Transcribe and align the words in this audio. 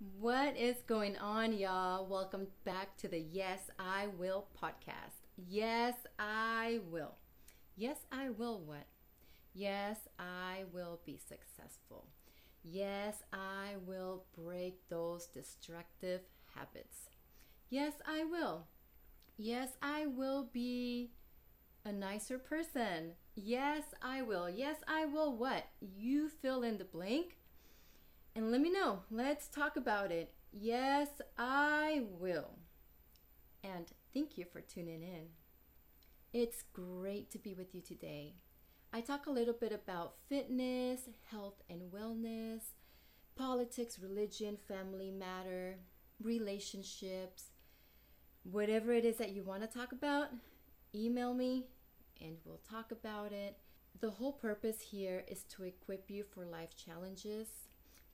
What 0.00 0.56
is 0.56 0.76
going 0.86 1.18
on, 1.18 1.52
y'all? 1.52 2.06
Welcome 2.06 2.46
back 2.64 2.96
to 2.98 3.08
the 3.08 3.18
Yes, 3.18 3.70
I 3.78 4.06
Will 4.06 4.46
podcast. 4.58 5.28
Yes, 5.36 5.92
I 6.18 6.80
will. 6.90 7.16
Yes, 7.76 7.98
I 8.10 8.30
will 8.30 8.60
what? 8.60 8.86
Yes, 9.52 9.98
I 10.18 10.64
will 10.72 11.00
be 11.04 11.18
successful. 11.18 12.06
Yes, 12.64 13.22
I 13.34 13.74
will 13.84 14.24
break 14.34 14.88
those 14.88 15.26
destructive 15.26 16.22
habits. 16.54 17.10
Yes, 17.68 17.92
I 18.08 18.24
will. 18.24 18.68
Yes, 19.36 19.68
I 19.82 20.06
will 20.06 20.48
be 20.50 21.10
a 21.84 21.92
nicer 21.92 22.38
person. 22.38 23.12
Yes, 23.34 23.82
I 24.00 24.22
will. 24.22 24.48
Yes, 24.48 24.76
I 24.88 25.04
will 25.04 25.36
what? 25.36 25.64
You 25.80 26.30
fill 26.30 26.62
in 26.62 26.78
the 26.78 26.84
blank 26.86 27.36
and 28.34 28.50
let 28.50 28.60
me 28.60 28.70
know. 28.70 29.00
Let's 29.10 29.48
talk 29.48 29.76
about 29.76 30.12
it. 30.12 30.32
Yes, 30.52 31.08
I 31.38 32.02
will. 32.18 32.58
And 33.62 33.86
thank 34.14 34.38
you 34.38 34.44
for 34.50 34.60
tuning 34.60 35.02
in. 35.02 35.28
It's 36.32 36.62
great 36.72 37.30
to 37.32 37.38
be 37.38 37.54
with 37.54 37.74
you 37.74 37.80
today. 37.80 38.34
I 38.92 39.00
talk 39.00 39.26
a 39.26 39.30
little 39.30 39.54
bit 39.54 39.72
about 39.72 40.14
fitness, 40.28 41.02
health 41.30 41.62
and 41.68 41.92
wellness, 41.92 42.60
politics, 43.36 43.98
religion, 44.00 44.56
family 44.66 45.10
matter, 45.10 45.78
relationships, 46.22 47.50
whatever 48.42 48.92
it 48.92 49.04
is 49.04 49.16
that 49.18 49.30
you 49.30 49.42
want 49.42 49.62
to 49.62 49.78
talk 49.78 49.92
about, 49.92 50.28
email 50.94 51.34
me 51.34 51.66
and 52.20 52.36
we'll 52.44 52.60
talk 52.68 52.90
about 52.90 53.32
it. 53.32 53.58
The 54.00 54.10
whole 54.10 54.32
purpose 54.32 54.80
here 54.80 55.24
is 55.28 55.44
to 55.56 55.64
equip 55.64 56.10
you 56.10 56.24
for 56.24 56.44
life 56.44 56.76
challenges 56.76 57.48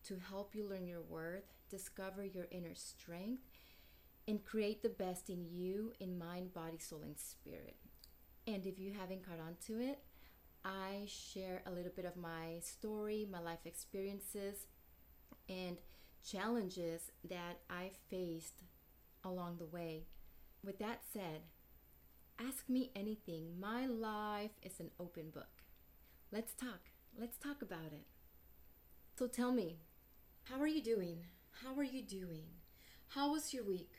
to 0.08 0.18
help 0.30 0.54
you 0.54 0.68
learn 0.68 0.86
your 0.86 1.02
worth, 1.02 1.52
discover 1.68 2.24
your 2.24 2.46
inner 2.50 2.74
strength, 2.74 3.42
and 4.28 4.44
create 4.44 4.82
the 4.82 4.88
best 4.88 5.30
in 5.30 5.46
you 5.50 5.92
in 6.00 6.18
mind, 6.18 6.52
body, 6.52 6.78
soul, 6.78 7.02
and 7.04 7.18
spirit. 7.18 7.76
And 8.46 8.66
if 8.66 8.78
you 8.78 8.92
haven't 8.92 9.26
caught 9.26 9.40
on 9.40 9.56
to 9.66 9.80
it, 9.80 9.98
I 10.64 11.06
share 11.06 11.62
a 11.66 11.70
little 11.70 11.92
bit 11.94 12.04
of 12.04 12.16
my 12.16 12.58
story, 12.60 13.26
my 13.30 13.40
life 13.40 13.64
experiences, 13.64 14.66
and 15.48 15.78
challenges 16.28 17.12
that 17.28 17.60
I 17.70 17.90
faced 18.10 18.64
along 19.24 19.58
the 19.58 19.66
way. 19.66 20.06
With 20.64 20.78
that 20.80 21.00
said, 21.12 21.42
ask 22.40 22.68
me 22.68 22.90
anything. 22.96 23.60
My 23.60 23.86
life 23.86 24.58
is 24.62 24.80
an 24.80 24.90
open 24.98 25.30
book. 25.30 25.62
Let's 26.32 26.52
talk. 26.52 26.90
Let's 27.18 27.38
talk 27.38 27.62
about 27.62 27.92
it. 27.92 28.06
So 29.16 29.26
tell 29.26 29.52
me, 29.52 29.78
how 30.48 30.60
are 30.60 30.66
you 30.68 30.80
doing? 30.82 31.18
How 31.50 31.74
are 31.76 31.82
you 31.84 32.02
doing? 32.02 32.44
How 33.08 33.32
was 33.32 33.52
your 33.52 33.64
week? 33.64 33.94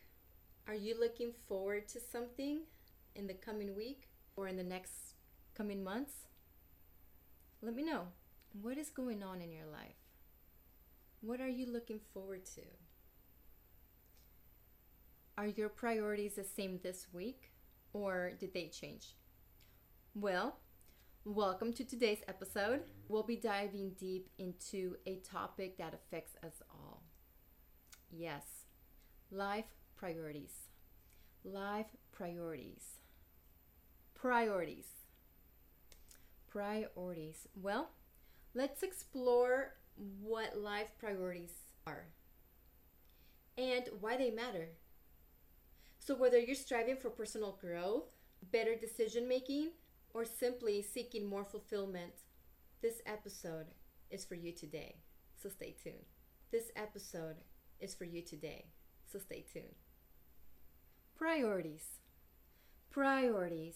Are 0.65 0.75
you 0.75 0.97
looking 0.97 1.33
forward 1.45 1.89
to 1.89 1.99
something 1.99 2.61
in 3.15 3.27
the 3.27 3.33
coming 3.33 3.75
week 3.75 4.07
or 4.37 4.47
in 4.47 4.55
the 4.55 4.63
next 4.63 5.15
coming 5.55 5.83
months? 5.83 6.13
Let 7.61 7.75
me 7.75 7.83
know. 7.83 8.03
What 8.61 8.77
is 8.77 8.89
going 8.89 9.23
on 9.23 9.41
in 9.41 9.51
your 9.51 9.65
life? 9.65 9.99
What 11.19 11.41
are 11.41 11.49
you 11.49 11.65
looking 11.65 11.99
forward 12.13 12.45
to? 12.55 12.61
Are 15.37 15.47
your 15.47 15.69
priorities 15.69 16.35
the 16.35 16.45
same 16.45 16.79
this 16.81 17.07
week 17.11 17.51
or 17.91 18.31
did 18.39 18.53
they 18.53 18.67
change? 18.69 19.15
Well, 20.15 20.59
Welcome 21.29 21.73
to 21.73 21.83
today's 21.83 22.21
episode. 22.29 22.83
We'll 23.09 23.21
be 23.21 23.35
diving 23.35 23.91
deep 23.99 24.29
into 24.37 24.95
a 25.05 25.17
topic 25.17 25.77
that 25.77 25.93
affects 25.93 26.37
us 26.41 26.61
all. 26.71 27.03
Yes, 28.09 28.45
life 29.31 29.65
priorities. 29.97 30.69
Life 31.43 31.87
priorities. 32.11 33.01
Priorities. 34.13 35.05
Priorities. 36.47 37.47
Well, 37.55 37.91
let's 38.55 38.83
explore 38.83 39.75
what 40.21 40.57
life 40.57 40.89
priorities 40.99 41.53
are 41.85 42.07
and 43.57 43.89
why 43.99 44.17
they 44.17 44.31
matter. 44.31 44.69
So, 45.99 46.15
whether 46.15 46.39
you're 46.39 46.55
striving 46.55 46.97
for 46.97 47.09
personal 47.09 47.57
growth, 47.59 48.05
better 48.51 48.75
decision 48.75 49.27
making, 49.27 49.71
or 50.17 50.25
simply 50.25 50.81
seeking 50.81 51.29
more 51.29 51.45
fulfillment, 51.45 52.11
this 52.81 53.03
episode 53.05 53.67
is 54.09 54.25
for 54.25 54.33
you 54.33 54.51
today. 54.51 54.95
So 55.39 55.47
stay 55.47 55.75
tuned. 55.83 56.07
This 56.51 56.71
episode 56.75 57.35
is 57.79 57.93
for 57.93 58.05
you 58.05 58.23
today. 58.23 58.65
So 59.05 59.19
stay 59.19 59.45
tuned. 59.53 59.75
Priorities. 61.15 61.99
Priorities. 62.89 63.75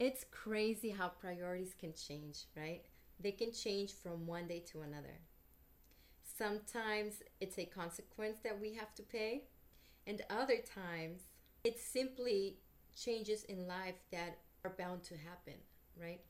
It's 0.00 0.24
crazy 0.32 0.90
how 0.90 1.10
priorities 1.10 1.76
can 1.78 1.92
change, 1.94 2.46
right? 2.56 2.82
They 3.20 3.30
can 3.30 3.52
change 3.52 3.92
from 3.92 4.26
one 4.26 4.48
day 4.48 4.64
to 4.72 4.80
another. 4.80 5.20
Sometimes 6.36 7.22
it's 7.40 7.60
a 7.60 7.64
consequence 7.64 8.38
that 8.42 8.60
we 8.60 8.74
have 8.74 8.92
to 8.96 9.04
pay, 9.04 9.44
and 10.08 10.20
other 10.30 10.56
times 10.56 11.20
it's 11.62 11.84
simply 11.84 12.56
changes 13.00 13.44
in 13.44 13.68
life 13.68 14.00
that 14.10 14.38
are 14.64 14.74
bound 14.78 15.02
to 15.04 15.14
happen, 15.16 15.54
right? 16.00 16.20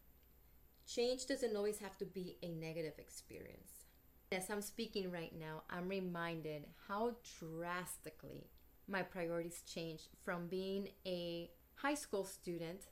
Change 0.86 1.26
doesn't 1.26 1.56
always 1.56 1.78
have 1.78 1.96
to 1.98 2.04
be 2.04 2.36
a 2.42 2.48
negative 2.48 2.98
experience. 2.98 3.84
As 4.32 4.50
I'm 4.50 4.62
speaking 4.62 5.10
right 5.10 5.32
now, 5.38 5.62
I'm 5.68 5.88
reminded 5.88 6.66
how 6.88 7.16
drastically 7.38 8.46
my 8.88 9.02
priorities 9.02 9.62
changed 9.66 10.08
from 10.24 10.46
being 10.46 10.88
a 11.06 11.50
high 11.76 11.94
school 11.94 12.24
student 12.24 12.82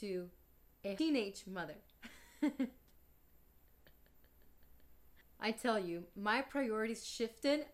to 0.00 0.28
a 0.84 0.94
teenage 0.94 1.44
mother. 1.46 1.76
I 5.40 5.52
tell 5.52 5.78
you, 5.78 6.04
my 6.16 6.42
priorities 6.42 7.06
shifted 7.06 7.66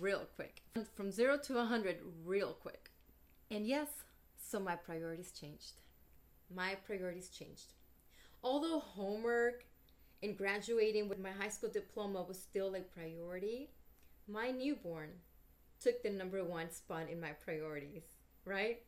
real 0.00 0.26
quick. 0.36 0.62
From 0.94 1.10
0 1.10 1.38
to 1.44 1.54
100 1.54 1.98
real 2.24 2.52
quick. 2.52 2.90
And 3.50 3.66
yes, 3.66 3.88
so 4.38 4.60
my 4.60 4.76
priorities 4.76 5.32
changed 5.32 5.72
my 6.54 6.76
priorities 6.86 7.28
changed. 7.28 7.72
Although 8.42 8.80
homework 8.80 9.64
and 10.22 10.36
graduating 10.36 11.08
with 11.08 11.18
my 11.18 11.30
high 11.30 11.48
school 11.48 11.70
diploma 11.70 12.22
was 12.22 12.40
still 12.40 12.74
a 12.74 12.80
priority, 12.80 13.70
my 14.28 14.50
newborn 14.50 15.10
took 15.80 16.02
the 16.02 16.10
number 16.10 16.44
one 16.44 16.70
spot 16.70 17.10
in 17.10 17.20
my 17.20 17.32
priorities, 17.32 18.04
right? 18.44 18.82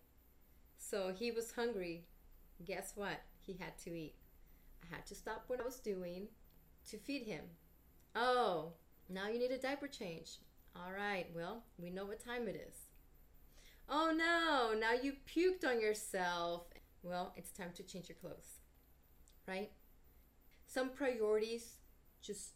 So 0.79 1.13
he 1.17 1.31
was 1.31 1.53
hungry. 1.53 2.05
Guess 2.65 2.93
what? 2.95 3.21
He 3.41 3.55
had 3.55 3.77
to 3.85 3.91
eat. 3.91 4.15
I 4.83 4.95
had 4.95 5.07
to 5.07 5.15
stop 5.15 5.45
what 5.47 5.61
I 5.61 5.65
was 5.65 5.81
doing 5.81 6.29
to 6.91 6.99
feed 6.99 7.23
him. 7.23 7.45
Oh, 8.15 8.73
now 9.09 9.29
you 9.29 9.39
need 9.39 9.51
a 9.51 9.59
diaper 9.59 9.89
change. 9.89 10.39
All 10.75 10.93
right, 10.93 11.27
well, 11.35 11.65
we 11.79 11.91
know 11.91 12.05
what 12.05 12.25
time 12.25 12.49
it 12.49 12.57
is. 12.69 12.77
Oh 13.89 14.13
no, 14.17 14.79
now 14.79 14.93
you 14.93 15.15
puked 15.33 15.69
on 15.69 15.81
yourself 15.81 16.67
well, 17.07 17.33
it's 17.37 17.51
time 17.51 17.71
to 17.77 17.83
change 17.83 18.09
your 18.09 18.17
clothes, 18.17 18.61
right? 19.47 19.71
Some 20.67 20.91
priorities 20.91 21.79
just 22.21 22.51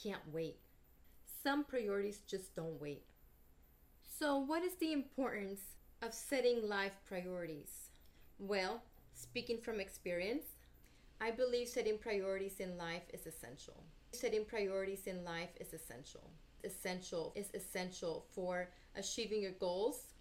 can't 0.00 0.22
wait. 0.32 0.58
Some 1.42 1.64
priorities 1.64 2.20
just 2.26 2.54
don't 2.54 2.80
wait. 2.80 3.02
So, 4.18 4.38
what 4.38 4.62
is 4.62 4.74
the 4.74 4.92
importance 4.92 5.60
of 6.02 6.14
setting 6.14 6.68
life 6.68 6.92
priorities? 7.08 7.88
Well, 8.38 8.82
speaking 9.14 9.58
from 9.58 9.80
experience, 9.80 10.44
I 11.20 11.30
believe 11.30 11.68
setting 11.68 11.98
priorities 11.98 12.60
in 12.60 12.78
life 12.78 13.02
is 13.12 13.26
essential. 13.26 13.82
Setting 14.12 14.44
priorities 14.44 15.06
in 15.06 15.24
life 15.24 15.50
is 15.60 15.72
essential. 15.72 16.30
Essential 16.64 17.32
is 17.34 17.48
essential 17.54 18.26
for 18.30 18.70
achieving 18.94 19.42
your 19.42 19.52
goals. 19.52 20.14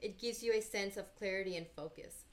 It 0.00 0.18
gives 0.18 0.42
you 0.42 0.52
a 0.52 0.60
sense 0.60 0.96
of 0.96 1.14
clarity 1.16 1.56
and 1.56 1.66
focus. 1.76 2.24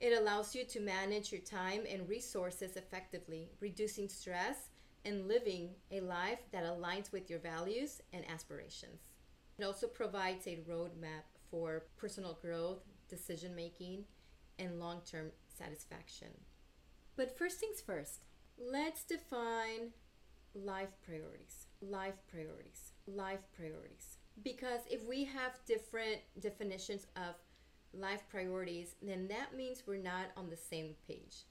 It 0.00 0.18
allows 0.18 0.54
you 0.54 0.64
to 0.64 0.80
manage 0.80 1.30
your 1.30 1.42
time 1.42 1.82
and 1.88 2.08
resources 2.08 2.76
effectively, 2.76 3.50
reducing 3.60 4.08
stress 4.08 4.70
and 5.04 5.28
living 5.28 5.70
a 5.90 6.00
life 6.00 6.40
that 6.52 6.64
aligns 6.64 7.12
with 7.12 7.28
your 7.28 7.38
values 7.38 8.00
and 8.14 8.24
aspirations. 8.30 9.02
It 9.58 9.64
also 9.64 9.86
provides 9.86 10.46
a 10.46 10.60
roadmap 10.68 11.24
for 11.50 11.84
personal 11.98 12.38
growth, 12.40 12.78
decision 13.08 13.54
making, 13.54 14.04
and 14.58 14.80
long 14.80 15.02
term 15.04 15.32
satisfaction. 15.48 16.28
But 17.16 17.36
first 17.36 17.58
things 17.58 17.82
first, 17.82 18.24
let's 18.58 19.04
define 19.04 19.90
life 20.54 20.96
priorities. 21.04 21.66
Life 21.82 22.14
priorities. 22.26 22.92
Life 23.06 23.40
priorities. 23.54 24.16
Because 24.42 24.80
if 24.90 25.06
we 25.06 25.24
have 25.24 25.60
different 25.66 26.20
definitions 26.40 27.06
of 27.16 27.34
life 27.92 28.22
priorities, 28.28 28.94
then 29.02 29.28
that 29.28 29.56
means 29.56 29.82
we're 29.86 29.96
not 29.96 30.26
on 30.36 30.50
the 30.50 30.56
same 30.56 30.94
page. 31.06 31.44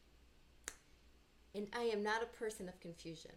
And 1.55 1.67
I 1.75 1.83
am 1.83 2.03
not 2.03 2.23
a 2.23 2.37
person 2.37 2.69
of 2.69 2.79
confusion. 2.79 3.31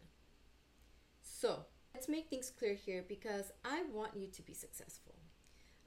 So, 1.23 1.65
Let's 1.95 2.09
make 2.09 2.29
things 2.29 2.51
clear 2.51 2.75
here 2.75 3.05
because 3.07 3.53
I 3.65 3.83
want 3.93 4.17
you 4.17 4.27
to 4.29 4.43
be 4.43 4.55
successful. 4.55 5.15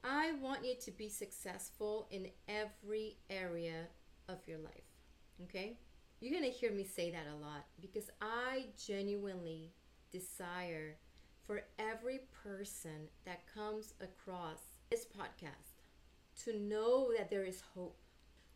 I 0.03 0.33
want 0.33 0.63
you 0.63 0.75
to 0.81 0.91
be 0.91 1.09
successful 1.09 2.07
in 2.11 2.27
every 2.47 3.17
area 3.29 3.87
of 4.29 4.37
your 4.45 4.59
life. 4.59 4.83
Okay? 5.43 5.77
You're 6.19 6.39
going 6.39 6.49
to 6.51 6.57
hear 6.57 6.71
me 6.71 6.83
say 6.83 7.11
that 7.11 7.25
a 7.27 7.43
lot 7.43 7.65
because 7.81 8.09
I 8.21 8.67
genuinely 8.85 9.73
desire 10.11 10.97
for 11.45 11.63
every 11.79 12.21
person 12.43 13.09
that 13.25 13.51
comes 13.53 13.93
across 13.99 14.59
this 14.91 15.05
podcast 15.05 15.74
to 16.43 16.59
know 16.59 17.11
that 17.17 17.29
there 17.29 17.45
is 17.45 17.61
hope, 17.73 17.97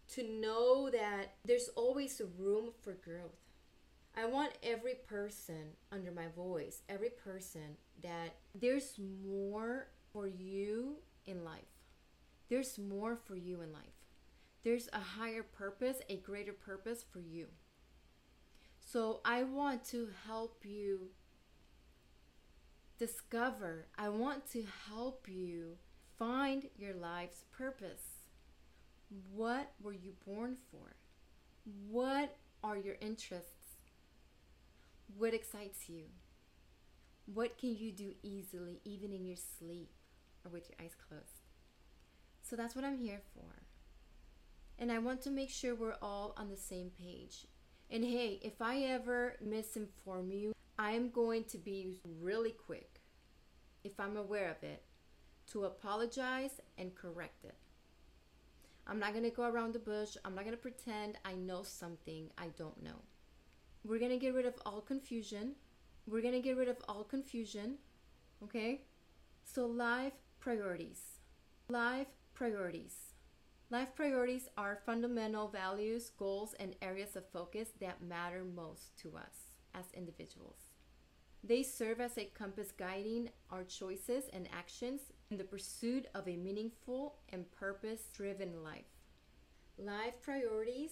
to 0.10 0.24
know 0.24 0.90
that 0.90 1.36
there's 1.46 1.70
always 1.76 2.22
room 2.38 2.72
for 2.82 2.94
growth. 2.94 3.40
I 4.16 4.26
want 4.26 4.52
every 4.64 4.96
person 5.08 5.76
under 5.92 6.12
my 6.12 6.28
voice, 6.36 6.82
every 6.90 7.10
person 7.10 7.78
that 8.02 8.36
there's 8.54 9.00
more 9.26 9.88
for 10.12 10.28
you 10.28 10.98
in 11.26 11.44
life. 11.46 11.62
There's 12.50 12.78
more 12.80 13.16
for 13.16 13.36
you 13.36 13.62
in 13.62 13.72
life. 13.72 13.84
There's 14.64 14.90
a 14.92 15.00
higher 15.00 15.44
purpose, 15.44 15.98
a 16.10 16.18
greater 16.18 16.54
purpose 16.54 17.06
for 17.10 17.20
you. 17.20 17.48
So 18.82 19.22
I 19.24 19.44
want 19.44 19.86
to 19.90 20.10
help 20.26 20.64
you 20.66 21.10
discover, 22.98 23.86
I 23.98 24.10
want 24.10 24.50
to 24.52 24.66
help 24.90 25.28
you 25.30 25.78
find 26.20 26.66
your 26.78 26.94
life's 26.94 27.46
purpose. 27.58 28.26
What 29.34 29.72
were 29.82 29.94
you 29.94 30.14
born 30.28 30.58
for? 30.70 30.96
What 31.90 32.36
are 32.62 32.78
your 32.78 32.96
interests? 33.00 33.78
What 35.18 35.34
excites 35.34 35.88
you? 35.88 36.04
What 37.34 37.58
can 37.58 37.76
you 37.76 37.92
do 37.92 38.14
easily, 38.22 38.82
even 38.84 39.14
in 39.14 39.26
your 39.26 39.38
sleep 39.38 39.92
or 40.44 40.52
with 40.52 40.70
your 40.70 40.86
eyes 40.86 40.96
closed? 41.08 41.48
So 42.42 42.56
that's 42.56 42.76
what 42.76 42.86
I'm 42.86 42.98
here 42.98 43.22
for. 43.34 43.64
And 44.78 44.92
I 44.92 45.00
want 45.00 45.22
to 45.22 45.32
make 45.32 45.50
sure 45.50 45.74
we're 45.74 45.96
all 46.02 46.34
on 46.38 46.50
the 46.50 46.58
same 46.58 46.90
page. 46.90 47.48
And 47.90 48.04
hey, 48.04 48.40
if 48.44 48.62
I 48.62 48.82
ever 48.84 49.36
misinform 49.46 50.32
you, 50.32 50.54
I 50.78 50.92
am 50.92 51.10
going 51.10 51.46
to 51.46 51.58
be 51.58 51.96
really 52.22 52.52
quick, 52.52 53.02
if 53.84 54.00
I'm 54.00 54.18
aware 54.18 54.50
of 54.50 54.64
it, 54.64 54.84
to 55.52 55.66
apologize 55.66 56.62
and 56.78 56.96
correct 56.96 57.44
it. 57.44 57.56
I'm 58.88 59.00
not 59.00 59.12
going 59.12 59.24
to 59.24 59.30
go 59.30 59.44
around 59.44 59.74
the 59.74 59.80
bush. 59.80 60.18
I'm 60.26 60.34
not 60.36 60.46
going 60.46 60.56
to 60.56 60.62
pretend 60.62 61.18
I 61.24 61.34
know 61.34 61.64
something 61.64 62.30
I 62.38 62.48
don't 62.58 62.82
know. 62.82 63.02
We're 63.84 64.00
going 64.00 64.12
to 64.12 64.18
get 64.18 64.34
rid 64.34 64.46
of 64.46 64.56
all 64.66 64.82
confusion. 64.82 65.54
We're 66.08 66.22
going 66.22 66.34
to 66.34 66.42
get 66.42 66.58
rid 66.58 66.68
of 66.68 66.78
all 66.88 67.04
confusion. 67.04 67.76
Okay? 68.44 68.82
So, 69.44 69.66
life 69.66 70.14
priorities. 70.40 71.02
Life 71.70 72.08
priorities. 72.34 72.96
Life 73.70 73.96
priorities 73.96 74.50
are 74.58 74.80
fundamental 74.86 75.48
values, 75.48 76.12
goals, 76.18 76.56
and 76.60 76.76
areas 76.82 77.16
of 77.16 77.30
focus 77.30 77.70
that 77.80 78.02
matter 78.02 78.44
most 78.44 78.98
to 79.04 79.16
us 79.16 79.56
as 79.76 79.86
individuals. 79.94 80.70
They 81.44 81.62
serve 81.62 82.02
as 82.02 82.18
a 82.18 82.26
compass 82.26 82.72
guiding 82.72 83.30
our 83.52 83.64
choices 83.64 84.26
and 84.34 84.50
actions 84.52 85.02
in 85.30 85.38
the 85.38 85.44
pursuit 85.44 86.08
of 86.16 86.28
a 86.28 86.36
meaningful 86.36 87.16
and 87.32 87.52
purpose 87.52 88.10
driven 88.14 88.64
life. 88.64 88.86
Life 89.78 90.22
priorities 90.22 90.92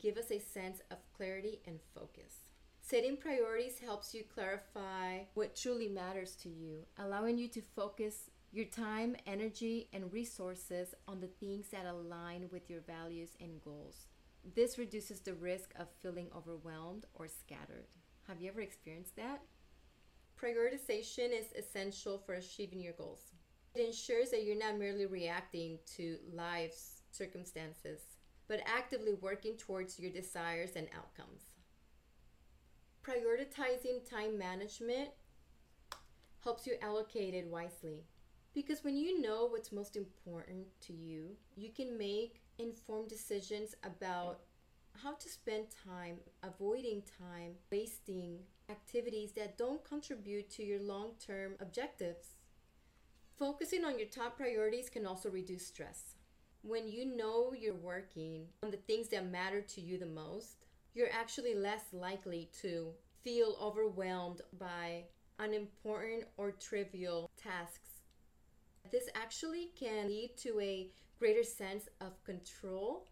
give 0.00 0.16
us 0.16 0.30
a 0.30 0.38
sense 0.40 0.80
of 0.90 0.98
clarity 1.16 1.60
and 1.66 1.78
focus. 1.94 2.48
Setting 2.80 3.16
priorities 3.16 3.78
helps 3.78 4.12
you 4.12 4.24
clarify 4.34 5.20
what 5.34 5.54
truly 5.54 5.88
matters 5.88 6.34
to 6.42 6.48
you, 6.48 6.84
allowing 6.98 7.38
you 7.38 7.46
to 7.48 7.62
focus 7.76 8.30
your 8.50 8.64
time, 8.66 9.16
energy, 9.26 9.88
and 9.92 10.12
resources 10.12 10.94
on 11.06 11.20
the 11.20 11.28
things 11.28 11.68
that 11.68 11.86
align 11.86 12.48
with 12.50 12.68
your 12.68 12.80
values 12.80 13.30
and 13.40 13.62
goals. 13.62 14.06
This 14.54 14.76
reduces 14.76 15.20
the 15.20 15.34
risk 15.34 15.72
of 15.78 15.86
feeling 16.02 16.28
overwhelmed 16.36 17.06
or 17.14 17.28
scattered. 17.28 17.86
Have 18.26 18.40
you 18.40 18.50
ever 18.50 18.60
experienced 18.60 19.16
that? 19.16 19.40
Prioritization 20.38 21.30
is 21.30 21.52
essential 21.56 22.18
for 22.18 22.34
achieving 22.34 22.80
your 22.80 22.94
goals. 22.94 23.31
It 23.74 23.86
ensures 23.86 24.30
that 24.30 24.44
you're 24.44 24.58
not 24.58 24.78
merely 24.78 25.06
reacting 25.06 25.78
to 25.96 26.18
life's 26.32 27.02
circumstances, 27.10 28.00
but 28.48 28.60
actively 28.66 29.14
working 29.14 29.56
towards 29.56 29.98
your 29.98 30.10
desires 30.10 30.72
and 30.76 30.88
outcomes. 30.94 31.42
Prioritizing 33.02 34.08
time 34.08 34.38
management 34.38 35.10
helps 36.44 36.66
you 36.66 36.74
allocate 36.82 37.34
it 37.34 37.46
wisely. 37.46 38.04
Because 38.54 38.84
when 38.84 38.96
you 38.96 39.20
know 39.22 39.46
what's 39.46 39.72
most 39.72 39.96
important 39.96 40.66
to 40.82 40.92
you, 40.92 41.36
you 41.56 41.70
can 41.70 41.96
make 41.96 42.42
informed 42.58 43.08
decisions 43.08 43.74
about 43.82 44.40
how 45.02 45.14
to 45.14 45.28
spend 45.28 45.66
time, 45.70 46.18
avoiding 46.42 47.02
time, 47.18 47.52
wasting 47.70 48.40
activities 48.68 49.32
that 49.32 49.56
don't 49.56 49.82
contribute 49.84 50.50
to 50.50 50.62
your 50.62 50.80
long 50.80 51.12
term 51.24 51.54
objectives. 51.60 52.36
Focusing 53.38 53.84
on 53.84 53.98
your 53.98 54.08
top 54.08 54.36
priorities 54.36 54.88
can 54.88 55.06
also 55.06 55.30
reduce 55.30 55.66
stress. 55.66 56.16
When 56.62 56.86
you 56.86 57.04
know 57.16 57.52
you're 57.58 57.74
working 57.74 58.46
on 58.62 58.70
the 58.70 58.76
things 58.76 59.08
that 59.08 59.30
matter 59.30 59.60
to 59.60 59.80
you 59.80 59.98
the 59.98 60.06
most, 60.06 60.58
you're 60.94 61.12
actually 61.12 61.54
less 61.54 61.92
likely 61.92 62.50
to 62.60 62.92
feel 63.24 63.56
overwhelmed 63.60 64.42
by 64.58 65.04
unimportant 65.38 66.24
or 66.36 66.52
trivial 66.52 67.30
tasks. 67.36 68.02
This 68.90 69.08
actually 69.14 69.70
can 69.78 70.08
lead 70.08 70.36
to 70.38 70.60
a 70.60 70.90
greater 71.18 71.42
sense 71.42 71.88
of 72.00 72.22
control 72.24 73.08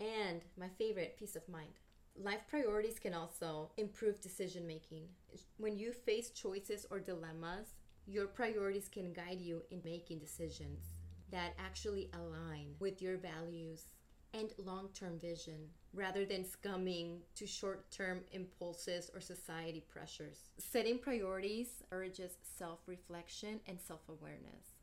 and 0.00 0.42
my 0.58 0.68
favorite, 0.78 1.16
peace 1.18 1.36
of 1.36 1.48
mind. 1.48 1.72
Life 2.14 2.42
priorities 2.48 2.98
can 2.98 3.14
also 3.14 3.70
improve 3.78 4.20
decision 4.20 4.66
making. 4.66 5.08
When 5.56 5.78
you 5.78 5.92
face 5.92 6.30
choices 6.30 6.86
or 6.90 7.00
dilemmas, 7.00 7.74
your 8.06 8.26
priorities 8.26 8.88
can 8.88 9.12
guide 9.12 9.40
you 9.40 9.62
in 9.70 9.80
making 9.84 10.18
decisions 10.18 10.84
that 11.30 11.54
actually 11.58 12.10
align 12.14 12.74
with 12.78 13.00
your 13.00 13.16
values 13.16 13.86
and 14.34 14.52
long 14.58 14.88
term 14.94 15.18
vision 15.18 15.68
rather 15.92 16.24
than 16.24 16.44
succumbing 16.44 17.20
to 17.34 17.46
short 17.46 17.90
term 17.90 18.20
impulses 18.32 19.10
or 19.14 19.20
society 19.20 19.84
pressures. 19.88 20.50
Setting 20.58 20.98
priorities 20.98 21.82
urges 21.90 22.36
self 22.58 22.80
reflection 22.86 23.60
and 23.66 23.78
self 23.80 24.00
awareness. 24.08 24.78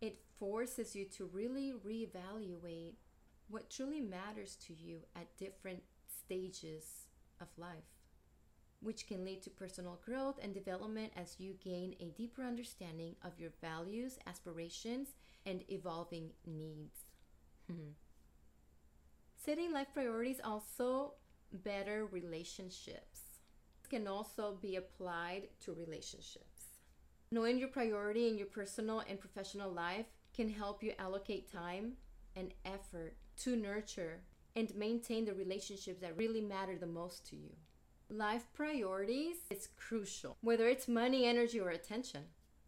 It 0.00 0.18
forces 0.38 0.94
you 0.94 1.04
to 1.16 1.24
really 1.32 1.74
reevaluate 1.84 2.94
what 3.48 3.70
truly 3.70 4.00
matters 4.00 4.56
to 4.66 4.74
you 4.74 5.00
at 5.14 5.36
different 5.36 5.82
stages 6.06 7.06
of 7.40 7.46
life, 7.56 7.95
which 8.80 9.06
can 9.06 9.24
lead 9.24 9.42
to 9.42 9.50
personal 9.50 10.00
growth 10.04 10.38
and 10.42 10.54
development 10.54 11.12
as 11.16 11.36
you 11.38 11.54
gain 11.62 11.94
a 12.00 12.10
deeper 12.16 12.42
understanding 12.42 13.16
of 13.24 13.38
your 13.38 13.50
values, 13.60 14.18
aspirations, 14.26 15.08
and 15.44 15.62
evolving 15.68 16.30
needs. 16.46 17.00
Mm-hmm. 17.70 17.90
Setting 19.44 19.72
life 19.72 19.88
priorities 19.94 20.40
also 20.42 21.14
better 21.52 22.06
relationships. 22.06 23.20
Can 23.88 24.08
also 24.08 24.58
be 24.60 24.74
applied 24.74 25.48
to 25.60 25.72
relationships. 25.72 26.64
Knowing 27.30 27.58
your 27.58 27.68
priority 27.68 28.28
in 28.28 28.36
your 28.36 28.48
personal 28.48 29.02
and 29.08 29.20
professional 29.20 29.70
life 29.70 30.06
can 30.34 30.48
help 30.48 30.82
you 30.82 30.92
allocate 30.98 31.52
time 31.52 31.92
and 32.34 32.52
effort 32.64 33.14
to 33.38 33.54
nurture 33.54 34.20
and 34.56 34.74
maintain 34.74 35.24
the 35.24 35.34
relationships 35.34 36.00
that 36.00 36.16
really 36.16 36.40
matter 36.40 36.76
the 36.76 36.86
most 36.86 37.26
to 37.28 37.36
you. 37.36 37.54
Life 38.08 38.44
priorities 38.54 39.38
is 39.50 39.68
crucial, 39.76 40.36
whether 40.40 40.68
it's 40.68 40.86
money, 40.86 41.26
energy, 41.26 41.58
or 41.58 41.70
attention. 41.70 42.22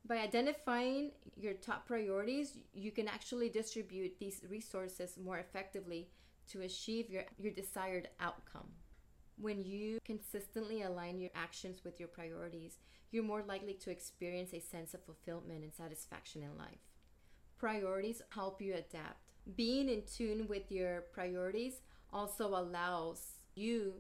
By 0.05 0.17
identifying 0.17 1.13
your 1.37 1.55
top 1.55 1.87
priorities, 1.87 2.59
you 2.75 2.91
can 2.91 3.07
actually 3.07 3.49
distribute 3.49 4.19
these 4.19 4.43
resources 4.51 5.17
more 5.17 5.39
effectively 5.39 6.09
to 6.51 6.63
achieve 6.63 7.09
your, 7.09 7.23
your 7.39 7.53
desired 7.53 8.09
outcome. 8.21 8.67
When 9.41 9.63
you 9.63 10.01
consistently 10.05 10.83
align 10.83 11.21
your 11.21 11.31
actions 11.37 11.85
with 11.85 12.01
your 12.01 12.09
priorities, 12.09 12.79
you're 13.13 13.23
more 13.23 13.45
likely 13.47 13.75
to 13.75 13.91
experience 13.91 14.53
a 14.53 14.61
sense 14.61 14.93
of 14.93 15.05
fulfillment 15.05 15.63
and 15.63 15.73
satisfaction 15.73 16.43
in 16.43 16.59
life. 16.59 16.81
Priorities 17.59 18.23
help 18.31 18.61
you 18.61 18.75
adapt. 18.75 19.21
Being 19.55 19.89
in 19.89 20.03
tune 20.03 20.49
with 20.49 20.73
your 20.73 21.03
priorities 21.13 21.81
also 22.13 22.49
allows 22.49 23.35
you 23.55 23.95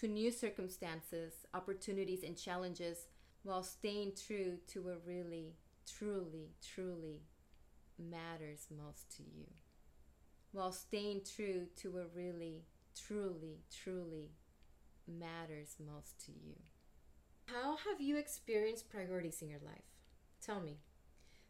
to 0.00 0.08
new 0.08 0.30
circumstances, 0.30 1.34
opportunities, 1.52 2.22
and 2.22 2.34
challenges 2.34 3.06
while 3.42 3.62
staying 3.62 4.12
true 4.26 4.56
to 4.66 4.80
what 4.80 5.02
really, 5.06 5.56
truly, 5.86 6.52
truly 6.74 7.20
matters 7.98 8.66
most 8.74 9.14
to 9.14 9.22
you. 9.22 9.46
While 10.52 10.72
staying 10.72 11.22
true 11.36 11.66
to 11.76 11.90
what 11.90 12.10
really, 12.14 12.64
truly, 12.96 13.58
truly 13.70 14.30
matters 15.06 15.76
most 15.78 16.24
to 16.24 16.32
you. 16.32 16.54
How 17.44 17.76
have 17.76 18.00
you 18.00 18.16
experienced 18.16 18.88
priorities 18.88 19.42
in 19.42 19.50
your 19.50 19.60
life? 19.60 19.84
Tell 20.40 20.60
me. 20.60 20.78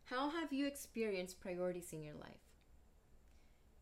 How 0.06 0.28
have 0.30 0.52
you 0.52 0.66
experienced 0.66 1.40
priorities 1.40 1.92
in 1.92 2.02
your 2.02 2.14
life? 2.14 2.48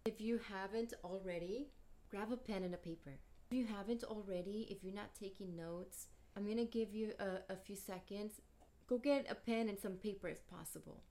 If 0.04 0.20
you 0.20 0.40
haven't 0.52 0.92
already, 1.02 1.68
grab 2.10 2.30
a 2.32 2.36
pen 2.36 2.64
and 2.64 2.74
a 2.74 2.78
paper. 2.78 3.18
If 3.50 3.56
you 3.56 3.64
haven't 3.64 4.04
already, 4.04 4.66
if 4.70 4.84
you're 4.84 4.94
not 4.94 5.14
taking 5.18 5.56
notes, 5.56 6.08
I'm 6.36 6.44
going 6.44 6.58
to 6.58 6.64
give 6.66 6.94
you 6.94 7.12
a, 7.18 7.52
a 7.52 7.56
few 7.56 7.76
seconds. 7.76 8.42
Go 8.86 8.98
get 8.98 9.26
a 9.30 9.34
pen 9.34 9.70
and 9.70 9.78
some 9.78 9.94
paper 9.94 10.28
if 10.28 10.46
possible. 10.48 11.02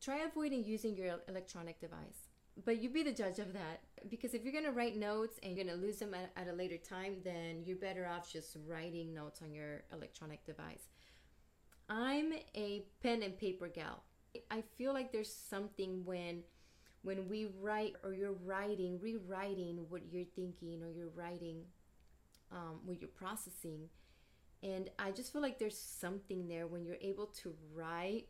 Try 0.00 0.18
avoiding 0.18 0.64
using 0.64 0.96
your 0.96 1.16
electronic 1.28 1.80
device. 1.80 2.28
But 2.64 2.80
you 2.80 2.88
be 2.88 3.02
the 3.02 3.12
judge 3.12 3.40
of 3.40 3.52
that. 3.54 3.80
Because 4.08 4.32
if 4.32 4.44
you're 4.44 4.52
going 4.52 4.64
to 4.64 4.70
write 4.70 4.96
notes 4.96 5.40
and 5.42 5.56
you're 5.56 5.64
going 5.64 5.76
to 5.76 5.84
lose 5.84 5.98
them 5.98 6.14
at, 6.14 6.30
at 6.36 6.52
a 6.52 6.56
later 6.56 6.76
time, 6.76 7.16
then 7.24 7.64
you're 7.64 7.76
better 7.76 8.06
off 8.06 8.32
just 8.32 8.56
writing 8.68 9.12
notes 9.12 9.40
on 9.42 9.52
your 9.52 9.82
electronic 9.92 10.44
device. 10.44 10.88
I'm 11.88 12.32
a 12.54 12.84
pen 13.02 13.22
and 13.22 13.36
paper 13.36 13.68
gal. 13.68 14.04
I 14.52 14.62
feel 14.78 14.92
like 14.92 15.10
there's 15.10 15.32
something 15.32 16.04
when 16.04 16.44
when 17.02 17.28
we 17.28 17.48
write 17.60 17.94
or 18.04 18.14
you're 18.14 18.36
writing, 18.44 18.98
rewriting 19.00 19.84
what 19.88 20.02
you're 20.10 20.24
thinking 20.36 20.82
or 20.82 20.90
you're 20.90 21.10
writing 21.14 21.62
um, 22.52 22.80
what 22.84 23.00
you're 23.00 23.08
processing. 23.08 23.88
And 24.62 24.90
I 24.98 25.10
just 25.10 25.32
feel 25.32 25.42
like 25.42 25.58
there's 25.58 25.78
something 25.78 26.46
there 26.46 26.66
when 26.66 26.84
you're 26.84 26.96
able 27.00 27.26
to 27.42 27.54
write 27.74 28.26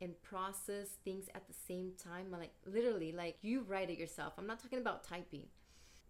and 0.00 0.20
process 0.22 0.96
things 1.04 1.26
at 1.34 1.46
the 1.46 1.54
same 1.68 1.92
time. 2.02 2.30
Like 2.30 2.52
literally, 2.64 3.12
like 3.12 3.36
you 3.42 3.62
write 3.62 3.90
it 3.90 3.98
yourself. 3.98 4.34
I'm 4.38 4.46
not 4.46 4.60
talking 4.60 4.78
about 4.78 5.04
typing. 5.04 5.46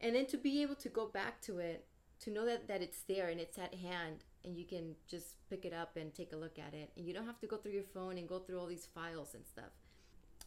And 0.00 0.14
then 0.14 0.26
to 0.26 0.38
be 0.38 0.62
able 0.62 0.76
to 0.76 0.88
go 0.88 1.06
back 1.06 1.40
to 1.42 1.58
it, 1.58 1.86
to 2.20 2.30
know 2.30 2.46
that, 2.46 2.68
that 2.68 2.82
it's 2.82 3.02
there 3.08 3.28
and 3.28 3.40
it's 3.40 3.58
at 3.58 3.74
hand 3.74 4.24
and 4.44 4.56
you 4.56 4.64
can 4.64 4.94
just 5.08 5.36
pick 5.48 5.64
it 5.64 5.72
up 5.72 5.96
and 5.96 6.14
take 6.14 6.32
a 6.32 6.36
look 6.36 6.58
at 6.58 6.72
it. 6.72 6.90
And 6.96 7.06
you 7.06 7.12
don't 7.12 7.26
have 7.26 7.40
to 7.40 7.46
go 7.46 7.56
through 7.56 7.72
your 7.72 7.82
phone 7.82 8.18
and 8.18 8.28
go 8.28 8.38
through 8.38 8.60
all 8.60 8.66
these 8.66 8.86
files 8.94 9.34
and 9.34 9.44
stuff. 9.46 9.72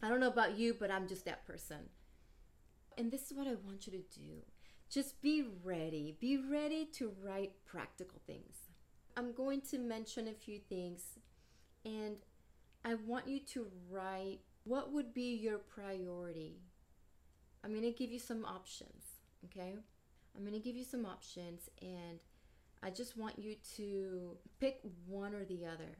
I 0.04 0.10
don't 0.10 0.20
know 0.20 0.28
about 0.28 0.58
you, 0.58 0.76
but 0.78 0.92
I'm 0.92 1.08
just 1.08 1.24
that 1.26 1.48
person. 1.48 1.78
And 2.98 3.10
this 3.10 3.32
is 3.32 3.38
what 3.38 3.48
I 3.48 3.56
want 3.66 3.88
you 3.88 3.94
to 3.94 4.20
do. 4.20 4.44
Just 4.90 5.22
be 5.22 5.46
ready. 5.64 6.18
Be 6.20 6.38
ready 6.38 6.86
to 6.98 7.14
write 7.24 7.54
practical 7.66 8.20
things. 8.28 8.58
I'm 9.16 9.34
going 9.34 9.62
to 9.72 9.80
mention 9.80 10.28
a 10.28 10.34
few 10.34 10.60
things 10.60 11.20
and 11.86 12.18
I 12.84 12.96
want 12.96 13.30
you 13.30 13.40
to 13.54 13.68
write 13.90 14.40
what 14.66 14.92
would 14.92 15.14
be 15.14 15.36
your 15.36 15.58
priority. 15.58 16.58
I'm 17.64 17.72
going 17.72 17.84
to 17.84 17.98
give 17.98 18.12
you 18.12 18.20
some 18.20 18.44
options, 18.44 19.06
okay? 19.46 19.74
I'm 20.36 20.42
going 20.42 20.54
to 20.54 20.60
give 20.60 20.76
you 20.76 20.84
some 20.84 21.06
options 21.06 21.70
and 21.82 22.20
I 22.84 22.90
just 22.90 23.18
want 23.18 23.40
you 23.40 23.56
to 23.78 24.38
pick 24.60 24.82
one 25.08 25.34
or 25.34 25.46
the 25.46 25.66
other. 25.66 25.98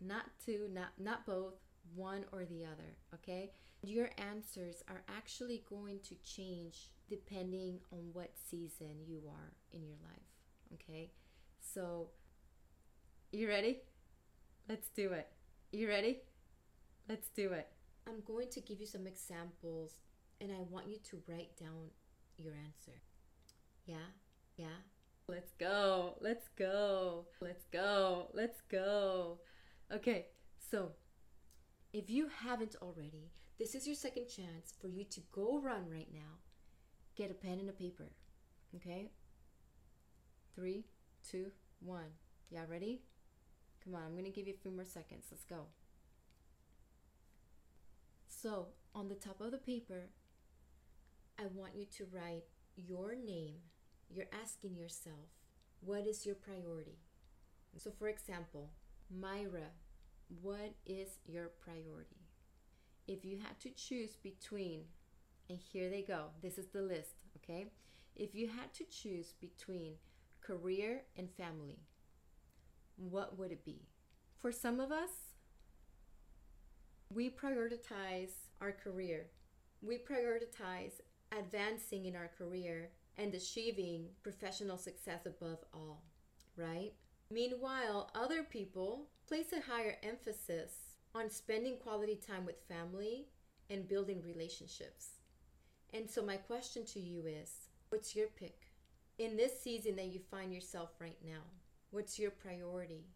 Not 0.00 0.26
two, 0.44 0.68
not 0.72 0.90
not 0.98 1.26
both, 1.26 1.54
one 1.94 2.24
or 2.32 2.44
the 2.44 2.64
other, 2.64 2.96
okay? 3.14 3.52
Your 3.82 4.10
answers 4.18 4.82
are 4.88 5.02
actually 5.16 5.62
going 5.68 6.00
to 6.08 6.14
change 6.24 6.90
depending 7.08 7.78
on 7.92 8.10
what 8.12 8.32
season 8.50 8.96
you 9.06 9.22
are 9.28 9.52
in 9.72 9.84
your 9.84 9.96
life, 10.02 10.74
okay? 10.74 11.10
So, 11.60 12.08
you 13.32 13.48
ready? 13.48 13.80
Let's 14.68 14.88
do 14.88 15.12
it. 15.12 15.28
You 15.72 15.88
ready? 15.88 16.20
Let's 17.08 17.28
do 17.28 17.52
it. 17.52 17.68
I'm 18.08 18.22
going 18.26 18.48
to 18.50 18.60
give 18.60 18.80
you 18.80 18.86
some 18.86 19.06
examples 19.06 19.98
and 20.40 20.50
I 20.52 20.60
want 20.70 20.88
you 20.88 20.98
to 21.10 21.22
write 21.28 21.56
down 21.58 21.90
your 22.38 22.54
answer. 22.54 22.98
Yeah? 23.84 23.96
Yeah? 24.56 24.66
Let's 25.28 25.52
go. 25.58 26.16
Let's 26.20 26.48
go. 26.56 27.26
Let's 27.40 27.64
go. 27.72 28.28
Let's 28.32 28.60
go. 28.70 29.38
Okay, 29.92 30.26
so 30.70 30.92
if 31.96 32.10
you 32.10 32.28
haven't 32.44 32.76
already, 32.82 33.30
this 33.58 33.74
is 33.74 33.86
your 33.86 33.96
second 33.96 34.26
chance 34.28 34.74
for 34.78 34.88
you 34.88 35.02
to 35.04 35.20
go 35.32 35.58
run 35.58 35.88
right 35.90 36.08
now. 36.12 36.40
Get 37.16 37.30
a 37.30 37.34
pen 37.34 37.58
and 37.58 37.70
a 37.70 37.72
paper. 37.72 38.10
Okay? 38.74 39.08
Three, 40.54 40.84
two, 41.28 41.46
one. 41.80 42.12
Yeah, 42.50 42.64
ready? 42.68 43.00
Come 43.82 43.94
on, 43.94 44.02
I'm 44.02 44.12
going 44.12 44.24
to 44.24 44.30
give 44.30 44.46
you 44.46 44.52
a 44.52 44.62
few 44.62 44.70
more 44.70 44.84
seconds. 44.84 45.24
Let's 45.30 45.44
go. 45.44 45.68
So, 48.26 48.66
on 48.94 49.08
the 49.08 49.14
top 49.14 49.40
of 49.40 49.50
the 49.50 49.58
paper, 49.58 50.10
I 51.38 51.44
want 51.54 51.76
you 51.76 51.86
to 51.96 52.06
write 52.12 52.44
your 52.76 53.14
name. 53.14 53.54
You're 54.10 54.26
asking 54.42 54.76
yourself, 54.76 55.30
what 55.80 56.06
is 56.06 56.26
your 56.26 56.34
priority? 56.34 56.98
So, 57.78 57.90
for 57.90 58.08
example, 58.08 58.70
Mayra, 59.10 59.70
what 60.28 60.74
is 60.84 61.18
your 61.26 61.50
priority? 61.60 62.26
If 63.06 63.24
you 63.24 63.38
had 63.38 63.60
to 63.60 63.70
choose 63.70 64.16
between, 64.16 64.82
and 65.48 65.58
here 65.58 65.88
they 65.88 66.02
go, 66.02 66.26
this 66.42 66.58
is 66.58 66.66
the 66.66 66.82
list, 66.82 67.24
okay? 67.36 67.66
If 68.16 68.34
you 68.34 68.48
had 68.48 68.72
to 68.74 68.84
choose 68.84 69.34
between 69.40 69.94
career 70.40 71.02
and 71.16 71.30
family, 71.30 71.78
what 72.96 73.38
would 73.38 73.52
it 73.52 73.64
be? 73.64 73.82
For 74.36 74.50
some 74.50 74.80
of 74.80 74.90
us, 74.90 75.10
we 77.12 77.30
prioritize 77.30 78.32
our 78.60 78.72
career. 78.72 79.26
We 79.82 79.98
prioritize 79.98 81.00
advancing 81.36 82.06
in 82.06 82.16
our 82.16 82.30
career 82.36 82.90
and 83.16 83.34
achieving 83.34 84.06
professional 84.22 84.78
success 84.78 85.26
above 85.26 85.58
all, 85.72 86.02
right? 86.56 86.92
Meanwhile, 87.30 88.10
other 88.14 88.42
people 88.42 89.08
place 89.26 89.52
a 89.52 89.60
higher 89.60 89.96
emphasis 90.02 90.72
on 91.14 91.30
spending 91.30 91.76
quality 91.78 92.16
time 92.16 92.46
with 92.46 92.60
family 92.68 93.26
and 93.70 93.88
building 93.88 94.22
relationships. 94.22 95.08
And 95.92 96.08
so, 96.08 96.22
my 96.22 96.36
question 96.36 96.84
to 96.86 97.00
you 97.00 97.26
is 97.26 97.50
what's 97.88 98.14
your 98.14 98.28
pick? 98.28 98.68
In 99.18 99.36
this 99.36 99.60
season 99.60 99.96
that 99.96 100.06
you 100.06 100.20
find 100.30 100.52
yourself 100.52 100.90
right 101.00 101.18
now, 101.24 101.42
what's 101.90 102.18
your 102.18 102.30
priority? 102.30 103.06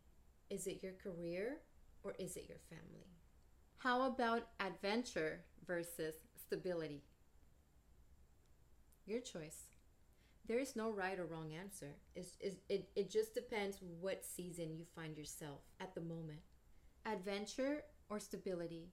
Is 0.48 0.66
it 0.66 0.82
your 0.82 0.92
career 0.92 1.58
or 2.02 2.14
is 2.18 2.36
it 2.36 2.46
your 2.48 2.58
family? 2.68 3.06
How 3.78 4.02
about 4.06 4.48
adventure 4.58 5.40
versus 5.66 6.14
stability? 6.34 7.02
Your 9.06 9.20
choice. 9.20 9.69
There 10.46 10.58
is 10.58 10.74
no 10.74 10.90
right 10.90 11.18
or 11.18 11.26
wrong 11.26 11.52
answer. 11.52 11.94
It's, 12.16 12.36
it's, 12.40 12.56
it, 12.68 12.88
it 12.96 13.10
just 13.10 13.34
depends 13.34 13.78
what 14.00 14.24
season 14.24 14.74
you 14.76 14.84
find 14.96 15.16
yourself 15.16 15.60
at 15.80 15.94
the 15.94 16.00
moment. 16.00 16.40
Adventure 17.06 17.82
or 18.08 18.18
stability? 18.18 18.88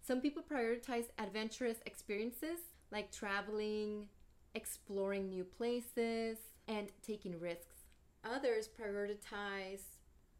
Some 0.00 0.20
people 0.20 0.42
prioritize 0.42 1.06
adventurous 1.18 1.78
experiences 1.86 2.58
like 2.90 3.12
traveling, 3.12 4.08
exploring 4.54 5.28
new 5.28 5.44
places, 5.44 6.38
and 6.66 6.88
taking 7.02 7.38
risks. 7.38 7.76
Others 8.24 8.68
prioritize 8.68 9.82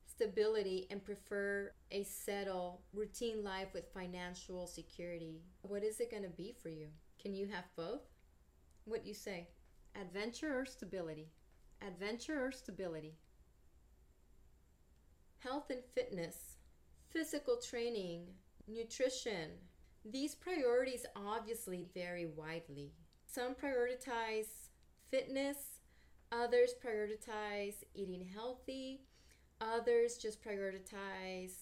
stability 0.07 0.87
and 0.91 1.05
prefer 1.05 1.73
a 1.93 2.03
settled, 2.03 2.79
routine 2.93 3.45
life 3.45 3.69
with 3.73 3.93
financial 3.95 4.67
security. 4.67 5.43
What 5.63 5.85
is 5.85 6.01
it 6.01 6.11
going 6.11 6.25
to 6.25 6.29
be 6.31 6.55
for 6.61 6.69
you? 6.69 6.89
Can 7.23 7.35
you 7.35 7.47
have 7.47 7.65
both? 7.77 8.03
What 8.85 9.03
do 9.03 9.09
you 9.09 9.15
say? 9.15 9.49
Adventure 10.01 10.61
or 10.61 10.65
stability? 10.65 11.29
Adventure 11.85 12.45
or 12.47 12.53
stability? 12.53 13.15
Health 15.39 15.71
and 15.71 15.83
fitness, 15.93 16.57
physical 17.11 17.57
training, 17.57 18.27
nutrition. 18.69 19.51
These 20.05 20.37
priorities 20.37 21.05
obviously 21.17 21.87
vary 21.95 22.27
widely. 22.27 22.93
Some 23.27 23.55
prioritize 23.55 24.69
fitness, 25.11 25.81
others 26.31 26.75
prioritize 26.85 27.83
eating 27.95 28.25
healthy, 28.33 29.01
others 29.61 30.17
just 30.17 30.43
prioritize 30.45 31.55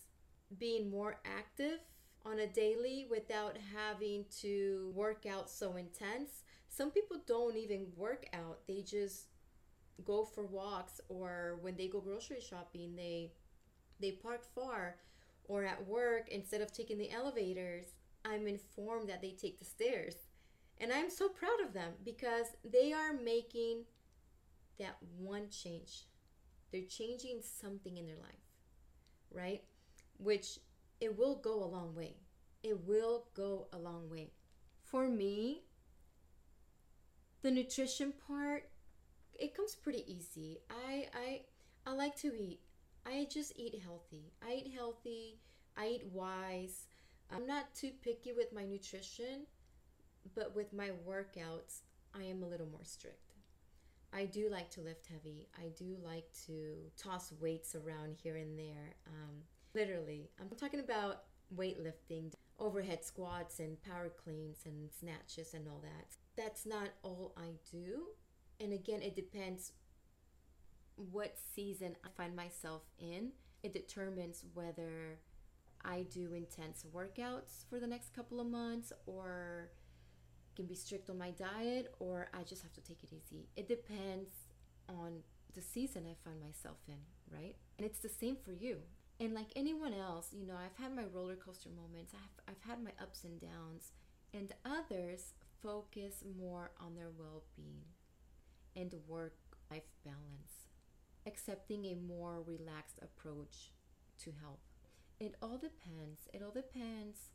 being 0.58 0.90
more 0.90 1.20
active 1.24 1.78
on 2.26 2.40
a 2.40 2.46
daily 2.46 3.06
without 3.08 3.56
having 3.74 4.24
to 4.40 4.90
work 4.94 5.24
out 5.26 5.48
so 5.48 5.76
intense. 5.76 6.42
Some 6.68 6.90
people 6.90 7.18
don't 7.26 7.56
even 7.56 7.86
work 7.96 8.26
out, 8.32 8.58
they 8.66 8.82
just 8.82 9.26
go 10.04 10.24
for 10.24 10.44
walks 10.44 11.00
or 11.08 11.58
when 11.62 11.76
they 11.76 11.88
go 11.88 12.00
grocery 12.00 12.40
shopping, 12.40 12.96
they 12.96 13.32
they 14.00 14.12
park 14.12 14.44
far 14.54 14.96
or 15.44 15.64
at 15.64 15.86
work 15.86 16.28
instead 16.30 16.60
of 16.60 16.72
taking 16.72 16.98
the 16.98 17.10
elevators, 17.10 17.86
I'm 18.24 18.46
informed 18.46 19.08
that 19.08 19.22
they 19.22 19.30
take 19.30 19.58
the 19.58 19.64
stairs. 19.64 20.14
And 20.78 20.92
I'm 20.92 21.08
so 21.08 21.28
proud 21.28 21.60
of 21.64 21.72
them 21.72 21.92
because 22.04 22.46
they 22.64 22.92
are 22.92 23.12
making 23.14 23.84
that 24.78 24.96
one 25.16 25.48
change. 25.50 26.04
They're 26.70 26.82
changing 26.82 27.40
something 27.42 27.96
in 27.96 28.06
their 28.06 28.16
life, 28.16 28.44
right? 29.32 29.62
Which 30.18 30.58
it 31.00 31.16
will 31.16 31.36
go 31.36 31.62
a 31.62 31.66
long 31.66 31.94
way. 31.94 32.16
It 32.62 32.86
will 32.86 33.26
go 33.34 33.68
a 33.72 33.78
long 33.78 34.08
way. 34.10 34.32
For 34.82 35.08
me, 35.08 35.62
the 37.42 37.50
nutrition 37.50 38.12
part, 38.26 38.68
it 39.34 39.54
comes 39.54 39.74
pretty 39.74 40.04
easy. 40.10 40.58
I 40.70 41.06
I 41.14 41.40
I 41.86 41.92
like 41.92 42.16
to 42.16 42.34
eat. 42.34 42.60
I 43.04 43.26
just 43.30 43.52
eat 43.56 43.80
healthy. 43.84 44.32
I 44.42 44.54
eat 44.54 44.72
healthy. 44.74 45.38
I 45.76 45.88
eat 45.88 46.06
wise. 46.12 46.86
I'm 47.32 47.46
not 47.46 47.74
too 47.74 47.90
picky 48.02 48.32
with 48.32 48.52
my 48.52 48.64
nutrition, 48.64 49.46
but 50.34 50.54
with 50.56 50.72
my 50.72 50.90
workouts, 51.06 51.82
I 52.14 52.22
am 52.24 52.42
a 52.42 52.46
little 52.46 52.66
more 52.66 52.84
strict. 52.84 53.34
I 54.12 54.24
do 54.24 54.48
like 54.50 54.70
to 54.70 54.80
lift 54.80 55.06
heavy. 55.06 55.48
I 55.58 55.68
do 55.76 55.96
like 56.02 56.28
to 56.46 56.76
toss 56.96 57.32
weights 57.40 57.74
around 57.74 58.16
here 58.22 58.36
and 58.36 58.58
there. 58.58 58.94
Um, 59.06 59.42
literally, 59.76 60.30
I'm 60.40 60.48
talking 60.58 60.80
about 60.80 61.24
weightlifting, 61.54 62.32
overhead 62.58 63.04
squats, 63.04 63.60
and 63.60 63.80
power 63.82 64.10
cleans, 64.24 64.60
and 64.64 64.90
snatches, 64.98 65.54
and 65.54 65.68
all 65.68 65.80
that. 65.82 66.16
That's 66.36 66.66
not 66.66 66.88
all 67.02 67.34
I 67.36 67.50
do. 67.70 68.06
And 68.58 68.72
again, 68.72 69.02
it 69.02 69.14
depends 69.14 69.72
what 70.96 71.36
season 71.54 71.96
I 72.04 72.08
find 72.16 72.34
myself 72.34 72.82
in. 72.98 73.32
It 73.62 73.72
determines 73.72 74.44
whether 74.54 75.20
I 75.84 76.06
do 76.12 76.32
intense 76.32 76.84
workouts 76.94 77.68
for 77.68 77.78
the 77.78 77.86
next 77.86 78.14
couple 78.14 78.40
of 78.40 78.46
months 78.46 78.92
or 79.06 79.70
can 80.56 80.66
be 80.66 80.74
strict 80.74 81.10
on 81.10 81.18
my 81.18 81.30
diet 81.32 81.94
or 82.00 82.28
I 82.34 82.42
just 82.44 82.62
have 82.62 82.72
to 82.74 82.82
take 82.82 83.02
it 83.04 83.12
easy. 83.12 83.48
It 83.56 83.68
depends 83.68 84.30
on 84.88 85.20
the 85.54 85.62
season 85.62 86.04
I 86.10 86.14
find 86.28 86.40
myself 86.40 86.78
in, 86.88 86.98
right? 87.30 87.56
And 87.78 87.86
it's 87.86 88.00
the 88.00 88.08
same 88.08 88.36
for 88.44 88.52
you. 88.52 88.78
And 89.18 89.34
like 89.34 89.48
anyone 89.56 89.94
else, 89.94 90.28
you 90.32 90.46
know, 90.46 90.56
I've 90.56 90.76
had 90.82 90.94
my 90.94 91.04
roller 91.04 91.36
coaster 91.36 91.70
moments. 91.70 92.12
I've 92.14 92.54
I've 92.54 92.68
had 92.68 92.84
my 92.84 92.92
ups 93.00 93.24
and 93.24 93.40
downs, 93.40 93.92
and 94.34 94.52
others 94.64 95.32
focus 95.62 96.22
more 96.38 96.70
on 96.78 96.94
their 96.94 97.08
well-being 97.18 97.86
and 98.76 98.94
work-life 99.08 99.88
balance, 100.04 100.68
accepting 101.26 101.86
a 101.86 101.94
more 101.94 102.42
relaxed 102.42 102.98
approach 103.00 103.72
to 104.22 104.32
health. 104.42 104.60
It 105.18 105.34
all 105.40 105.56
depends. 105.56 106.28
It 106.34 106.42
all 106.42 106.52
depends 106.52 107.30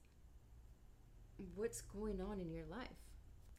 what's 1.56 1.82
going 1.82 2.22
on 2.22 2.40
in 2.40 2.52
your 2.52 2.68
life. 2.70 3.10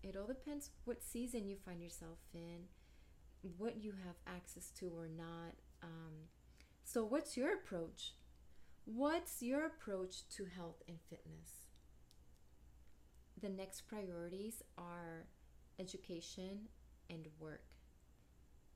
It 0.05 0.17
all 0.17 0.29
depends 0.29 0.71
what 0.85 1.03
season 1.03 1.49
you 1.49 1.57
find 1.57 1.83
yourself 1.83 2.19
in, 2.33 2.69
what 3.59 3.83
you 3.83 3.93
have 4.07 4.15
access 4.27 4.71
to 4.79 4.87
or 4.97 5.09
not. 5.09 5.55
Um, 5.83 6.29
so, 6.85 7.05
what's 7.05 7.37
your 7.37 7.55
approach? 7.55 8.15
What's 8.85 9.43
your 9.43 9.65
approach 9.65 10.29
to 10.37 10.45
health 10.45 10.83
and 10.89 10.99
fitness? 11.09 11.69
The 13.41 13.49
next 13.49 13.83
priorities 13.83 14.63
are 14.77 15.27
education 15.79 16.69
and 17.09 17.29
work. 17.39 17.65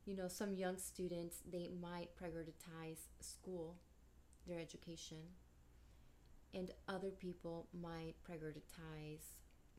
You 0.05 0.17
know, 0.17 0.29
some 0.29 0.55
young 0.55 0.79
students, 0.79 1.43
they 1.51 1.69
might 1.81 2.17
prioritize 2.17 3.09
school 3.21 3.77
their 4.47 4.61
education, 4.61 5.35
and 6.55 6.71
other 6.89 7.11
people 7.11 7.67
might 7.75 8.15
prioritize 8.29 9.35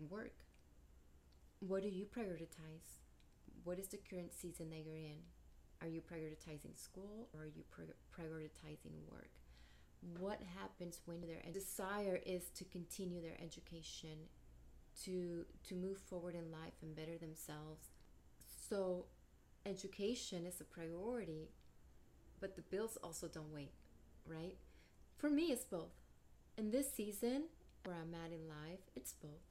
work. 0.09 0.43
What 1.59 1.83
do 1.83 1.89
you 1.89 2.05
prioritize? 2.05 2.99
What 3.63 3.79
is 3.79 3.87
the 3.87 3.97
current 3.97 4.33
season 4.33 4.69
that 4.69 4.83
you're 4.85 4.95
in? 4.95 5.23
Are 5.81 5.87
you 5.87 6.01
prioritizing 6.01 6.77
school 6.77 7.29
or 7.33 7.41
are 7.41 7.45
you 7.45 7.63
prioritizing 8.15 8.95
work? 9.11 9.31
What 10.19 10.41
happens 10.59 11.01
when 11.05 11.21
their 11.21 11.41
desire 11.51 12.19
is 12.25 12.49
to 12.55 12.63
continue 12.65 13.21
their 13.21 13.37
education, 13.43 14.29
to 15.03 15.45
to 15.67 15.75
move 15.75 15.97
forward 15.97 16.35
in 16.35 16.51
life 16.51 16.73
and 16.81 16.95
better 16.95 17.17
themselves? 17.17 17.89
So, 18.69 19.05
education 19.65 20.45
is 20.45 20.61
a 20.61 20.63
priority, 20.63 21.49
but 22.39 22.55
the 22.55 22.61
bills 22.61 22.97
also 23.03 23.27
don't 23.27 23.53
wait 23.53 23.71
right? 24.27 24.55
For 25.17 25.29
me, 25.29 25.51
it's 25.51 25.63
both. 25.63 25.93
In 26.57 26.71
this 26.71 26.93
season 26.93 27.43
where 27.85 27.95
I'm 27.95 28.13
at 28.13 28.31
in 28.31 28.47
life, 28.47 28.79
it's 28.95 29.13
both 29.13 29.43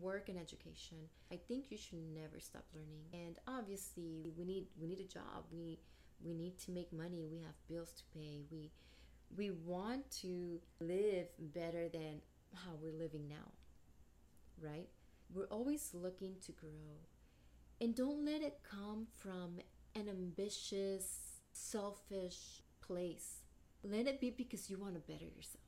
work 0.00 0.28
and 0.28 0.38
education. 0.38 0.98
I 1.30 1.36
think 1.48 1.70
you 1.70 1.76
should 1.76 1.98
never 2.14 2.40
stop 2.40 2.64
learning. 2.74 3.04
And 3.12 3.36
obviously, 3.46 4.32
we 4.36 4.44
need 4.44 4.66
we 4.80 4.86
need 4.86 5.00
a 5.00 5.12
job. 5.12 5.44
We 5.50 5.80
we 6.24 6.34
need 6.34 6.58
to 6.60 6.70
make 6.70 6.92
money. 6.92 7.26
We 7.30 7.38
have 7.38 7.54
bills 7.68 7.92
to 7.92 8.18
pay. 8.18 8.42
We 8.50 8.70
we 9.36 9.50
want 9.50 10.10
to 10.22 10.60
live 10.80 11.28
better 11.38 11.88
than 11.88 12.20
how 12.54 12.72
we're 12.80 12.92
living 12.92 13.28
now. 13.28 13.52
Right? 14.60 14.88
We're 15.32 15.46
always 15.46 15.90
looking 15.94 16.34
to 16.46 16.52
grow. 16.52 17.00
And 17.80 17.94
don't 17.96 18.24
let 18.24 18.42
it 18.42 18.60
come 18.62 19.06
from 19.16 19.58
an 19.96 20.08
ambitious, 20.08 21.40
selfish 21.52 22.62
place 22.80 23.42
let 23.84 24.06
it 24.06 24.20
be 24.20 24.30
because 24.30 24.70
you 24.70 24.78
want 24.78 24.94
to 24.94 25.00
better 25.00 25.24
yourself. 25.24 25.64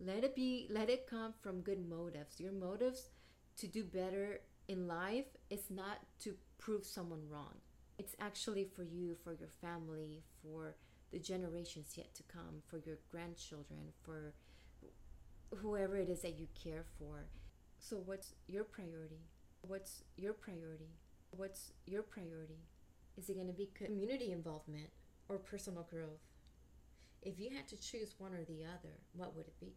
Let 0.00 0.22
it 0.22 0.36
be 0.36 0.68
let 0.70 0.90
it 0.90 1.06
come 1.08 1.32
from 1.40 1.62
good 1.62 1.88
motives. 1.88 2.38
Your 2.38 2.52
motives 2.52 3.08
to 3.58 3.66
do 3.66 3.84
better 3.84 4.40
in 4.68 4.86
life 4.86 5.26
is 5.50 5.70
not 5.70 5.98
to 6.20 6.34
prove 6.58 6.84
someone 6.84 7.22
wrong. 7.28 7.54
It's 7.98 8.14
actually 8.20 8.64
for 8.64 8.84
you, 8.84 9.16
for 9.24 9.32
your 9.32 9.48
family, 9.60 10.22
for 10.42 10.76
the 11.10 11.18
generations 11.18 11.94
yet 11.96 12.14
to 12.14 12.22
come, 12.24 12.62
for 12.68 12.78
your 12.78 12.98
grandchildren, 13.10 13.92
for 14.02 14.34
whoever 15.56 15.96
it 15.96 16.08
is 16.08 16.22
that 16.22 16.38
you 16.38 16.46
care 16.62 16.84
for. 16.98 17.26
So, 17.78 17.96
what's 18.04 18.34
your 18.46 18.64
priority? 18.64 19.22
What's 19.62 20.02
your 20.16 20.32
priority? 20.32 20.92
What's 21.30 21.72
your 21.86 22.02
priority? 22.02 22.60
Is 23.16 23.28
it 23.28 23.34
going 23.34 23.48
to 23.48 23.52
be 23.52 23.70
community 23.74 24.30
involvement 24.32 24.90
or 25.28 25.38
personal 25.38 25.86
growth? 25.90 26.22
If 27.22 27.40
you 27.40 27.50
had 27.50 27.66
to 27.68 27.76
choose 27.76 28.14
one 28.18 28.32
or 28.32 28.44
the 28.44 28.64
other, 28.64 28.94
what 29.12 29.34
would 29.34 29.46
it 29.46 29.58
be? 29.58 29.74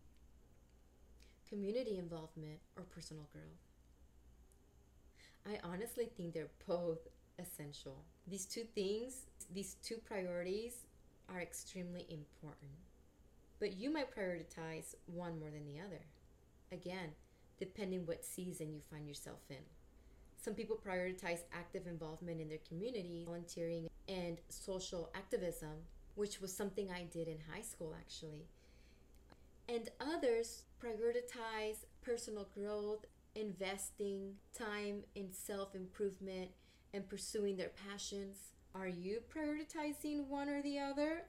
Community 1.50 1.98
involvement 1.98 2.60
or 2.78 2.84
personal 2.84 3.28
growth? 3.34 3.71
I 5.47 5.60
honestly 5.63 6.10
think 6.15 6.34
they're 6.34 6.51
both 6.67 7.08
essential. 7.39 8.04
These 8.27 8.45
two 8.45 8.65
things, 8.75 9.25
these 9.54 9.75
two 9.84 9.97
priorities, 9.97 10.73
are 11.30 11.41
extremely 11.41 12.06
important. 12.10 12.71
But 13.60 13.77
you 13.77 13.91
might 13.91 14.15
prioritize 14.15 14.95
one 15.06 15.39
more 15.39 15.49
than 15.49 15.65
the 15.65 15.80
other. 15.80 16.01
Again, 16.71 17.10
depending 17.60 18.06
what 18.06 18.25
season 18.25 18.73
you 18.73 18.82
find 18.89 19.08
yourself 19.08 19.39
in. 19.49 19.63
Some 20.38 20.56
people 20.56 20.80
prioritize 20.84 21.41
active 21.54 21.86
involvement 21.86 22.41
in 22.41 22.49
their 22.49 22.58
community, 22.67 23.23
volunteering, 23.25 23.88
and 24.08 24.39
social 24.49 25.12
activism 25.15 25.77
which 26.15 26.41
was 26.41 26.54
something 26.54 26.89
I 26.91 27.04
did 27.04 27.27
in 27.27 27.38
high 27.54 27.62
school 27.62 27.95
actually. 27.97 28.45
And 29.69 29.89
others 29.99 30.63
prioritize 30.84 31.86
personal 32.01 32.47
growth, 32.54 33.06
investing 33.36 34.36
time 34.54 35.04
in 35.15 35.32
self 35.32 35.76
improvement, 35.76 36.52
and 36.94 37.08
pursuing 37.08 37.56
their 37.58 37.72
passions. 37.88 38.38
Are 38.74 38.88
you 38.88 39.22
prioritizing 39.34 40.28
one 40.28 40.50
or 40.50 40.62
the 40.62 40.80
other, 40.80 41.24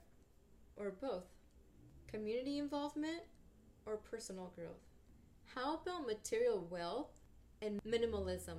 or 0.76 0.90
both? 0.90 1.24
Community 2.06 2.58
involvement 2.58 3.22
or 3.86 3.96
personal 3.96 4.52
growth? 4.54 4.82
How 5.54 5.74
about 5.74 6.06
material 6.06 6.66
wealth 6.70 7.10
and 7.60 7.80
minimalism? 7.84 8.58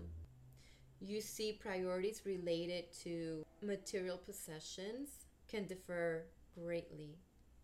You 0.99 1.21
see 1.21 1.59
priorities 1.61 2.21
related 2.25 2.85
to 3.03 3.43
material 3.61 4.17
possessions 4.17 5.09
can 5.47 5.65
differ 5.65 6.25
greatly. 6.57 7.17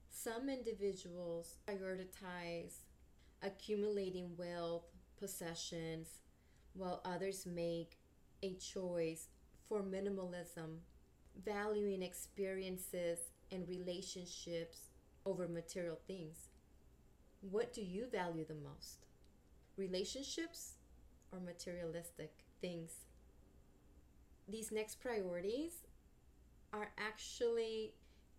Some 0.09 0.49
individuals 0.49 1.57
prioritize 1.67 2.79
accumulating 3.41 4.31
wealth, 4.37 4.85
possessions, 5.19 6.07
while 6.73 7.01
others 7.03 7.45
make 7.45 7.97
a 8.41 8.53
choice 8.55 9.27
for 9.67 9.81
minimalism, 9.81 10.77
valuing 11.43 12.01
experiences 12.01 13.19
and 13.51 13.67
relationships 13.67 14.81
over 15.25 15.47
material 15.47 15.99
things. 16.07 16.49
What 17.41 17.73
do 17.73 17.81
you 17.81 18.07
value 18.11 18.45
the 18.45 18.55
most? 18.55 19.05
Relationships 19.77 20.73
or 21.31 21.39
materialistic 21.39 22.31
things? 22.61 22.91
These 24.47 24.71
next 24.71 24.99
priorities 24.99 25.83
are 26.73 26.89
actually 26.97 27.93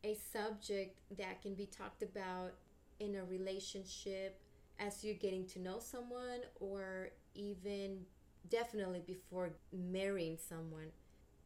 a 0.05 0.17
subject 0.33 0.99
that 1.17 1.43
can 1.43 1.55
be 1.55 1.67
talked 1.67 2.03
about 2.03 2.53
in 2.99 3.17
a 3.17 3.25
relationship 3.25 4.41
as 4.81 5.05
you're 5.05 5.15
getting 5.15 5.47
to 5.47 5.61
know 5.61 5.79
someone 5.79 6.41
or 6.59 7.11
even 7.35 8.01
definitely 8.49 9.03
before 9.07 9.51
marrying 9.73 10.39
someone. 10.39 10.91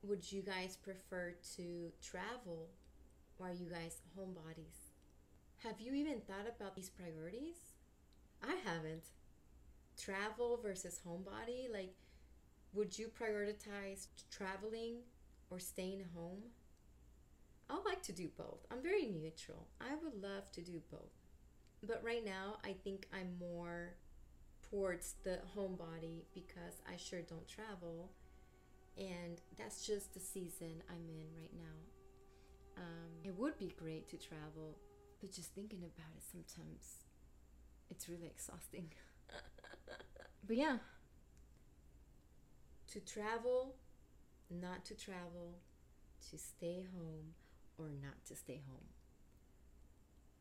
Would 0.03 0.31
you 0.31 0.43
guys 0.43 0.77
prefer 0.77 1.35
to 1.57 1.91
travel 2.01 2.69
or 3.39 3.49
are 3.49 3.53
you 3.53 3.69
guys 3.69 3.97
homebodies? 4.17 4.93
Have 5.65 5.81
you 5.81 5.95
even 5.95 6.21
thought 6.21 6.47
about 6.49 6.77
these 6.77 6.91
priorities? 6.91 7.57
I 8.43 8.55
haven't. 8.65 9.05
Travel 9.99 10.61
versus 10.63 11.01
homebody, 11.07 11.73
like 11.73 11.95
would 12.73 12.99
you 12.99 13.09
prioritize 13.09 14.09
traveling 14.31 14.97
or 15.51 15.59
staying 15.59 16.05
home? 16.15 16.43
I 17.71 17.79
like 17.85 18.03
to 18.03 18.13
do 18.13 18.29
both. 18.37 18.67
I'm 18.71 18.83
very 18.83 19.07
neutral. 19.07 19.69
I 19.81 19.95
would 20.03 20.21
love 20.23 20.51
to 20.53 20.61
do 20.61 20.81
both. 20.91 21.24
But 21.87 22.03
right 22.05 22.25
now, 22.25 22.59
I 22.65 22.75
think 22.85 23.07
I'm 23.13 23.37
more 23.39 23.95
towards 24.71 25.15
the 25.23 25.39
homebody 25.57 26.23
because 26.33 26.81
I 26.91 26.97
sure 26.97 27.21
don't 27.21 27.47
travel. 27.47 28.11
And 28.97 29.41
that's 29.59 29.87
just 29.87 30.15
the 30.15 30.21
season 30.21 30.83
I'm 30.89 31.09
in 31.09 31.27
right 31.37 31.53
now. 31.55 32.77
Um, 32.77 33.11
it 33.23 33.37
would 33.37 33.59
be 33.59 33.75
great 33.77 34.09
to 34.11 34.17
travel, 34.17 34.79
but 35.21 35.33
just 35.33 35.55
thinking 35.55 35.81
about 35.81 36.11
it 36.17 36.23
sometimes, 36.31 37.05
it's 37.91 38.09
really 38.09 38.27
exhausting. 38.27 38.91
but 40.47 40.57
yeah, 40.57 40.79
to 42.93 43.01
travel, 43.01 43.75
not 44.51 44.85
to 44.87 44.95
travel, 44.95 45.59
to 46.31 46.39
stay 46.39 46.87
home, 46.97 47.35
or 47.79 47.87
not 48.03 48.25
to 48.27 48.37
stay 48.37 48.61
home. 48.69 48.87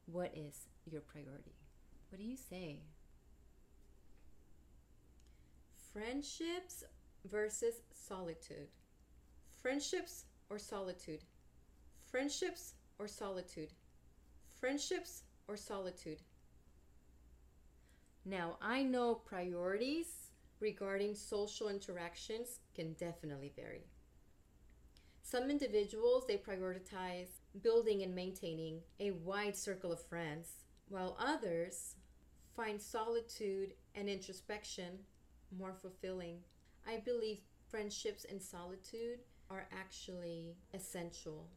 What 0.06 0.32
is 0.36 0.68
your 0.86 1.02
priority? 1.02 1.56
What 2.10 2.20
do 2.20 2.24
you 2.24 2.38
say? 2.38 2.82
Friendships 5.92 6.84
versus 7.30 7.76
solitude. 7.92 8.68
Friendships 9.62 10.26
or 10.50 10.60
solitude? 10.60 11.24
Friendships 12.12 12.74
or 13.00 13.08
solitude? 13.08 13.74
Friendships 14.60 15.24
or 15.48 15.56
solitude? 15.56 16.22
Now, 18.26 18.58
I 18.62 18.84
know 18.84 19.16
priorities 19.16 20.32
regarding 20.60 21.16
social 21.16 21.70
interactions 21.70 22.60
can 22.74 22.94
definitely 22.94 23.52
vary. 23.56 23.86
Some 25.22 25.50
individuals 25.50 26.26
they 26.28 26.38
prioritize 26.38 27.42
building 27.62 28.02
and 28.02 28.16
maintaining 28.16 28.82
a 29.00 29.12
wide 29.12 29.56
circle 29.56 29.92
of 29.92 30.02
friends, 30.02 30.66
while 30.90 31.18
others 31.20 31.96
find 32.56 32.82
solitude 32.82 33.74
and 33.96 34.10
introspection 34.10 35.00
more 35.58 35.74
fulfilling. 35.82 36.40
I 36.88 36.98
believe 36.98 37.40
friendships 37.70 38.26
and 38.30 38.42
solitude 38.42 39.20
are 39.50 39.68
actually 39.72 40.56
essential. 40.74 41.48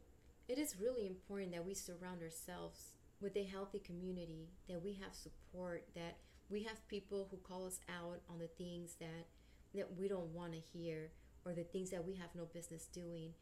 It 0.48 0.59
is 0.59 0.76
really 0.80 1.06
important 1.06 1.52
that 1.52 1.64
we 1.66 1.74
surround 1.74 2.22
ourselves 2.22 2.92
with 3.20 3.37
a 3.37 3.44
healthy 3.44 3.78
community, 3.78 4.50
that 4.68 4.82
we 4.82 4.92
have 5.02 5.14
support, 5.14 5.85
that 5.94 6.18
we 6.48 6.62
have 6.62 6.87
people 6.88 7.26
who 7.30 7.38
call 7.38 7.66
us 7.66 7.80
out 7.88 8.20
on 8.28 8.38
the 8.38 8.46
things 8.46 8.94
that 9.00 9.26
that 9.74 9.96
we 9.98 10.09
don't 10.09 10.32
want 10.32 10.52
to 10.52 10.59
hear 10.59 11.11
or 11.44 11.52
the 11.52 11.64
things 11.64 11.90
that 11.90 12.06
we 12.06 12.14
have 12.14 12.30
no 12.35 12.44
business 12.44 12.87
doing 12.87 13.32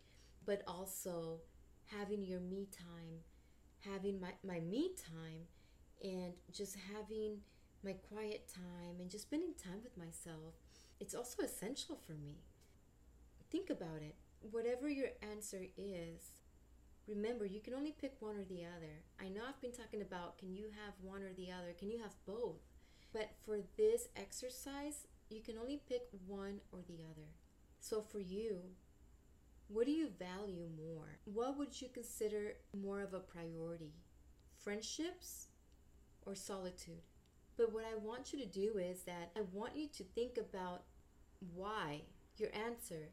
but 0.45 0.63
also 0.67 1.41
having 1.87 2.23
your 2.23 2.41
me 2.41 2.67
time 2.71 3.21
having 3.81 4.21
my, 4.21 4.31
my 4.47 4.61
me 4.61 4.93
time 4.97 5.47
and 6.03 6.33
just 6.53 6.77
having 6.95 7.39
my 7.85 7.93
quiet 7.93 8.51
time 8.55 9.01
and 9.01 9.11
just 9.11 9.25
spending 9.25 9.53
time 9.63 9.81
with 9.83 9.97
myself 9.97 10.55
it's 11.01 11.15
also 11.15 11.43
essential 11.43 11.99
for 12.07 12.13
me. 12.13 12.39
Think 13.51 13.71
about 13.71 14.01
it. 14.01 14.15
Whatever 14.51 14.89
your 14.89 15.09
answer 15.23 15.65
is 15.77 16.31
remember 17.07 17.45
you 17.45 17.61
can 17.61 17.75
only 17.75 17.93
pick 17.93 18.15
one 18.21 18.37
or 18.37 18.45
the 18.45 18.65
other. 18.65 19.03
I 19.21 19.29
know 19.29 19.43
i've 19.47 19.61
been 19.61 19.73
talking 19.73 20.01
about 20.01 20.39
can 20.39 20.55
you 20.55 20.69
have 20.85 20.95
one 21.03 21.23
or 21.23 21.33
the 21.35 21.51
other? 21.51 21.73
Can 21.79 21.91
you 21.91 21.99
have 21.99 22.15
both? 22.27 22.61
But 23.13 23.31
for 23.45 23.59
this 23.77 24.09
exercise, 24.17 25.07
you 25.31 25.41
can 25.41 25.57
only 25.59 25.81
pick 25.89 26.03
one 26.27 26.61
or 26.73 26.81
the 26.87 27.05
other. 27.11 27.29
So 27.81 28.01
for 28.01 28.19
you, 28.19 28.59
what 29.75 29.87
do 29.87 29.93
you 29.93 30.09
value 30.21 30.69
more? 30.77 31.19
What 31.25 31.59
would 31.59 31.83
you 31.83 31.89
consider 31.93 32.53
more 32.81 33.03
of 33.03 33.13
a 33.13 33.19
priority? 33.19 33.93
Friendships 34.63 35.49
or 36.25 36.37
solitude? 36.37 37.03
But 37.57 37.73
what 37.73 37.85
I 37.85 37.97
want 37.97 38.33
you 38.33 38.39
to 38.39 38.47
do 38.47 38.79
is 38.79 39.03
that 39.03 39.33
I 39.37 39.41
want 39.53 39.77
you 39.77 39.89
to 39.89 40.05
think 40.05 40.39
about 40.39 40.85
why, 41.55 42.03
your 42.37 42.51
answer. 42.55 43.11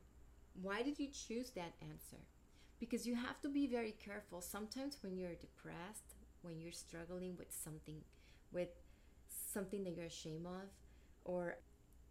Why 0.62 0.84
did 0.84 1.00
you 1.00 1.08
choose 1.08 1.50
that 1.56 1.74
answer? 1.82 2.22
Because 2.80 3.08
you 3.08 3.16
have 3.16 3.42
to 3.42 3.50
be 3.50 3.66
very 3.66 3.96
careful. 4.04 4.40
Sometimes 4.40 5.00
when 5.02 5.18
you're 5.18 5.34
depressed, 5.34 6.14
when 6.44 6.60
you're 6.62 6.72
struggling 6.72 7.38
with 7.38 7.52
something, 7.52 8.02
with 8.52 8.70
something 9.30 9.84
that 9.84 9.96
you're 9.96 10.06
ashamed 10.06 10.46
of 10.46 10.70
or 11.24 11.58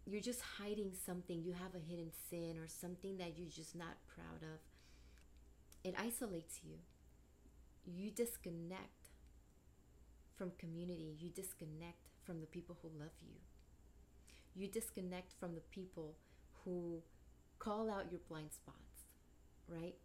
you're 0.05 0.21
just 0.21 0.41
hiding 0.59 0.91
something 1.05 1.41
you 1.43 1.53
have 1.53 1.75
a 1.75 1.89
hidden 1.89 2.11
sin 2.29 2.57
or 2.57 2.67
something 2.67 3.17
that 3.17 3.37
you're 3.37 3.49
just 3.49 3.75
not 3.75 3.97
proud 4.07 4.41
of 4.43 4.59
it 5.83 5.95
isolates 5.99 6.59
you 6.63 6.77
you 7.85 8.11
disconnect 8.11 9.09
from 10.35 10.51
community 10.57 11.15
you 11.19 11.29
disconnect 11.29 12.09
from 12.23 12.39
the 12.41 12.47
people 12.47 12.77
who 12.81 12.89
love 12.99 13.15
you 13.21 13.35
you 14.55 14.67
disconnect 14.67 15.33
from 15.39 15.55
the 15.55 15.61
people 15.71 16.15
who 16.63 17.01
call 17.59 17.89
out 17.89 18.11
your 18.11 18.21
blind 18.27 18.51
spots 18.51 19.07
right 19.67 19.95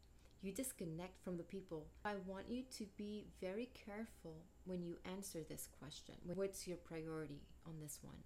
you 0.43 0.53
disconnect 0.53 1.25
from 1.25 1.39
the 1.39 1.43
people. 1.43 1.87
I 2.05 2.15
want 2.25 2.49
you 2.49 2.63
to 2.79 2.87
be 2.97 3.27
very 3.41 3.69
careful 3.75 4.45
when 4.65 4.85
you 4.85 4.97
answer 5.05 5.41
this 5.43 5.69
question. 5.81 6.15
What's 6.35 6.69
your 6.69 6.77
priority 6.77 7.41
on 7.67 7.81
this 7.81 7.99
one? 8.03 8.23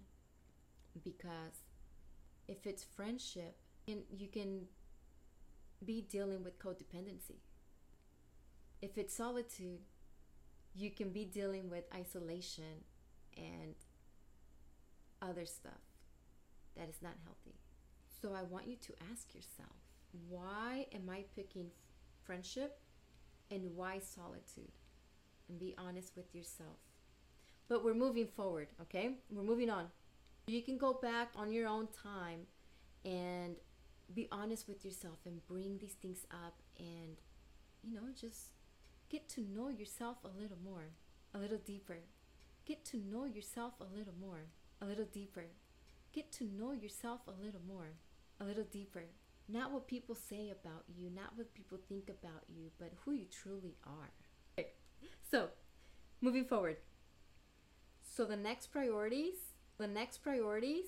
Because 1.03 1.63
if 2.47 2.65
it's 2.65 2.83
friendship, 2.83 3.57
and 3.87 4.03
you 4.09 4.27
can 4.27 4.67
be 5.83 6.01
dealing 6.01 6.43
with 6.43 6.59
codependency. 6.59 7.39
If 8.81 8.97
it's 8.97 9.15
solitude, 9.15 9.79
you 10.75 10.91
can 10.91 11.09
be 11.09 11.25
dealing 11.25 11.69
with 11.69 11.85
isolation 11.93 12.85
and 13.35 13.75
other 15.21 15.45
stuff 15.45 15.81
that 16.77 16.89
is 16.89 17.01
not 17.01 17.13
healthy. 17.23 17.57
So 18.21 18.33
I 18.33 18.43
want 18.43 18.67
you 18.67 18.75
to 18.75 18.93
ask 19.11 19.33
yourself, 19.33 19.75
why 20.29 20.85
am 20.93 21.09
I 21.09 21.25
picking 21.35 21.71
friendship 22.23 22.79
and 23.49 23.75
why 23.75 23.99
solitude 23.99 24.71
and 25.49 25.59
be 25.59 25.75
honest 25.77 26.13
with 26.15 26.33
yourself 26.33 26.77
but 27.67 27.83
we're 27.83 27.93
moving 27.93 28.27
forward 28.27 28.67
okay 28.81 29.15
we're 29.29 29.43
moving 29.43 29.69
on 29.69 29.87
you 30.47 30.61
can 30.61 30.77
go 30.77 30.93
back 30.93 31.29
on 31.35 31.51
your 31.51 31.67
own 31.67 31.87
time 31.87 32.41
and 33.05 33.55
be 34.13 34.27
honest 34.31 34.67
with 34.67 34.83
yourself 34.83 35.19
and 35.25 35.45
bring 35.47 35.77
these 35.77 35.93
things 36.01 36.25
up 36.31 36.59
and 36.77 37.17
you 37.83 37.93
know 37.93 38.07
just 38.19 38.51
get 39.09 39.29
to 39.29 39.41
know 39.41 39.69
yourself 39.69 40.17
a 40.23 40.41
little 40.41 40.57
more 40.63 40.89
a 41.33 41.37
little 41.37 41.59
deeper 41.65 41.99
get 42.65 42.83
to 42.83 42.97
know 42.97 43.25
yourself 43.25 43.73
a 43.79 43.97
little 43.97 44.13
more 44.19 44.41
a 44.81 44.85
little 44.85 45.05
deeper 45.05 45.45
get 46.13 46.31
to 46.31 46.45
know 46.45 46.73
yourself 46.73 47.21
a 47.27 47.45
little 47.45 47.61
more 47.67 47.93
a 48.39 48.43
little 48.43 48.65
deeper 48.71 49.05
not 49.51 49.71
what 49.71 49.87
people 49.87 50.15
say 50.15 50.49
about 50.49 50.83
you, 50.87 51.09
not 51.09 51.35
what 51.35 51.53
people 51.53 51.77
think 51.89 52.09
about 52.09 52.43
you, 52.47 52.71
but 52.79 52.91
who 53.03 53.11
you 53.11 53.25
truly 53.25 53.75
are. 53.85 54.11
Okay. 54.57 54.69
So, 55.29 55.49
moving 56.21 56.45
forward. 56.45 56.77
So, 58.01 58.25
the 58.25 58.37
next 58.37 58.67
priorities, 58.67 59.50
the 59.77 59.87
next 59.87 60.19
priorities, 60.19 60.87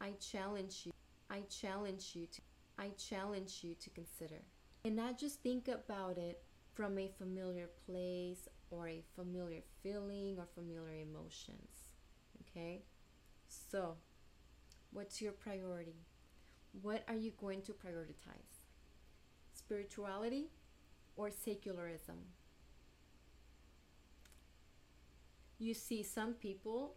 I 0.00 0.12
challenge 0.20 0.82
you. 0.84 0.92
I 1.30 1.40
challenge 1.48 2.10
you 2.14 2.26
to 2.26 2.40
I 2.78 2.88
challenge 2.98 3.60
you 3.62 3.74
to 3.74 3.90
consider. 3.90 4.42
And 4.84 4.96
not 4.96 5.18
just 5.18 5.42
think 5.42 5.68
about 5.68 6.18
it 6.18 6.42
from 6.74 6.98
a 6.98 7.08
familiar 7.18 7.68
place 7.86 8.48
or 8.70 8.88
a 8.88 9.04
familiar 9.14 9.60
feeling 9.82 10.38
or 10.38 10.46
familiar 10.54 10.96
emotions. 11.00 11.90
Okay? 12.40 12.82
So, 13.46 13.96
what's 14.90 15.20
your 15.20 15.32
priority? 15.32 16.06
What 16.80 17.04
are 17.06 17.14
you 17.14 17.32
going 17.38 17.62
to 17.62 17.72
prioritize? 17.72 18.64
Spirituality 19.52 20.48
or 21.16 21.30
secularism? 21.30 22.16
You 25.58 25.74
see, 25.74 26.02
some 26.02 26.32
people 26.32 26.96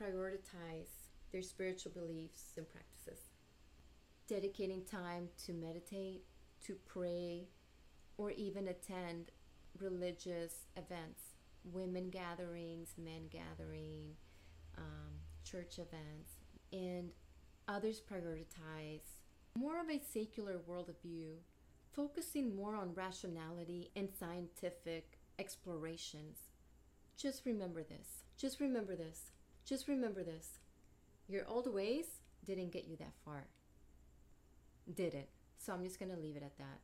prioritize 0.00 1.10
their 1.32 1.42
spiritual 1.42 1.92
beliefs 1.92 2.52
and 2.56 2.66
practices, 2.68 3.30
dedicating 4.28 4.84
time 4.84 5.28
to 5.46 5.52
meditate, 5.52 6.22
to 6.66 6.76
pray, 6.86 7.48
or 8.16 8.30
even 8.32 8.68
attend 8.68 9.30
religious 9.78 10.66
events, 10.76 11.22
women 11.64 12.10
gatherings, 12.10 12.94
men 12.98 13.28
gathering, 13.30 14.14
um, 14.76 15.12
church 15.44 15.78
events, 15.78 16.32
and 16.72 17.10
Others 17.70 18.00
prioritize 18.00 19.04
more 19.56 19.80
of 19.80 19.88
a 19.88 20.00
secular 20.12 20.58
worldview, 20.68 21.34
focusing 21.92 22.56
more 22.56 22.74
on 22.74 22.94
rationality 22.94 23.92
and 23.94 24.08
scientific 24.18 25.20
explorations. 25.38 26.38
Just 27.16 27.46
remember 27.46 27.84
this. 27.84 28.24
Just 28.36 28.58
remember 28.58 28.96
this. 28.96 29.30
Just 29.70 29.86
remember 29.86 30.24
this. 30.24 30.58
Your 31.28 31.46
old 31.46 31.72
ways 31.72 32.06
didn't 32.44 32.72
get 32.72 32.88
you 32.88 32.96
that 32.96 33.14
far. 33.24 33.46
Did 34.96 35.14
it. 35.14 35.28
So 35.58 35.72
I'm 35.72 35.84
just 35.84 36.00
going 36.00 36.10
to 36.10 36.18
leave 36.20 36.34
it 36.34 36.42
at 36.42 36.58
that. 36.58 36.80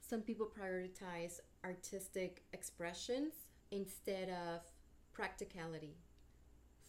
Some 0.00 0.22
people 0.22 0.50
prioritize 0.50 1.38
artistic 1.64 2.42
expressions 2.52 3.34
instead 3.70 4.28
of 4.28 4.62
practicality. 5.12 5.98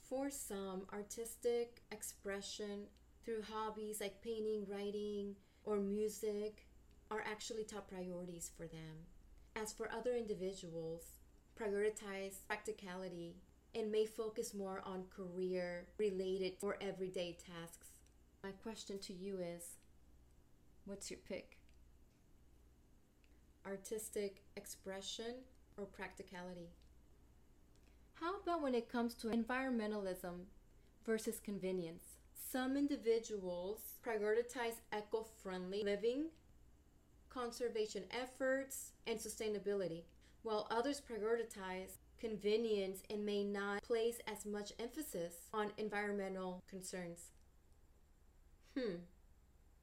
For 0.09 0.31
some, 0.31 0.87
artistic 0.91 1.83
expression 1.91 2.87
through 3.23 3.43
hobbies 3.43 4.01
like 4.01 4.23
painting, 4.23 4.65
writing, 4.67 5.35
or 5.65 5.79
music 5.79 6.65
are 7.11 7.23
actually 7.31 7.63
top 7.63 7.87
priorities 7.87 8.49
for 8.57 8.65
them. 8.65 9.05
As 9.55 9.71
for 9.71 9.91
other 9.91 10.15
individuals, 10.15 11.03
prioritize 11.55 12.47
practicality 12.47 13.35
and 13.75 13.91
may 13.91 14.05
focus 14.05 14.53
more 14.53 14.81
on 14.85 15.05
career 15.15 15.87
related 15.97 16.53
or 16.61 16.77
everyday 16.81 17.37
tasks. 17.45 17.87
My 18.43 18.51
question 18.51 18.99
to 18.99 19.13
you 19.13 19.39
is 19.39 19.77
what's 20.85 21.09
your 21.09 21.19
pick? 21.27 21.57
Artistic 23.65 24.43
expression 24.57 25.35
or 25.77 25.85
practicality? 25.85 26.69
How 28.15 28.39
about 28.39 28.61
when 28.61 28.75
it 28.75 28.91
comes 28.91 29.15
to 29.15 29.27
environmentalism 29.27 30.45
versus 31.05 31.39
convenience? 31.39 32.03
Some 32.51 32.75
individuals 32.75 33.79
prioritize 34.05 34.81
eco 34.91 35.25
friendly 35.41 35.83
living, 35.83 36.25
conservation 37.29 38.03
efforts, 38.11 38.91
and 39.07 39.17
sustainability, 39.17 40.03
while 40.43 40.67
others 40.69 41.01
prioritize 41.01 41.97
convenience 42.21 43.01
and 43.09 43.25
may 43.25 43.43
not 43.43 43.81
place 43.81 44.19
as 44.31 44.45
much 44.45 44.71
emphasis 44.79 45.33
on 45.53 45.71
environmental 45.77 46.63
concerns. 46.69 47.31
Hmm, 48.77 48.97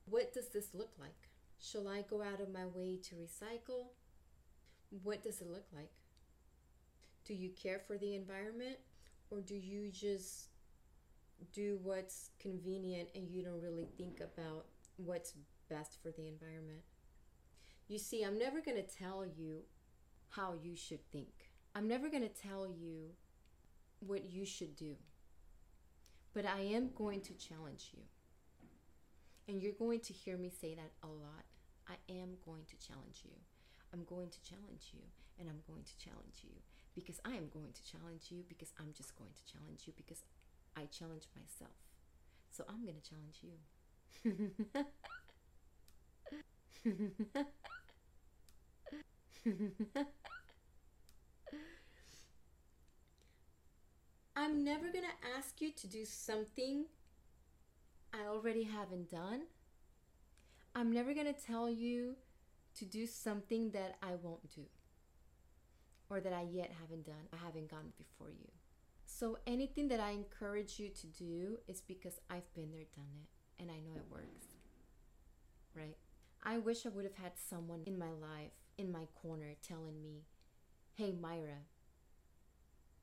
what 0.09 0.33
does 0.33 0.49
this 0.51 0.73
look 0.73 0.93
like? 1.01 1.31
Shall 1.61 1.89
I 1.89 2.03
go 2.09 2.23
out 2.23 2.41
of 2.41 2.53
my 2.53 2.65
way 2.67 3.01
to 3.03 3.17
recycle? 3.17 3.89
What 5.03 5.25
does 5.25 5.41
it 5.41 5.51
look 5.51 5.67
like? 5.75 5.91
Do 7.25 7.35
you 7.35 7.51
care 7.51 7.81
for 7.85 7.99
the 7.99 8.15
environment 8.15 8.77
or 9.31 9.41
do 9.41 9.57
you 9.57 9.91
just 9.91 10.47
do 11.53 11.81
what's 11.83 12.31
convenient 12.41 13.09
and 13.17 13.29
you 13.29 13.43
don't 13.43 13.61
really 13.61 13.89
think 13.99 14.21
about 14.21 14.67
what's 14.97 15.35
best 15.69 16.01
for 16.01 16.13
the 16.13 16.29
environment? 16.29 16.83
You 17.89 17.99
see, 17.99 18.23
I'm 18.23 18.39
never 18.39 18.61
going 18.61 18.77
to 18.77 18.97
tell 18.97 19.27
you 19.27 19.63
how 20.31 20.55
you 20.63 20.77
should 20.77 21.05
think. 21.11 21.38
I'm 21.75 21.89
never 21.89 22.09
going 22.09 22.23
to 22.23 22.29
tell 22.29 22.67
you 22.67 23.11
what 24.01 24.31
you 24.31 24.45
should 24.45 24.77
do. 24.77 24.97
But 26.35 26.47
I 26.47 26.61
am 26.61 26.91
going 26.95 27.21
to 27.23 27.33
challenge 27.35 27.91
you. 27.93 28.03
And 29.49 29.63
you're 29.63 29.73
going 29.73 30.01
to 30.01 30.13
hear 30.13 30.37
me 30.37 30.51
say 30.51 30.75
that 30.75 30.93
a 31.03 31.07
lot. 31.09 31.45
I 31.89 31.95
am 32.13 32.37
going 32.45 32.65
to 32.69 32.87
challenge 32.87 33.23
you. 33.25 33.33
I'm 33.93 34.05
going 34.05 34.29
to 34.29 34.43
challenge 34.43 34.93
you. 34.93 35.01
And 35.41 35.49
I'm 35.49 35.61
going 35.67 35.85
to 35.85 36.05
challenge 36.05 36.43
you. 36.43 36.51
Because 36.95 37.21
I 37.25 37.31
am 37.31 37.49
going 37.53 37.73
to 37.73 37.91
challenge 37.91 38.31
you. 38.31 38.45
Because 38.49 38.73
I'm 38.79 38.93
just 38.97 39.17
going 39.17 39.31
to 39.33 39.53
challenge 39.53 39.83
you. 39.87 39.93
Because 39.97 40.23
I 40.77 40.85
challenge 40.87 41.29
myself. 41.35 41.77
So 42.51 42.65
I'm 42.69 42.85
going 42.85 42.97
to 42.97 43.09
challenge 43.09 43.41
you. 43.43 43.57
I'm 54.41 54.63
never 54.63 54.93
going 54.93 55.05
to 55.05 55.29
ask 55.37 55.61
you 55.61 55.73
to 55.73 55.89
do 55.89 56.05
something 56.05 56.85
I 58.15 58.29
already 58.29 58.63
haven't 58.63 59.11
done. 59.11 59.43
I'm 60.77 60.93
never 60.93 61.13
going 61.13 61.27
to 61.27 61.33
tell 61.33 61.69
you 61.69 62.15
to 62.77 62.85
do 62.85 63.05
something 63.05 63.73
that 63.73 63.97
I 64.01 64.15
won't 64.23 64.49
do 64.55 64.63
or 66.09 66.21
that 66.21 66.33
I 66.33 66.47
yet 66.49 66.71
haven't 66.81 67.05
done. 67.05 67.27
I 67.33 67.45
haven't 67.45 67.69
gone 67.69 67.93
before 67.99 68.31
you. 68.31 68.49
So 69.05 69.39
anything 69.45 69.89
that 69.89 69.99
I 69.99 70.11
encourage 70.11 70.79
you 70.79 70.89
to 70.89 71.07
do 71.09 71.59
is 71.67 71.81
because 71.81 72.21
I've 72.31 72.55
been 72.55 72.71
there, 72.71 72.85
done 72.95 73.11
it, 73.21 73.61
and 73.61 73.73
I 73.73 73.81
know 73.81 73.97
it 73.97 74.07
works. 74.09 74.47
Right? 75.75 75.97
I 76.45 76.59
wish 76.59 76.87
I 76.87 76.91
would 76.91 77.05
have 77.05 77.17
had 77.17 77.33
someone 77.35 77.81
in 77.87 77.99
my 77.99 78.11
life, 78.11 78.53
in 78.79 78.93
my 78.93 79.09
corner, 79.21 79.57
telling 79.67 80.01
me, 80.01 80.23
hey, 80.95 81.13
Mayra, 81.13 81.65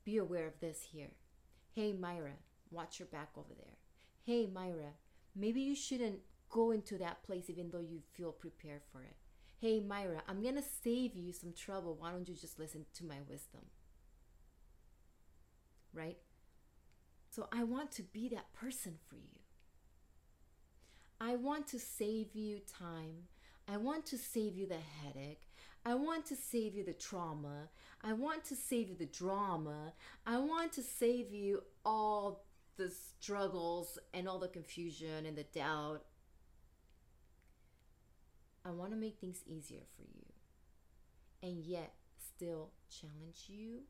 be 0.06 0.16
aware 0.16 0.48
of 0.48 0.62
this 0.62 0.82
here. 0.94 1.12
Hey, 1.76 1.92
Mayra, 1.92 2.32
watch 2.72 3.00
your 3.00 3.08
back 3.08 3.32
over 3.36 3.54
there. 3.54 3.76
Hey, 4.24 4.48
Mayra, 4.48 4.94
maybe 5.36 5.60
you 5.60 5.76
shouldn't 5.76 6.20
go 6.50 6.72
into 6.72 6.98
that 7.00 7.22
place 7.24 7.50
even 7.50 7.70
though 7.70 7.82
you 7.82 8.00
feel 8.14 8.32
prepared 8.32 8.84
for 8.94 9.02
it. 9.02 9.18
Hey, 9.60 9.82
Mayra, 9.82 10.22
I'm 10.30 10.42
going 10.42 10.56
to 10.56 10.64
save 10.84 11.18
you 11.18 11.34
some 11.34 11.52
trouble. 11.52 11.98
Why 12.00 12.12
don't 12.12 12.30
you 12.30 12.36
just 12.36 12.60
listen 12.60 12.86
to 12.94 13.04
my 13.04 13.18
wisdom? 13.28 13.62
Right? 15.94 16.18
So 17.30 17.50
I 17.52 17.66
want 17.66 17.92
to 17.94 18.04
be 18.04 18.30
that 18.30 18.54
person 18.54 18.96
for 19.10 19.16
you. 19.16 19.42
I 21.20 21.36
want 21.36 21.68
to 21.68 21.80
save 21.80 22.36
you 22.36 22.60
time. 22.60 23.28
I 23.68 23.76
want 23.76 24.06
to 24.08 24.18
save 24.18 24.56
you 24.56 24.66
the 24.66 24.78
headache. 25.04 25.42
I 25.86 25.94
want 25.94 26.26
to 26.28 26.36
save 26.36 26.74
you 26.74 26.84
the 26.84 26.94
trauma. 26.94 27.70
I 28.02 28.14
want 28.14 28.44
to 28.46 28.56
save 28.56 28.90
you 28.90 28.96
the 28.96 29.06
drama. 29.06 29.94
I 30.26 30.38
want 30.38 30.74
to 30.74 30.82
save 30.82 31.32
you 31.32 31.62
all 31.86 32.46
the 32.78 32.90
struggles 32.90 34.00
and 34.14 34.28
all 34.28 34.40
the 34.40 34.48
confusion 34.48 35.26
and 35.26 35.38
the 35.38 35.44
doubt. 35.44 36.02
I 38.66 38.72
want 38.72 38.92
to 38.92 38.98
make 38.98 39.20
things 39.20 39.44
easier 39.46 39.84
for 39.96 40.02
you 40.02 40.26
and 41.44 41.64
yet 41.64 41.94
still 42.18 42.72
challenge 42.90 43.46
you. 43.48 43.82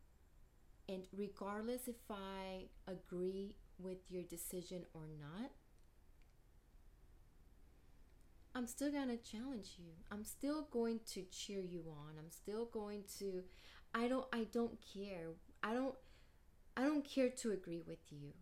And 0.90 1.04
regardless 1.16 1.88
if 1.88 1.96
I 2.10 2.66
agree 2.88 3.56
with 3.80 4.00
your 4.10 4.24
decision 4.24 4.86
or 4.94 5.08
not, 5.20 5.52
I'm 8.56 8.68
still 8.68 8.90
going 8.90 9.10
to 9.10 9.18
challenge 9.18 9.74
you. 9.78 9.92
I'm 10.10 10.24
still 10.24 10.68
going 10.72 11.02
to 11.14 11.24
cheer 11.24 11.60
you 11.60 11.84
on. 11.90 12.14
I'm 12.18 12.32
still 12.32 12.66
going 12.66 13.04
to 13.20 13.44
I 13.94 14.08
don't 14.08 14.26
I 14.32 14.48
don't 14.52 14.78
care. 14.94 15.28
I 15.62 15.74
don't 15.74 15.96
I 16.78 16.84
don't 16.84 17.04
care 17.04 17.30
to 17.30 17.52
agree 17.52 17.82
with 17.86 18.00
you. 18.10 18.34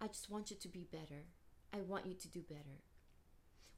I 0.00 0.08
just 0.08 0.30
want 0.30 0.50
you 0.50 0.56
to 0.56 0.68
be 0.68 0.86
better. 0.90 1.26
I 1.72 1.82
want 1.82 2.06
you 2.06 2.14
to 2.14 2.28
do 2.28 2.40
better. 2.40 2.80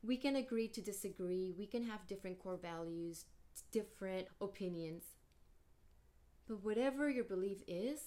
We 0.02 0.16
can 0.16 0.36
agree 0.36 0.68
to 0.68 0.80
disagree. 0.80 1.52
We 1.58 1.66
can 1.66 1.82
have 1.84 2.06
different 2.06 2.38
core 2.38 2.58
values, 2.60 3.24
different 3.72 4.28
opinions. 4.40 5.04
But 6.46 6.62
whatever 6.62 7.10
your 7.10 7.24
belief 7.24 7.62
is, 7.66 8.00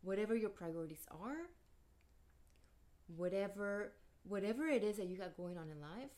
whatever 0.00 0.34
your 0.34 0.50
priorities 0.50 1.04
are, 1.10 1.48
whatever 3.14 3.92
whatever 4.24 4.66
it 4.66 4.82
is 4.82 4.96
that 4.96 5.06
you 5.06 5.16
got 5.16 5.36
going 5.36 5.56
on 5.56 5.70
in 5.70 5.80
life, 5.80 6.10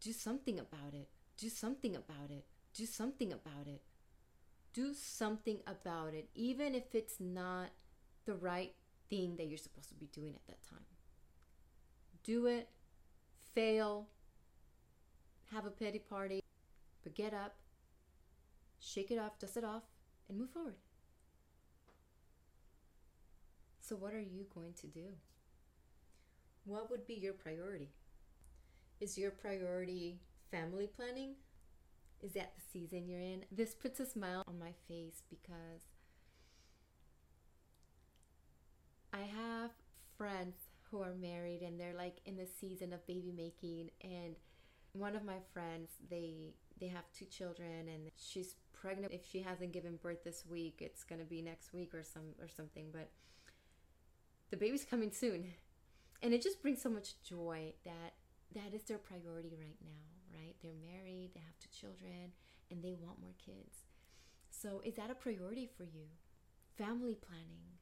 do 0.00 0.12
something 0.12 0.58
about 0.58 0.94
it. 0.94 1.08
Do 1.36 1.48
something 1.48 1.94
about 1.94 2.30
it. 2.30 2.44
Do 2.74 2.86
something 2.86 3.32
about 3.32 3.66
it. 3.66 3.82
Do 4.72 4.94
something 4.94 5.58
about 5.66 6.14
it, 6.14 6.28
even 6.34 6.74
if 6.74 6.94
it's 6.94 7.16
not 7.20 7.68
the 8.24 8.34
right 8.34 8.72
thing 9.10 9.36
that 9.36 9.46
you're 9.46 9.58
supposed 9.58 9.90
to 9.90 9.94
be 9.94 10.06
doing 10.06 10.34
at 10.34 10.46
that 10.46 10.62
time. 10.68 10.86
Do 12.24 12.46
it, 12.46 12.68
fail, 13.54 14.08
have 15.52 15.66
a 15.66 15.70
pity 15.70 15.98
party, 15.98 16.40
but 17.02 17.14
get 17.14 17.34
up, 17.34 17.56
shake 18.80 19.10
it 19.10 19.18
off, 19.18 19.38
dust 19.38 19.58
it 19.58 19.64
off, 19.64 19.82
and 20.28 20.38
move 20.38 20.50
forward. 20.50 20.76
So, 23.80 23.96
what 23.96 24.14
are 24.14 24.20
you 24.20 24.46
going 24.54 24.72
to 24.80 24.86
do? 24.86 25.08
What 26.64 26.90
would 26.90 27.06
be 27.06 27.14
your 27.14 27.32
priority? 27.32 27.90
Is 29.00 29.18
your 29.18 29.30
priority 29.30 30.20
family 30.50 30.86
planning? 30.86 31.34
Is 32.20 32.32
that 32.32 32.52
the 32.54 32.62
season 32.72 33.08
you're 33.08 33.20
in? 33.20 33.44
This 33.50 33.74
puts 33.74 33.98
a 33.98 34.06
smile 34.06 34.44
on 34.46 34.58
my 34.58 34.72
face 34.86 35.22
because 35.28 35.82
I 39.12 39.20
have 39.20 39.70
friends 40.16 40.54
who 40.90 41.00
are 41.00 41.14
married 41.14 41.62
and 41.62 41.80
they're 41.80 41.94
like 41.96 42.18
in 42.26 42.36
the 42.36 42.46
season 42.46 42.92
of 42.92 43.06
baby 43.06 43.32
making 43.34 43.90
and 44.02 44.36
one 44.92 45.16
of 45.16 45.24
my 45.24 45.38
friends 45.52 45.90
they 46.10 46.54
they 46.78 46.86
have 46.86 47.04
two 47.16 47.24
children 47.24 47.88
and 47.88 48.10
she's 48.16 48.54
pregnant 48.72 49.12
if 49.12 49.26
she 49.26 49.40
hasn't 49.40 49.72
given 49.72 49.96
birth 50.02 50.22
this 50.22 50.44
week 50.48 50.76
it's 50.80 51.02
going 51.02 51.18
to 51.18 51.24
be 51.24 51.40
next 51.40 51.72
week 51.72 51.94
or 51.94 52.02
some 52.02 52.34
or 52.40 52.48
something 52.48 52.86
but 52.92 53.08
the 54.50 54.56
baby's 54.56 54.84
coming 54.84 55.10
soon 55.10 55.46
and 56.22 56.32
it 56.32 56.42
just 56.42 56.62
brings 56.62 56.80
so 56.80 56.88
much 56.90 57.20
joy 57.22 57.72
that 57.84 58.14
that 58.54 58.74
is 58.74 58.82
their 58.84 58.98
priority 58.98 59.54
right 59.58 59.78
now 59.82 60.04
right 60.32 60.54
they're 60.62 60.72
married 60.80 61.30
they 61.34 61.40
have 61.40 61.58
two 61.58 61.68
children 61.72 62.32
and 62.70 62.82
they 62.82 62.94
want 62.94 63.20
more 63.20 63.34
kids 63.44 63.84
so 64.50 64.80
is 64.84 64.94
that 64.94 65.10
a 65.10 65.14
priority 65.14 65.68
for 65.76 65.84
you 65.84 66.06
family 66.76 67.14
planning 67.14 67.76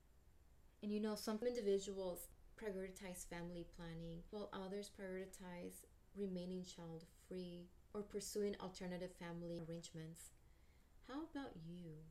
and 0.83 0.93
you 0.93 1.01
know 1.01 1.15
some 1.15 1.39
individuals 1.47 2.29
prioritize 2.61 3.27
family 3.29 3.65
planning 3.77 4.21
while 4.31 4.51
others 4.53 4.91
prioritize 4.91 5.85
remaining 6.17 6.65
child 6.65 7.05
free 7.29 7.67
or 7.95 8.03
pursuing 8.03 8.55
alternative 8.61 9.11
family 9.19 9.61
arrangements. 9.69 10.31
How 11.09 11.23
about 11.31 11.53
you? 11.67 12.05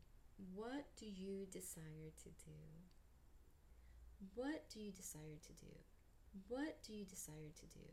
What 0.56 0.86
do 0.98 1.06
you 1.06 1.46
desire 1.52 2.12
to 2.24 2.30
do? 2.30 2.58
What 4.36 4.70
do 4.70 4.80
you 4.80 4.92
desire 4.92 5.38
to 5.48 5.54
do? 5.54 5.89
What 6.48 6.82
do 6.86 6.94
you 6.94 7.06
desire 7.06 7.52
to 7.60 7.66
do? 7.68 7.86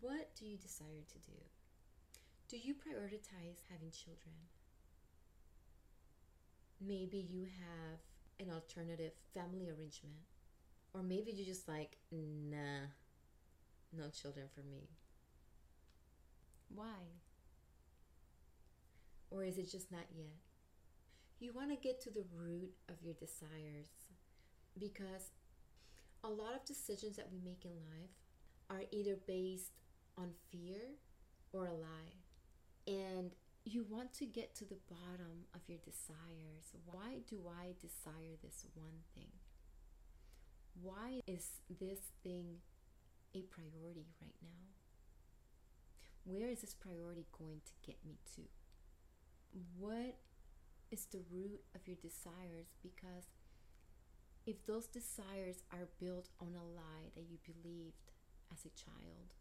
What 0.00 0.34
do 0.38 0.46
you 0.46 0.56
desire 0.56 1.04
to 1.12 1.18
do? 1.18 1.38
Do 2.48 2.56
you 2.56 2.74
prioritize 2.74 3.60
having 3.70 3.90
children? 3.90 4.34
Maybe 6.80 7.18
you 7.18 7.44
have 7.44 7.98
an 8.40 8.52
alternative 8.52 9.12
family 9.34 9.68
arrangement. 9.68 10.24
Or 10.94 11.02
maybe 11.02 11.32
you're 11.32 11.46
just 11.46 11.68
like, 11.68 11.98
nah, 12.10 12.88
no 13.92 14.08
children 14.10 14.46
for 14.54 14.62
me. 14.62 14.88
Why? 16.74 17.18
Or 19.30 19.44
is 19.44 19.58
it 19.58 19.70
just 19.70 19.92
not 19.92 20.06
yet? 20.16 20.38
You 21.40 21.52
want 21.52 21.70
to 21.70 21.76
get 21.76 22.00
to 22.02 22.10
the 22.10 22.24
root 22.34 22.72
of 22.88 22.96
your 23.02 23.14
desires 23.14 23.90
because 24.78 25.30
a 26.24 26.28
lot 26.28 26.54
of 26.54 26.64
decisions 26.64 27.16
that 27.16 27.30
we 27.32 27.38
make 27.38 27.64
in 27.64 27.72
life 27.72 28.10
are 28.70 28.82
either 28.90 29.16
based 29.26 29.72
on 30.16 30.30
fear 30.50 30.80
or 31.52 31.66
a 31.66 31.72
lie. 31.72 32.16
And 32.86 33.32
you 33.64 33.84
want 33.88 34.12
to 34.14 34.26
get 34.26 34.54
to 34.56 34.64
the 34.64 34.78
bottom 34.88 35.46
of 35.54 35.60
your 35.66 35.78
desires. 35.78 36.72
Why 36.86 37.20
do 37.28 37.42
I 37.48 37.74
desire 37.80 38.36
this 38.42 38.64
one 38.74 39.04
thing? 39.14 39.30
Why 40.80 41.20
is 41.26 41.60
this 41.80 41.98
thing 42.22 42.58
a 43.34 43.42
priority 43.42 44.06
right 44.22 44.36
now? 44.42 44.72
Where 46.24 46.48
is 46.48 46.60
this 46.60 46.74
priority 46.74 47.26
going 47.36 47.60
to 47.64 47.72
get 47.86 47.96
me 48.06 48.18
to? 48.36 48.42
What 49.78 50.16
is 50.90 51.06
the 51.06 51.20
root 51.30 51.60
of 51.74 51.86
your 51.86 51.96
desires? 51.96 52.68
Because 52.82 53.28
if 54.48 54.64
those 54.64 54.86
desires 54.86 55.62
are 55.70 55.90
built 56.00 56.30
on 56.40 56.54
a 56.54 56.64
lie 56.64 57.10
that 57.14 57.24
you 57.30 57.36
believed 57.44 58.12
as 58.50 58.64
a 58.64 58.70
child, 58.70 59.34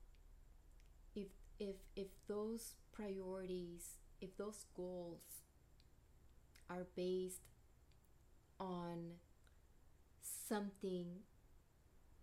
if 1.15 1.27
if 1.59 1.77
if 1.95 2.07
those 2.27 2.75
priorities, 2.91 3.99
if 4.19 4.35
those 4.35 4.65
goals 4.75 5.45
are 6.69 6.87
based 6.97 7.39
on 8.59 9.13
something 10.21 11.07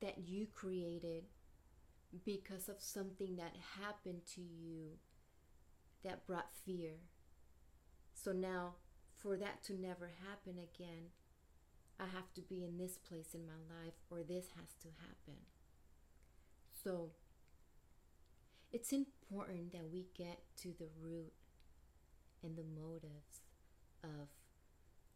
that 0.02 0.18
you 0.18 0.46
created 0.52 1.24
because 2.22 2.68
of 2.68 2.76
something 2.80 3.36
that 3.36 3.54
happened 3.80 4.20
to 4.34 4.42
you 4.42 4.98
that 6.04 6.26
brought 6.26 6.50
fear. 6.66 6.96
So 8.12 8.32
now, 8.32 8.74
for 9.16 9.38
that 9.38 9.64
to 9.64 9.80
never 9.80 10.10
happen 10.28 10.58
again, 10.58 11.08
I 11.98 12.04
have 12.04 12.32
to 12.34 12.40
be 12.40 12.64
in 12.64 12.78
this 12.78 12.98
place 12.98 13.34
in 13.34 13.46
my 13.46 13.60
life 13.68 13.94
or 14.10 14.22
this 14.22 14.46
has 14.56 14.74
to 14.82 14.88
happen. 15.00 15.40
So, 16.82 17.10
it's 18.72 18.92
important 18.92 19.72
that 19.72 19.92
we 19.92 20.06
get 20.16 20.40
to 20.62 20.74
the 20.76 20.88
root 21.00 21.32
and 22.42 22.56
the 22.56 22.64
motives 22.64 23.42
of 24.02 24.28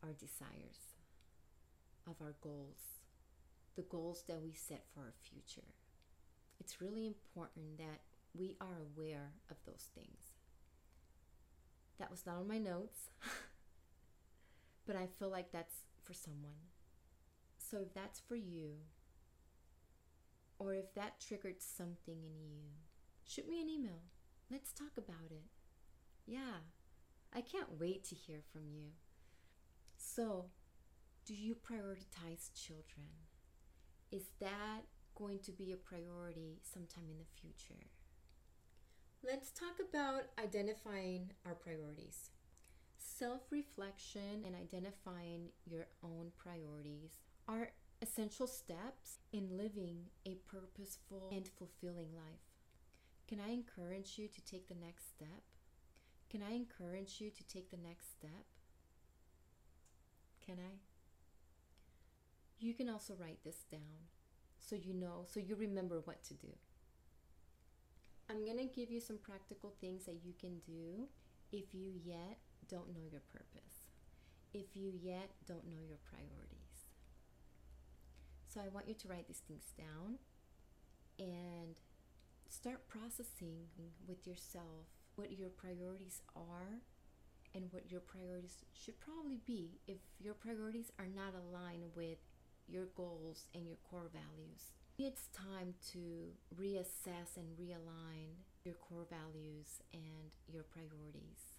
our 0.03 0.13
desires, 0.13 0.95
of 2.07 2.15
our 2.23 2.35
goals, 2.41 3.03
the 3.77 3.83
goals 3.83 4.25
that 4.29 4.41
we 4.43 4.53
set 4.53 4.85
for 4.95 5.01
our 5.01 5.15
future. 5.21 5.67
It's 6.61 6.81
really 6.81 7.07
important 7.07 7.79
that 7.79 8.01
we 8.35 8.57
are 8.61 8.83
aware 8.97 9.33
of 9.51 9.57
those 9.67 9.89
things. 9.95 10.35
That 11.99 12.11
was 12.11 12.25
not 12.25 12.37
on 12.37 12.49
my 12.49 12.59
notes, 12.59 13.11
but 14.87 14.97
I 14.97 15.07
feel 15.19 15.31
like 15.31 15.51
that's 15.53 15.75
for 16.09 16.15
someone. 16.15 16.73
So 17.59 17.83
if 17.83 17.93
that's 17.93 18.19
for 18.19 18.35
you, 18.35 18.77
or 20.59 20.75
if 20.75 20.95
that 20.95 21.21
triggered 21.21 21.61
something 21.61 22.25
in 22.25 22.41
you, 22.41 22.71
shoot 23.25 23.47
me 23.47 23.61
an 23.61 23.69
email. 23.69 24.01
Let's 24.51 24.73
talk 24.73 24.97
about 24.97 25.31
it. 25.31 25.45
Yeah, 26.27 26.65
I 27.35 27.43
can't 27.43 27.79
wait 27.79 28.05
to 28.05 28.15
hear 28.15 28.41
from 28.51 28.63
you. 28.73 28.93
So, 29.99 30.47
do 31.27 31.35
you 31.35 31.55
prioritize 31.55 32.51
children? 32.55 33.09
Is 34.11 34.31
that 34.41 34.81
going 35.15 35.41
to 35.41 35.53
be 35.53 35.73
a 35.73 35.77
priority 35.77 36.61
sometime 36.63 37.11
in 37.11 37.19
the 37.19 37.41
future? 37.41 37.85
Let's 39.23 39.51
talk 39.51 39.77
about 39.79 40.23
identifying 40.43 41.33
our 41.45 41.55
priorities. 41.55 42.31
Self 42.99 43.43
reflection 43.51 44.45
and 44.45 44.55
identifying 44.55 45.49
your 45.65 45.87
own 46.03 46.33
priorities 46.37 47.19
are 47.47 47.71
essential 48.03 48.47
steps 48.47 49.19
in 49.33 49.57
living 49.57 50.07
a 50.27 50.37
purposeful 50.47 51.31
and 51.33 51.49
fulfilling 51.49 52.15
life. 52.15 52.47
Can 53.27 53.41
I 53.41 53.51
encourage 53.53 54.19
you 54.19 54.29
to 54.29 54.45
take 54.45 54.69
the 54.69 54.75
next 54.75 55.09
step? 55.09 55.43
Can 56.31 56.43
I 56.43 56.53
encourage 56.53 57.21
you 57.21 57.31
to 57.31 57.47
take 57.47 57.71
the 57.71 57.77
next 57.77 58.11
step? 58.13 58.45
Can 60.45 60.59
I? 60.59 60.79
You 62.59 62.75
can 62.75 62.89
also 62.89 63.15
write 63.19 63.39
this 63.45 63.65
down 63.71 64.09
so 64.59 64.77
you 64.77 64.93
know, 64.93 65.25
so 65.27 65.41
you 65.41 65.57
remember 65.57 66.01
what 66.05 66.23
to 66.25 66.35
do. 66.35 66.49
I'm 68.29 68.45
going 68.45 68.59
to 68.59 68.65
give 68.65 68.91
you 68.91 69.01
some 69.01 69.19
practical 69.19 69.73
things 69.81 70.05
that 70.05 70.21
you 70.23 70.35
can 70.39 70.59
do 70.67 71.09
if 71.51 71.73
you 71.73 71.93
yet 72.05 72.39
don't 72.69 72.95
know 72.95 73.07
your 73.11 73.23
purpose, 73.33 73.89
if 74.53 74.77
you 74.77 74.93
yet 75.01 75.31
don't 75.47 75.69
know 75.69 75.83
your 75.87 75.99
priorities. 76.05 76.59
So 78.47 78.61
I 78.61 78.69
want 78.69 78.89
you 78.89 78.95
to 78.95 79.09
write 79.09 79.27
these 79.29 79.43
things 79.47 79.73
down 79.77 80.19
and 81.19 81.77
start 82.49 82.89
processing 82.89 83.69
with 84.07 84.27
yourself 84.27 84.87
what 85.17 85.33
your 85.39 85.51
priorities 85.51 86.23
are 86.35 86.81
and 87.55 87.65
what 87.71 87.91
your 87.91 88.01
priorities 88.01 88.65
should 88.73 88.99
probably 89.01 89.41
be 89.47 89.81
if 89.87 89.99
your 90.19 90.35
priorities 90.35 90.93
are 90.99 91.09
not 91.15 91.35
aligned 91.35 91.91
with 91.95 92.19
your 92.69 92.87
goals 92.97 93.47
and 93.55 93.67
your 93.67 93.77
core 93.91 94.11
values. 94.13 94.73
It's 94.99 95.29
time 95.29 95.75
to 95.93 96.33
reassess 96.61 97.37
and 97.37 97.57
realign 97.57 98.45
your 98.65 98.75
core 98.75 99.07
values 99.09 99.81
and 99.93 100.33
your 100.47 100.65
priorities. 100.65 101.58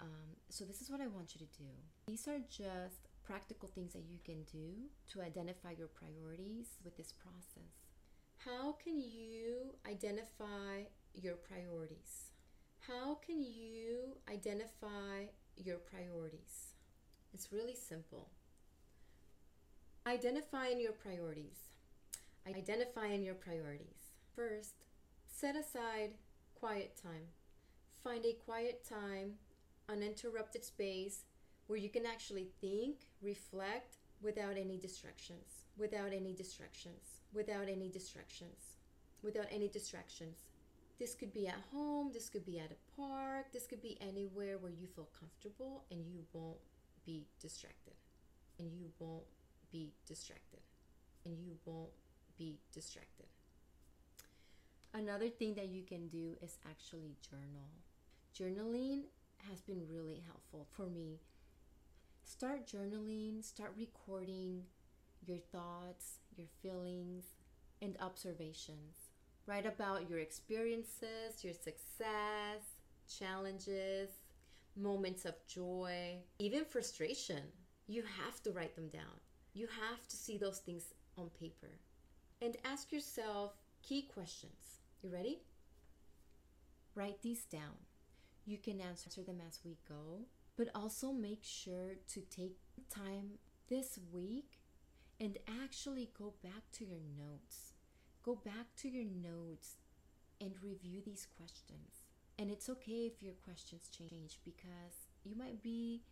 Um, 0.00 0.36
so, 0.48 0.64
this 0.64 0.80
is 0.80 0.90
what 0.90 1.00
I 1.00 1.06
want 1.06 1.34
you 1.34 1.38
to 1.46 1.58
do. 1.58 1.70
These 2.06 2.28
are 2.28 2.38
just 2.48 3.08
practical 3.24 3.68
things 3.68 3.92
that 3.92 4.04
you 4.08 4.18
can 4.24 4.42
do 4.44 4.88
to 5.12 5.20
identify 5.20 5.72
your 5.76 5.88
priorities 5.88 6.78
with 6.84 6.96
this 6.96 7.12
process. 7.12 7.72
How 8.38 8.72
can 8.72 9.00
you 9.00 9.74
identify 9.88 10.84
your 11.14 11.34
priorities? 11.34 12.30
How 12.86 13.18
can 13.26 13.42
you 13.42 14.16
identify 14.32 15.26
your 15.56 15.78
priorities? 15.78 16.74
It's 17.34 17.52
really 17.52 17.74
simple. 17.74 18.28
Identifying 20.06 20.80
your 20.80 20.92
priorities. 20.92 21.72
Identifying 22.48 23.24
your 23.24 23.34
priorities. 23.34 24.12
First, 24.36 24.84
set 25.26 25.56
aside 25.56 26.10
quiet 26.54 26.96
time. 27.02 27.26
Find 28.04 28.24
a 28.24 28.34
quiet 28.34 28.86
time, 28.88 29.32
uninterrupted 29.88 30.64
space 30.64 31.24
where 31.66 31.78
you 31.78 31.88
can 31.88 32.06
actually 32.06 32.48
think, 32.60 33.08
reflect 33.22 33.96
without 34.22 34.56
any 34.56 34.78
distractions, 34.78 35.64
without 35.76 36.12
any 36.12 36.32
distractions, 36.32 37.20
without 37.32 37.68
any 37.68 37.88
distractions, 37.88 38.76
without 39.22 39.46
any 39.50 39.68
distractions. 39.68 40.44
This 40.98 41.14
could 41.14 41.32
be 41.32 41.46
at 41.46 41.60
home, 41.72 42.10
this 42.12 42.30
could 42.30 42.46
be 42.46 42.58
at 42.58 42.70
a 42.70 43.00
park, 43.00 43.52
this 43.52 43.66
could 43.66 43.82
be 43.82 43.98
anywhere 44.00 44.56
where 44.58 44.72
you 44.72 44.86
feel 44.86 45.08
comfortable 45.18 45.84
and 45.90 46.00
you 46.06 46.20
won't 46.32 46.56
be 47.04 47.26
distracted. 47.40 47.94
And 48.58 48.72
you 48.72 48.86
won't 48.98 49.26
be 49.70 49.92
distracted. 50.06 50.60
And 51.26 51.36
you 51.38 51.56
won't 51.66 51.90
be 52.38 52.58
distracted. 52.72 53.26
Another 54.94 55.28
thing 55.28 55.54
that 55.56 55.68
you 55.68 55.82
can 55.82 56.08
do 56.08 56.36
is 56.40 56.56
actually 56.66 57.16
journal. 57.20 57.68
Journaling 58.34 59.02
has 59.48 59.60
been 59.60 59.86
really 59.88 60.22
helpful 60.26 60.66
for 60.76 60.86
me 60.86 61.20
start 62.26 62.66
journaling, 62.66 63.42
start 63.42 63.72
recording 63.78 64.62
your 65.24 65.38
thoughts, 65.38 66.18
your 66.36 66.48
feelings, 66.60 67.24
and 67.80 67.96
observations. 68.00 68.96
Write 69.46 69.66
about 69.66 70.10
your 70.10 70.18
experiences, 70.18 71.42
your 71.42 71.54
success, 71.54 72.62
challenges, 73.18 74.10
moments 74.76 75.24
of 75.24 75.34
joy, 75.46 76.16
even 76.38 76.64
frustration. 76.64 77.42
You 77.86 78.02
have 78.24 78.42
to 78.42 78.50
write 78.50 78.74
them 78.74 78.88
down. 78.88 79.20
You 79.54 79.68
have 79.68 80.06
to 80.08 80.16
see 80.16 80.36
those 80.36 80.58
things 80.58 80.92
on 81.16 81.30
paper. 81.40 81.70
And 82.42 82.56
ask 82.64 82.92
yourself 82.92 83.52
key 83.82 84.02
questions. 84.02 84.80
You 85.02 85.10
ready? 85.10 85.42
Write 86.94 87.22
these 87.22 87.44
down. 87.44 87.85
You 88.46 88.58
can 88.58 88.80
answer 88.80 89.22
them 89.22 89.42
as 89.46 89.60
we 89.64 89.76
go, 89.88 90.26
but 90.56 90.68
also 90.74 91.12
make 91.12 91.42
sure 91.42 91.96
to 92.12 92.20
take 92.20 92.56
time 92.88 93.32
this 93.68 93.98
week 94.12 94.60
and 95.20 95.36
actually 95.62 96.10
go 96.16 96.34
back 96.42 96.70
to 96.74 96.84
your 96.84 97.00
notes. 97.18 97.72
Go 98.22 98.36
back 98.36 98.74
to 98.78 98.88
your 98.88 99.04
notes 99.04 99.76
and 100.40 100.52
review 100.62 101.00
these 101.04 101.26
questions. 101.36 102.04
And 102.38 102.50
it's 102.50 102.68
okay 102.68 103.10
if 103.12 103.22
your 103.22 103.34
questions 103.34 103.88
change 103.88 104.38
because 104.44 105.08
you 105.24 105.34
might 105.36 105.62
be 105.62 106.02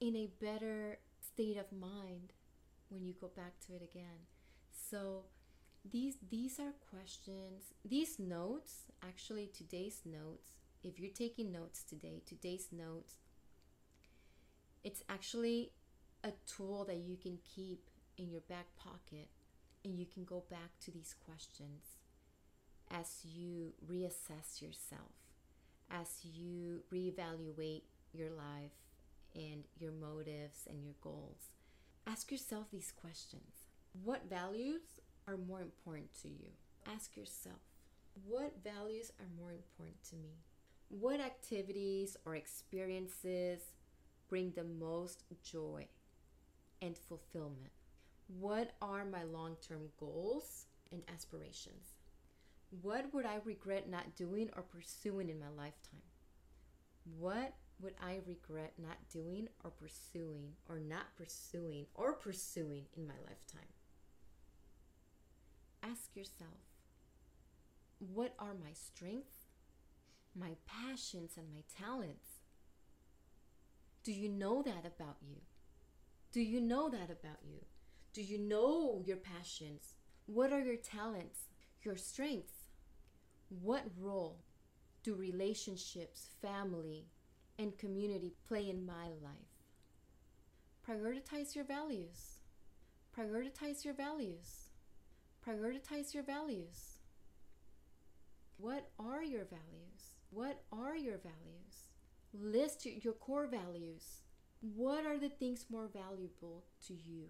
in 0.00 0.16
a 0.16 0.30
better 0.40 0.98
state 1.20 1.58
of 1.58 1.70
mind 1.70 2.32
when 2.88 3.04
you 3.04 3.14
go 3.20 3.30
back 3.36 3.60
to 3.66 3.74
it 3.74 3.82
again. 3.82 4.28
So 4.70 5.24
these 5.90 6.16
these 6.30 6.58
are 6.58 6.72
questions, 6.88 7.74
these 7.84 8.18
notes, 8.18 8.84
actually 9.02 9.48
today's 9.48 10.02
notes, 10.04 10.48
if 10.84 11.00
you're 11.00 11.10
taking 11.10 11.50
notes 11.50 11.82
today, 11.82 12.20
today's 12.26 12.68
notes, 12.70 13.14
it's 14.84 15.02
actually 15.08 15.72
a 16.22 16.32
tool 16.46 16.84
that 16.84 16.98
you 16.98 17.16
can 17.16 17.38
keep 17.54 17.88
in 18.18 18.30
your 18.30 18.42
back 18.42 18.66
pocket 18.76 19.28
and 19.84 19.98
you 19.98 20.06
can 20.06 20.24
go 20.24 20.44
back 20.50 20.78
to 20.84 20.90
these 20.90 21.14
questions 21.24 21.96
as 22.90 23.20
you 23.24 23.72
reassess 23.90 24.60
yourself, 24.60 25.12
as 25.90 26.20
you 26.22 26.82
reevaluate 26.92 27.82
your 28.12 28.30
life 28.30 28.72
and 29.34 29.64
your 29.78 29.92
motives 29.92 30.66
and 30.68 30.84
your 30.84 30.94
goals. 31.00 31.48
Ask 32.06 32.30
yourself 32.30 32.66
these 32.70 32.92
questions 32.94 33.64
What 34.02 34.28
values 34.28 34.82
are 35.26 35.38
more 35.38 35.62
important 35.62 36.12
to 36.22 36.28
you? 36.28 36.50
Ask 36.86 37.16
yourself, 37.16 37.60
what 38.26 38.52
values 38.62 39.10
are 39.18 39.40
more 39.40 39.52
important 39.52 39.96
to 40.10 40.16
me? 40.16 40.36
What 41.00 41.18
activities 41.18 42.16
or 42.24 42.36
experiences 42.36 43.60
bring 44.28 44.52
the 44.52 44.62
most 44.62 45.24
joy 45.42 45.88
and 46.80 46.96
fulfillment? 46.96 47.72
What 48.28 48.76
are 48.80 49.04
my 49.04 49.24
long 49.24 49.56
term 49.60 49.88
goals 49.98 50.66
and 50.92 51.02
aspirations? 51.12 51.96
What 52.80 53.12
would 53.12 53.26
I 53.26 53.40
regret 53.44 53.90
not 53.90 54.14
doing 54.14 54.50
or 54.54 54.62
pursuing 54.62 55.30
in 55.30 55.40
my 55.40 55.48
lifetime? 55.48 56.06
What 57.18 57.54
would 57.80 57.94
I 58.00 58.20
regret 58.24 58.74
not 58.78 58.98
doing 59.12 59.48
or 59.64 59.70
pursuing 59.70 60.52
or 60.68 60.78
not 60.78 61.16
pursuing 61.16 61.86
or 61.96 62.12
pursuing 62.12 62.84
in 62.96 63.04
my 63.04 63.18
lifetime? 63.26 63.72
Ask 65.82 66.14
yourself 66.14 66.60
what 67.98 68.34
are 68.38 68.54
my 68.54 68.72
strengths, 68.74 69.43
my 70.38 70.56
passions, 70.66 71.32
and 71.36 71.46
my 71.48 71.62
talents? 71.78 72.40
Do 74.02 74.12
you 74.12 74.28
know 74.28 74.62
that 74.62 74.84
about 74.84 75.16
you? 75.22 75.36
Do 76.32 76.42
you 76.42 76.60
know 76.60 76.90
that 76.90 77.10
about 77.10 77.38
you? 77.42 77.60
Do 78.12 78.22
you 78.22 78.38
know 78.38 79.02
your 79.04 79.16
passions? 79.16 79.94
What 80.26 80.52
are 80.52 80.60
your 80.60 80.76
talents, 80.76 81.48
your 81.82 81.96
strengths? 81.96 82.70
What 83.48 83.84
role 83.98 84.40
do 85.02 85.14
relationships, 85.14 86.28
family, 86.42 87.06
and 87.58 87.78
community 87.78 88.34
play 88.48 88.68
in 88.68 88.84
my 88.84 89.08
life? 89.22 89.54
Prioritize 90.88 91.54
your 91.54 91.64
values. 91.64 92.40
Prioritize 93.16 93.84
your 93.84 93.94
values. 93.94 94.70
Prioritize 95.46 96.12
your 96.12 96.24
values. 96.24 96.98
What 98.56 98.90
are 98.98 99.22
your 99.22 99.44
values? 99.44 99.93
What 100.34 100.62
are 100.72 100.96
your 100.96 101.18
values? 101.18 101.90
List 102.32 102.86
your 102.86 103.12
core 103.12 103.46
values. 103.46 104.22
What 104.74 105.06
are 105.06 105.16
the 105.16 105.28
things 105.28 105.66
more 105.70 105.86
valuable 105.86 106.64
to 106.88 106.92
you? 106.92 107.26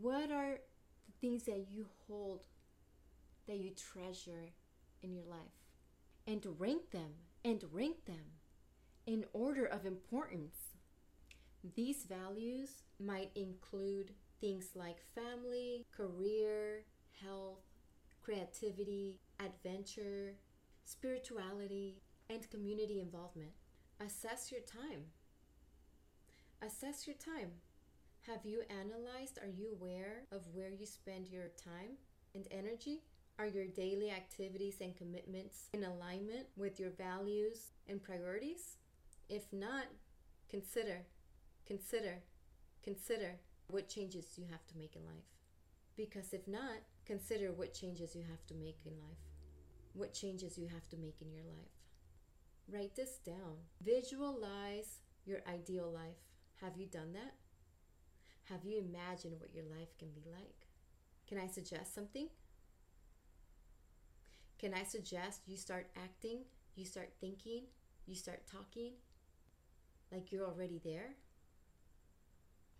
What 0.00 0.30
are 0.30 0.60
the 1.06 1.12
things 1.20 1.42
that 1.42 1.66
you 1.68 1.86
hold, 2.06 2.46
that 3.46 3.58
you 3.58 3.72
treasure 3.72 4.54
in 5.02 5.12
your 5.12 5.26
life? 5.28 5.38
And 6.26 6.46
rank 6.58 6.90
them 6.90 7.12
and 7.44 7.62
rank 7.70 8.06
them 8.06 8.38
in 9.06 9.26
order 9.34 9.66
of 9.66 9.84
importance. 9.84 10.56
These 11.76 12.06
values 12.06 12.84
might 12.98 13.30
include 13.34 14.12
things 14.40 14.70
like 14.74 15.04
family, 15.14 15.84
career, 15.94 16.84
health, 17.22 17.60
creativity, 18.22 19.20
adventure, 19.38 20.36
spirituality, 20.84 21.96
and 22.30 22.48
community 22.50 23.00
involvement. 23.00 23.50
Assess 24.00 24.50
your 24.50 24.60
time. 24.62 25.04
Assess 26.62 27.06
your 27.06 27.16
time. 27.16 27.50
Have 28.26 28.40
you 28.44 28.62
analyzed? 28.70 29.38
Are 29.42 29.48
you 29.48 29.72
aware 29.72 30.22
of 30.32 30.42
where 30.54 30.70
you 30.70 30.86
spend 30.86 31.28
your 31.28 31.48
time 31.62 31.98
and 32.34 32.46
energy? 32.50 33.02
Are 33.38 33.46
your 33.46 33.66
daily 33.66 34.10
activities 34.10 34.76
and 34.80 34.96
commitments 34.96 35.68
in 35.74 35.84
alignment 35.84 36.46
with 36.56 36.80
your 36.80 36.90
values 36.90 37.72
and 37.88 38.02
priorities? 38.02 38.76
If 39.28 39.52
not, 39.52 39.84
consider, 40.48 41.02
consider, 41.66 42.22
consider 42.82 43.32
what 43.68 43.88
changes 43.88 44.26
you 44.36 44.44
have 44.50 44.66
to 44.68 44.78
make 44.78 44.96
in 44.96 45.04
life. 45.04 45.24
Because 45.96 46.32
if 46.32 46.46
not, 46.46 46.78
consider 47.04 47.52
what 47.52 47.74
changes 47.74 48.14
you 48.14 48.22
have 48.30 48.46
to 48.46 48.54
make 48.54 48.78
in 48.86 48.92
life. 48.92 49.33
What 49.94 50.12
changes 50.12 50.58
you 50.58 50.66
have 50.68 50.88
to 50.88 50.96
make 50.96 51.22
in 51.22 51.30
your 51.30 51.44
life. 51.44 51.70
Write 52.68 52.96
this 52.96 53.18
down. 53.24 53.56
Visualize 53.80 54.98
your 55.24 55.38
ideal 55.52 55.90
life. 55.90 56.18
Have 56.60 56.76
you 56.76 56.86
done 56.86 57.12
that? 57.12 57.34
Have 58.50 58.64
you 58.64 58.78
imagined 58.78 59.36
what 59.38 59.54
your 59.54 59.64
life 59.64 59.96
can 59.98 60.08
be 60.10 60.22
like? 60.30 60.66
Can 61.26 61.38
I 61.38 61.46
suggest 61.46 61.94
something? 61.94 62.28
Can 64.58 64.74
I 64.74 64.82
suggest 64.82 65.42
you 65.46 65.56
start 65.56 65.88
acting, 66.02 66.40
you 66.74 66.84
start 66.84 67.10
thinking, 67.20 67.64
you 68.06 68.14
start 68.14 68.46
talking 68.50 68.92
like 70.12 70.32
you're 70.32 70.46
already 70.46 70.80
there? 70.84 71.14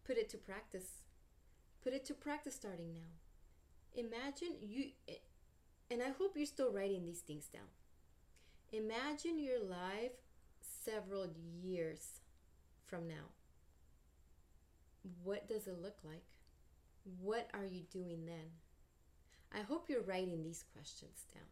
Put 0.05 0.19
it 0.19 0.29
to 0.31 0.37
practice. 0.37 1.03
Put 1.83 1.93
it 1.93 2.05
to 2.07 2.15
practice 2.15 2.55
starting 2.55 2.93
now. 2.95 3.13
Imagine 3.95 4.57
you, 4.61 4.91
and 5.91 6.03
I 6.03 6.11
hope 6.19 6.37
you're 6.37 6.47
still 6.47 6.73
writing 6.73 7.05
these 7.05 7.21
things 7.21 7.47
down. 7.47 7.69
Imagine 8.73 9.39
your 9.39 9.63
life 9.63 10.13
several 10.61 11.29
years 11.63 12.21
from 12.87 13.07
now. 13.07 13.31
What 15.23 15.49
does 15.49 15.67
it 15.67 15.81
look 15.83 15.99
like? 16.03 16.25
What 17.21 17.49
are 17.55 17.67
you 17.67 17.83
doing 17.93 18.25
then? 18.25 18.51
I 19.53 19.63
hope 19.63 19.89
you're 19.89 20.03
writing 20.03 20.43
these 20.43 20.65
questions 20.75 21.27
down. 21.33 21.45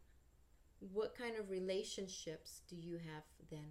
What 0.92 1.16
kind 1.16 1.36
of 1.38 1.50
relationships 1.50 2.62
do 2.68 2.76
you 2.76 2.94
have 2.94 3.24
then? 3.50 3.70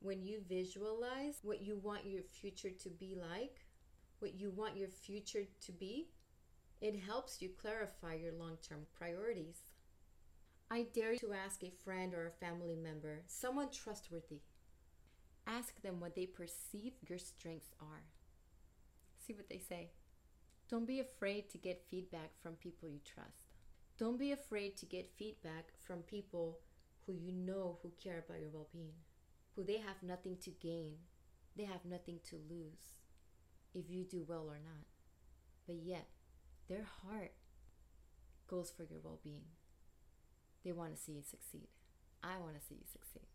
When 0.00 0.24
you 0.24 0.40
visualize 0.48 1.38
what 1.42 1.62
you 1.62 1.76
want 1.76 2.06
your 2.06 2.22
future 2.22 2.70
to 2.82 2.90
be 2.90 3.14
like, 3.14 3.66
what 4.18 4.34
you 4.34 4.50
want 4.50 4.76
your 4.76 4.88
future 4.88 5.44
to 5.64 5.72
be, 5.72 6.08
it 6.80 7.00
helps 7.00 7.40
you 7.40 7.48
clarify 7.48 8.14
your 8.14 8.32
long 8.32 8.58
term 8.66 8.86
priorities. 8.96 9.60
I 10.70 10.86
dare 10.92 11.12
you 11.12 11.18
to 11.20 11.32
ask 11.32 11.62
a 11.62 11.72
friend 11.84 12.12
or 12.12 12.26
a 12.26 12.44
family 12.44 12.76
member, 12.76 13.22
someone 13.26 13.70
trustworthy. 13.70 14.40
Ask 15.46 15.80
them 15.82 16.00
what 16.00 16.14
they 16.16 16.26
perceive 16.26 16.94
your 17.08 17.18
strengths 17.18 17.72
are. 17.80 18.02
See 19.24 19.32
what 19.32 19.48
they 19.48 19.58
say. 19.58 19.90
Don't 20.68 20.86
be 20.86 20.98
afraid 20.98 21.48
to 21.50 21.58
get 21.58 21.86
feedback 21.88 22.32
from 22.42 22.54
people 22.54 22.88
you 22.88 23.00
trust. 23.04 23.54
Don't 23.98 24.18
be 24.18 24.32
afraid 24.32 24.76
to 24.78 24.86
get 24.86 25.14
feedback 25.16 25.68
from 25.86 26.00
people 26.00 26.58
who 27.06 27.14
you 27.14 27.32
know 27.32 27.78
who 27.82 27.92
care 28.02 28.18
about 28.18 28.40
your 28.40 28.50
well 28.52 28.68
being, 28.72 28.94
who 29.54 29.62
they 29.62 29.78
have 29.78 30.02
nothing 30.02 30.36
to 30.42 30.50
gain, 30.50 30.94
they 31.56 31.64
have 31.64 31.84
nothing 31.84 32.18
to 32.28 32.36
lose 32.50 32.94
if 33.74 33.88
you 33.88 34.04
do 34.04 34.24
well 34.26 34.46
or 34.48 34.58
not. 34.58 34.86
But 35.66 35.76
yet, 35.76 36.08
their 36.68 36.84
heart 37.02 37.32
goes 38.48 38.70
for 38.70 38.84
your 38.84 39.00
well 39.02 39.20
being. 39.22 39.46
They 40.64 40.72
want 40.72 40.94
to 40.94 41.00
see 41.00 41.12
you 41.12 41.22
succeed. 41.22 41.68
I 42.22 42.38
want 42.38 42.58
to 42.58 42.66
see 42.66 42.74
you 42.74 42.86
succeed. 42.90 43.26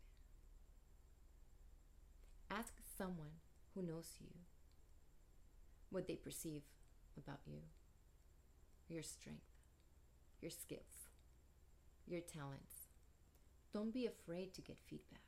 Ask 2.50 2.74
someone 2.98 3.40
who 3.74 3.82
knows 3.82 4.16
you 4.20 4.28
what 5.90 6.06
they 6.06 6.16
perceive 6.16 6.62
about 7.16 7.40
you, 7.46 7.60
your 8.88 9.02
strength, 9.02 9.40
your 10.40 10.50
skills, 10.50 11.08
your 12.06 12.20
talents. 12.20 12.88
Don't 13.72 13.92
be 13.92 14.06
afraid 14.06 14.52
to 14.54 14.60
get 14.60 14.78
feedback. 14.86 15.22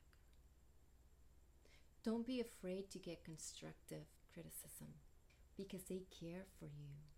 Don't 2.05 2.27
be 2.27 2.41
afraid 2.41 2.91
to 2.91 2.99
get 2.99 3.25
constructive 3.25 4.05
criticism 4.33 4.89
because 5.57 5.85
they 5.85 6.03
care 6.21 6.45
for 6.59 6.67
you. 6.67 7.14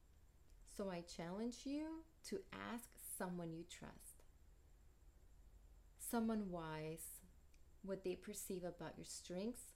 So 0.76 0.90
I 0.90 1.04
challenge 1.16 1.60
you 1.64 1.86
to 2.28 2.40
ask 2.52 2.90
someone 3.16 3.54
you 3.54 3.64
trust, 3.70 4.24
someone 5.98 6.50
wise 6.50 7.22
what 7.82 8.04
they 8.04 8.14
perceive 8.14 8.62
about 8.62 8.98
your 8.98 9.06
strengths, 9.06 9.72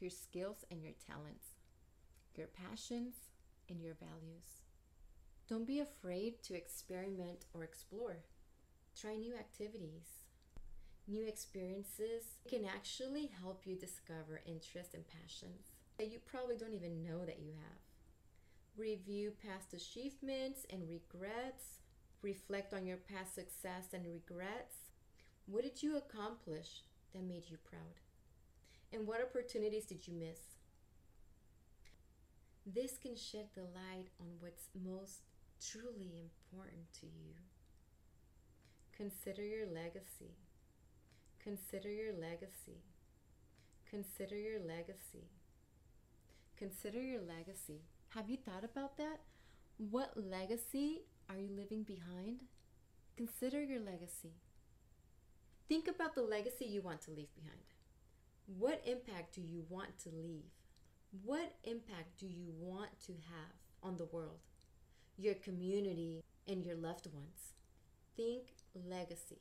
your 0.00 0.10
skills, 0.10 0.64
and 0.70 0.82
your 0.82 0.94
talents, 1.06 1.44
your 2.34 2.46
passions, 2.46 3.14
and 3.68 3.82
your 3.82 3.94
values. 3.94 4.62
Don't 5.48 5.66
be 5.66 5.80
afraid 5.80 6.42
to 6.44 6.54
experiment 6.54 7.44
or 7.52 7.62
explore. 7.62 8.16
Try 8.98 9.16
new 9.16 9.34
activities. 9.34 10.24
New 11.06 11.26
experiences 11.26 12.38
can 12.48 12.64
actually 12.64 13.30
help 13.42 13.66
you 13.66 13.76
discover 13.76 14.40
interests 14.46 14.94
and 14.94 15.04
passions 15.06 15.72
that 15.98 16.10
you 16.10 16.20
probably 16.24 16.56
don't 16.56 16.72
even 16.74 17.02
know 17.02 17.26
that 17.26 17.40
you 17.40 17.52
have. 17.52 17.91
Review 18.76 19.32
past 19.46 19.74
achievements 19.74 20.66
and 20.70 20.88
regrets. 20.88 21.78
Reflect 22.22 22.72
on 22.72 22.86
your 22.86 22.96
past 22.96 23.34
success 23.34 23.88
and 23.92 24.06
regrets. 24.06 24.76
What 25.46 25.64
did 25.64 25.82
you 25.82 25.98
accomplish 25.98 26.82
that 27.12 27.22
made 27.22 27.44
you 27.50 27.58
proud? 27.68 28.00
And 28.92 29.06
what 29.06 29.20
opportunities 29.22 29.84
did 29.84 30.06
you 30.06 30.14
miss? 30.14 30.38
This 32.64 32.96
can 32.96 33.16
shed 33.16 33.48
the 33.54 33.62
light 33.62 34.08
on 34.20 34.26
what's 34.40 34.68
most 34.74 35.22
truly 35.60 36.12
important 36.16 36.92
to 37.00 37.06
you. 37.06 37.34
Consider 38.96 39.42
your 39.42 39.66
legacy. 39.66 40.36
Consider 41.42 41.90
your 41.90 42.12
legacy. 42.12 42.84
Consider 43.90 44.36
your 44.36 44.60
legacy. 44.60 45.28
Consider 46.56 47.02
your 47.02 47.20
legacy. 47.20 47.82
Have 48.14 48.28
you 48.28 48.36
thought 48.36 48.62
about 48.62 48.98
that? 48.98 49.20
What 49.78 50.12
legacy 50.16 51.02
are 51.30 51.38
you 51.38 51.48
leaving 51.56 51.82
behind? 51.82 52.42
Consider 53.16 53.62
your 53.62 53.80
legacy. 53.80 54.34
Think 55.66 55.88
about 55.88 56.14
the 56.14 56.20
legacy 56.22 56.66
you 56.66 56.82
want 56.82 57.00
to 57.02 57.10
leave 57.10 57.34
behind. 57.34 57.62
What 58.58 58.82
impact 58.84 59.34
do 59.34 59.40
you 59.40 59.64
want 59.70 59.98
to 60.00 60.10
leave? 60.10 60.50
What 61.24 61.54
impact 61.64 62.18
do 62.18 62.26
you 62.26 62.52
want 62.60 62.90
to 63.06 63.12
have 63.12 63.56
on 63.82 63.96
the 63.96 64.04
world, 64.04 64.40
your 65.16 65.34
community, 65.34 66.22
and 66.46 66.62
your 66.62 66.76
loved 66.76 67.06
ones? 67.14 67.54
Think 68.14 68.42
legacy. 68.74 69.40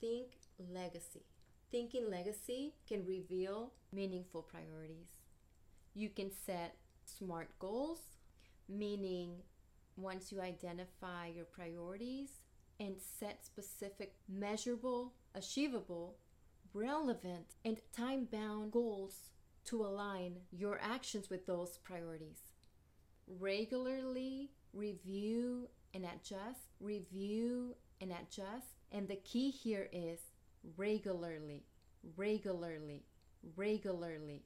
Think 0.00 0.38
legacy. 0.58 1.22
Thinking 1.70 2.10
legacy 2.10 2.74
can 2.88 3.06
reveal 3.06 3.72
meaningful 3.92 4.42
priorities. 4.42 5.06
You 5.94 6.08
can 6.08 6.32
set 6.44 6.74
SMART 7.04 7.50
goals, 7.58 8.00
meaning 8.68 9.36
once 9.96 10.32
you 10.32 10.40
identify 10.40 11.26
your 11.26 11.44
priorities 11.44 12.30
and 12.80 12.96
set 12.98 13.44
specific, 13.44 14.14
measurable, 14.28 15.14
achievable, 15.34 16.16
relevant, 16.72 17.54
and 17.64 17.80
time 17.96 18.26
bound 18.30 18.72
goals 18.72 19.30
to 19.64 19.84
align 19.84 20.36
your 20.50 20.80
actions 20.82 21.30
with 21.30 21.46
those 21.46 21.78
priorities. 21.78 22.40
Regularly 23.38 24.50
review 24.72 25.68
and 25.94 26.04
adjust, 26.04 26.72
review 26.80 27.74
and 28.00 28.10
adjust. 28.12 28.66
And 28.90 29.06
the 29.06 29.16
key 29.16 29.50
here 29.50 29.88
is 29.92 30.18
regularly, 30.76 31.64
regularly, 32.16 33.04
regularly, 33.56 34.44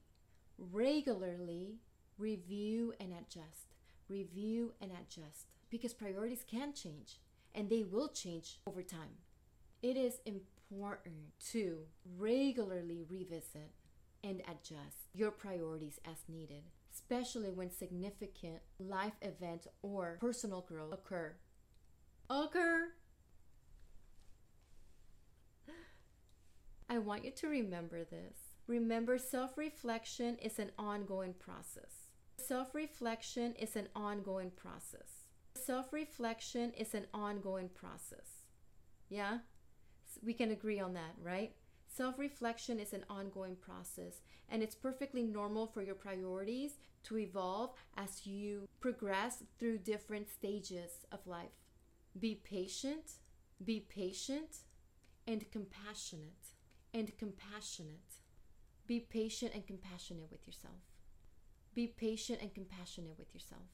regularly 0.59 1.77
review 2.19 2.95
and 3.01 3.13
adjust, 3.13 3.75
review 4.09 4.73
and 4.81 4.91
adjust. 4.93 5.47
Because 5.71 5.93
priorities 5.93 6.45
can 6.49 6.73
change 6.73 7.19
and 7.55 7.69
they 7.69 7.83
will 7.83 8.09
change 8.09 8.59
over 8.67 8.83
time. 8.83 9.19
It 9.83 9.97
is 9.97 10.21
important 10.25 11.39
to 11.53 11.79
regularly 12.19 13.05
revisit 13.09 13.73
and 14.23 14.41
adjust 14.43 15.09
your 15.13 15.31
priorities 15.31 16.01
as 16.05 16.17
needed, 16.29 16.65
especially 16.93 17.51
when 17.51 17.71
significant 17.71 18.61
life 18.79 19.15
events 19.23 19.67
or 19.83 20.19
personal 20.21 20.63
growth 20.63 20.93
occur. 20.93 21.35
Occur. 22.29 22.89
I 26.89 26.99
want 26.99 27.25
you 27.25 27.31
to 27.33 27.49
remember 27.49 28.05
this. 28.05 28.39
Remember, 28.67 29.19
self 29.19 29.57
reflection 29.57 30.37
is 30.37 30.59
an 30.59 30.71
ongoing 30.79 31.35
process. 31.35 32.06
Self 32.47 32.77
reflection 32.77 33.55
is 33.55 33.75
an 33.75 33.89
ongoing 33.97 34.51
process. 34.51 35.25
Self 35.57 35.93
reflection 35.93 36.73
is 36.75 36.95
an 36.95 37.07
ongoing 37.13 37.69
process. 37.69 38.45
Yeah? 39.09 39.39
We 40.23 40.33
can 40.33 40.53
agree 40.53 40.79
on 40.79 40.95
that, 40.95 41.15
right? 41.21 41.57
Self 41.89 42.21
reflection 42.21 42.79
is 42.79 42.93
an 42.93 43.05
ongoing 43.11 43.57
process, 43.57 44.21
and 44.49 44.63
it's 44.63 44.77
perfectly 44.77 45.25
normal 45.25 45.67
for 45.67 45.83
your 45.83 45.97
priorities 45.97 46.79
to 47.05 47.19
evolve 47.19 47.71
as 47.97 48.27
you 48.27 48.69
progress 48.79 49.43
through 49.59 49.79
different 49.79 50.31
stages 50.31 51.05
of 51.11 51.27
life. 51.27 51.65
Be 52.17 52.37
patient, 52.37 53.15
be 53.65 53.81
patient, 53.81 54.59
and 55.27 55.51
compassionate, 55.51 56.55
and 56.95 57.11
compassionate. 57.19 58.21
Be 58.87 59.01
patient 59.01 59.51
and 59.53 59.67
compassionate 59.67 60.31
with 60.31 60.47
yourself. 60.47 60.96
Be 61.77 61.89
patient 61.89 62.39
and 62.41 62.55
compassionate 62.55 63.19
with 63.19 63.35
yourself. 63.35 63.69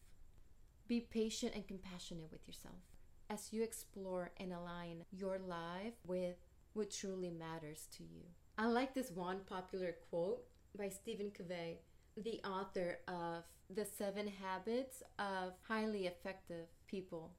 Be 0.88 0.98
patient 0.98 1.52
and 1.54 1.68
compassionate 1.68 2.32
with 2.32 2.48
yourself 2.48 2.82
as 3.30 3.52
you 3.52 3.62
explore 3.62 4.32
and 4.38 4.52
align 4.52 5.04
your 5.12 5.38
life 5.38 5.94
with 6.04 6.34
what 6.72 6.90
truly 6.90 7.30
matters 7.30 7.86
to 7.96 8.02
you. 8.02 8.24
I 8.58 8.66
like 8.66 8.92
this 8.92 9.12
one 9.12 9.42
popular 9.48 9.94
quote 10.10 10.42
by 10.76 10.88
Stephen 10.88 11.30
Covey, 11.30 11.78
the 12.16 12.40
author 12.44 12.98
of 13.06 13.44
The 13.72 13.84
Seven 13.84 14.26
Habits 14.26 15.04
of 15.20 15.52
Highly 15.68 16.08
Effective 16.08 16.66
People. 16.88 17.30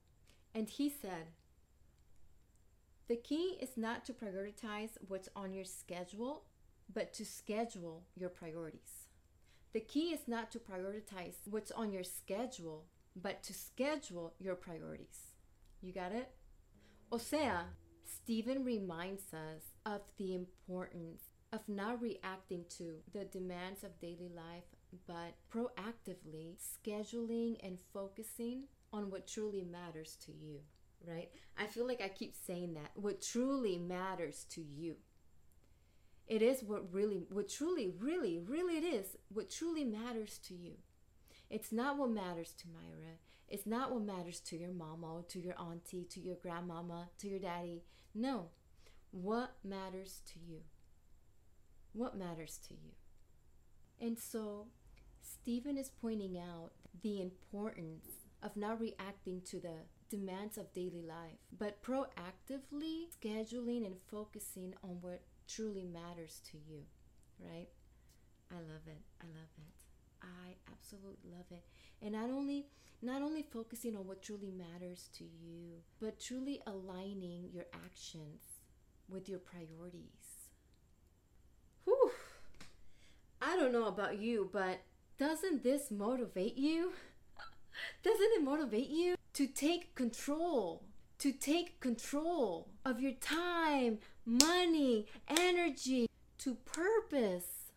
And 0.55 0.69
he 0.69 0.87
said, 0.87 1.27
The 3.09 3.17
key 3.17 3.57
is 3.59 3.75
not 3.75 4.05
to 4.05 4.13
prioritize 4.13 4.91
what's 5.09 5.27
on 5.35 5.53
your 5.53 5.65
schedule, 5.65 6.45
but 6.93 7.11
to 7.15 7.25
schedule 7.25 8.05
your 8.15 8.29
priorities. 8.29 9.02
The 9.73 9.79
key 9.79 10.13
is 10.13 10.27
not 10.27 10.51
to 10.51 10.59
prioritize 10.59 11.35
what's 11.49 11.71
on 11.71 11.91
your 11.91 12.03
schedule, 12.03 12.85
but 13.15 13.41
to 13.43 13.53
schedule 13.53 14.35
your 14.39 14.53
priorities. 14.53 15.31
You 15.81 15.91
got 15.91 16.11
it? 16.11 16.29
O 17.11 17.17
sea, 17.17 17.65
Stephen 18.05 18.63
reminds 18.63 19.33
us 19.33 19.73
of 19.85 20.01
the 20.17 20.35
importance 20.35 21.23
of 21.51 21.67
not 21.67 22.01
reacting 22.01 22.65
to 22.77 22.97
the 23.13 23.25
demands 23.25 23.83
of 23.83 23.99
daily 23.99 24.29
life, 24.35 24.63
but 25.07 25.33
proactively 25.51 26.55
scheduling 26.57 27.57
and 27.63 27.79
focusing 27.93 28.65
on 28.91 29.09
what 29.09 29.27
truly 29.27 29.63
matters 29.63 30.17
to 30.25 30.31
you, 30.31 30.59
right? 31.03 31.29
I 31.57 31.65
feel 31.65 31.87
like 31.87 32.01
I 32.01 32.09
keep 32.09 32.35
saying 32.35 32.75
that. 32.75 32.91
What 32.93 33.21
truly 33.21 33.79
matters 33.79 34.45
to 34.51 34.61
you. 34.61 34.97
It 36.27 36.41
is 36.41 36.63
what 36.63 36.93
really, 36.93 37.25
what 37.29 37.49
truly, 37.49 37.93
really, 37.99 38.39
really 38.39 38.77
it 38.77 38.83
is, 38.83 39.17
what 39.29 39.49
truly 39.49 39.83
matters 39.83 40.39
to 40.47 40.53
you. 40.53 40.73
It's 41.49 41.71
not 41.71 41.97
what 41.97 42.09
matters 42.09 42.53
to 42.59 42.67
Mayra. 42.67 43.17
It's 43.47 43.67
not 43.67 43.91
what 43.91 44.03
matters 44.03 44.39
to 44.41 44.57
your 44.57 44.71
mama, 44.71 45.23
to 45.29 45.39
your 45.39 45.59
auntie, 45.59 46.05
to 46.09 46.19
your 46.19 46.35
grandmama, 46.35 47.09
to 47.19 47.27
your 47.27 47.39
daddy. 47.39 47.83
No. 48.15 48.47
What 49.11 49.55
matters 49.63 50.21
to 50.33 50.39
you? 50.39 50.61
What 51.91 52.17
matters 52.17 52.59
to 52.67 52.73
you? 52.73 52.93
And 54.01 54.17
so, 54.17 54.67
Stephen 55.21 55.77
is 55.77 55.91
pointing 56.01 56.37
out 56.37 56.71
the 57.03 57.21
importance 57.21 58.07
of 58.41 58.57
not 58.57 58.79
reacting 58.79 59.41
to 59.41 59.59
the 59.59 59.75
demands 60.09 60.57
of 60.57 60.73
daily 60.73 61.03
life, 61.03 61.37
but 61.57 61.83
proactively 61.83 63.05
scheduling 63.15 63.85
and 63.85 63.95
focusing 64.09 64.73
on 64.83 64.97
what 65.01 65.21
truly 65.47 65.85
matters 65.85 66.41
to 66.51 66.57
you, 66.57 66.81
right? 67.39 67.67
I 68.51 68.55
love 68.55 68.87
it. 68.87 69.01
I 69.21 69.25
love 69.25 69.53
it. 69.57 69.73
I 70.21 70.55
absolutely 70.71 71.31
love 71.31 71.45
it. 71.51 71.63
And 72.01 72.13
not 72.13 72.29
only 72.29 72.67
not 73.01 73.21
only 73.21 73.41
focusing 73.41 73.97
on 73.97 74.07
what 74.07 74.21
truly 74.21 74.51
matters 74.51 75.09
to 75.17 75.25
you, 75.25 75.81
but 75.99 76.19
truly 76.21 76.61
aligning 76.65 77.49
your 77.51 77.65
actions 77.85 78.43
with 79.09 79.27
your 79.27 79.39
priorities. 79.39 80.47
Whew. 81.83 82.11
I 83.41 83.57
don't 83.57 83.73
know 83.73 83.87
about 83.87 84.21
you, 84.21 84.49
but 84.53 84.79
doesn't 85.17 85.63
this 85.63 85.91
motivate 85.91 86.57
you? 86.57 86.93
doesn't 88.03 88.31
it 88.35 88.41
motivate 88.43 88.89
you 88.89 89.15
to 89.33 89.47
take 89.47 89.95
control? 89.95 90.83
To 91.19 91.31
take 91.31 91.79
control 91.79 92.69
of 92.85 92.99
your 92.99 93.13
time, 93.13 93.99
money, 94.25 95.05
energy, 95.27 96.07
to 96.39 96.55
purpose 96.55 97.71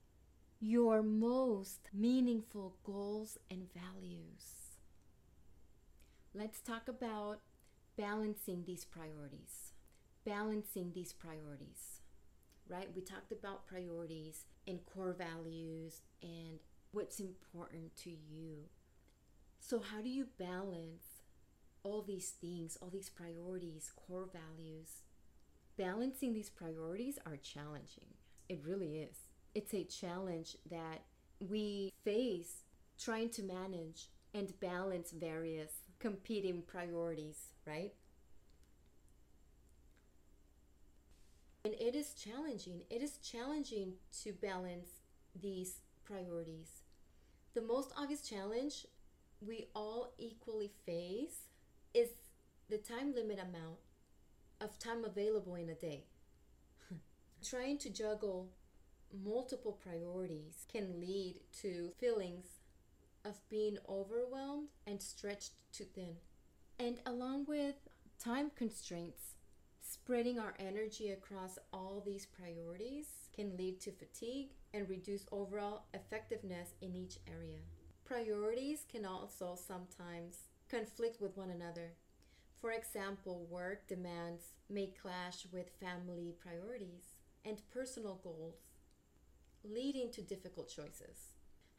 your 0.61 1.03
most 1.03 1.89
meaningful 1.93 2.77
goals 2.85 3.39
and 3.51 3.69
values. 3.73 4.77
Let's 6.35 6.61
talk 6.61 6.89
about 6.89 7.41
balancing 7.97 8.65
these 8.67 8.85
priorities. 8.85 9.73
Balancing 10.25 10.93
these 10.95 11.13
priorities. 11.13 12.01
right? 12.69 12.89
We 12.95 13.03
talked 13.03 13.33
about 13.33 13.67
priorities 13.67 14.45
and 14.67 14.85
core 14.87 15.13
values 15.17 16.01
and 16.23 16.59
what's 16.93 17.21
important 17.21 17.95
to 17.97 18.11
you. 18.11 18.65
So, 19.61 19.81
how 19.81 20.01
do 20.03 20.09
you 20.09 20.27
balance 20.39 21.23
all 21.83 22.03
these 22.03 22.31
things, 22.31 22.77
all 22.81 22.91
these 22.91 23.09
priorities, 23.09 23.91
core 23.95 24.29
values? 24.33 25.03
Balancing 25.77 26.33
these 26.33 26.49
priorities 26.49 27.18
are 27.27 27.37
challenging. 27.37 28.07
It 28.49 28.62
really 28.64 28.99
is. 28.99 29.16
It's 29.55 29.74
a 29.74 29.85
challenge 29.85 30.57
that 30.70 31.03
we 31.39 31.93
face 32.05 32.62
trying 32.99 33.29
to 33.31 33.43
manage 33.43 34.09
and 34.33 34.59
balance 34.61 35.11
various 35.11 35.72
competing 35.99 36.62
priorities, 36.62 37.53
right? 37.66 37.93
And 41.64 41.74
it 41.74 41.95
is 41.95 42.14
challenging. 42.14 42.83
It 42.89 43.03
is 43.03 43.18
challenging 43.18 43.95
to 44.22 44.33
balance 44.33 44.89
these 45.39 45.81
priorities. 46.05 46.83
The 47.55 47.62
most 47.62 47.93
obvious 47.99 48.22
challenge 48.22 48.87
we 49.47 49.66
all 49.74 50.12
equally 50.18 50.70
face 50.87 51.49
is 51.93 52.11
the 52.70 52.79
time 52.79 53.14
limit 53.14 53.39
amount 53.39 53.79
of 54.61 54.79
time 54.79 55.05
available 55.05 55.55
in 55.55 55.69
a 55.69 55.75
day. 55.75 56.05
Trying 57.43 57.79
to 57.79 57.91
juggle 57.91 58.51
multiple 59.25 59.73
priorities 59.73 60.67
can 60.71 61.01
lead 61.01 61.37
to 61.61 61.93
feelings 61.99 62.47
of 63.25 63.49
being 63.49 63.77
overwhelmed 63.89 64.69
and 64.87 65.01
stretched 65.01 65.53
too 65.73 65.85
thin. 65.85 66.17
And 66.79 67.01
along 67.07 67.47
with 67.47 67.75
time 68.23 68.51
constraints, 68.55 69.35
spreading 69.81 70.39
our 70.39 70.55
energy 70.59 71.11
across 71.11 71.59
all 71.73 72.03
these 72.05 72.27
priorities 72.27 73.07
can 73.35 73.57
lead 73.57 73.81
to 73.81 73.93
fatigue 73.93 74.51
and 74.73 74.89
reduce 74.89 75.27
overall 75.33 75.85
effectiveness 75.95 76.75
in 76.81 76.95
each 76.95 77.19
area. 77.27 77.59
Priorities 78.05 78.85
can 78.91 79.05
also 79.05 79.57
sometimes 79.57 80.49
conflict 80.69 81.21
with 81.21 81.37
one 81.37 81.51
another. 81.51 81.93
For 82.61 82.73
example, 82.73 83.47
work 83.51 83.87
demands 83.87 84.55
may 84.71 84.93
clash 85.01 85.47
with 85.53 85.79
family 85.81 86.35
priorities 86.41 87.17
and 87.45 87.61
personal 87.73 88.21
goals, 88.23 88.57
leading 89.63 90.11
to 90.13 90.23
difficult 90.23 90.69
choices. 90.69 91.33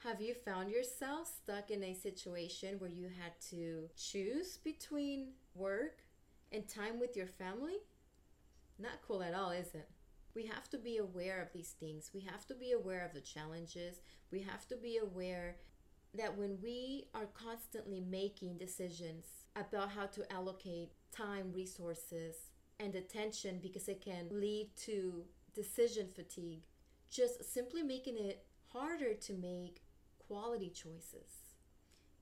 Have 0.03 0.21
you 0.21 0.35
found 0.35 0.69
yourself 0.69 1.27
stuck 1.27 1.71
in 1.71 1.83
a 1.83 1.93
situation 1.93 2.75
where 2.77 2.89
you 2.89 3.07
had 3.07 3.33
to 3.49 3.89
choose 3.97 4.57
between 4.57 5.29
work 5.55 6.03
and 6.51 6.67
time 6.67 6.99
with 6.99 7.17
your 7.17 7.27
family? 7.27 7.77
Not 8.77 9.01
cool 9.05 9.23
at 9.23 9.33
all, 9.33 9.49
is 9.49 9.73
it? 9.73 9.89
We 10.35 10.45
have 10.45 10.69
to 10.69 10.77
be 10.77 10.97
aware 10.97 11.41
of 11.41 11.51
these 11.51 11.73
things. 11.79 12.11
We 12.13 12.21
have 12.21 12.45
to 12.45 12.53
be 12.53 12.73
aware 12.73 13.03
of 13.03 13.13
the 13.13 13.21
challenges. 13.21 14.01
We 14.31 14.41
have 14.41 14.67
to 14.67 14.75
be 14.75 14.97
aware 14.97 15.55
that 16.13 16.37
when 16.37 16.59
we 16.61 17.07
are 17.15 17.25
constantly 17.33 17.99
making 17.99 18.59
decisions 18.59 19.25
about 19.59 19.89
how 19.91 20.05
to 20.07 20.31
allocate 20.31 20.91
time, 21.11 21.51
resources, 21.53 22.51
and 22.79 22.95
attention 22.95 23.59
because 23.61 23.87
it 23.87 24.01
can 24.03 24.27
lead 24.31 24.69
to 24.75 25.23
decision 25.53 26.07
fatigue, 26.07 26.63
just 27.09 27.43
simply 27.53 27.81
making 27.81 28.17
it 28.17 28.45
harder 28.71 29.13
to 29.13 29.33
make 29.33 29.81
quality 30.27 30.69
choices. 30.69 31.55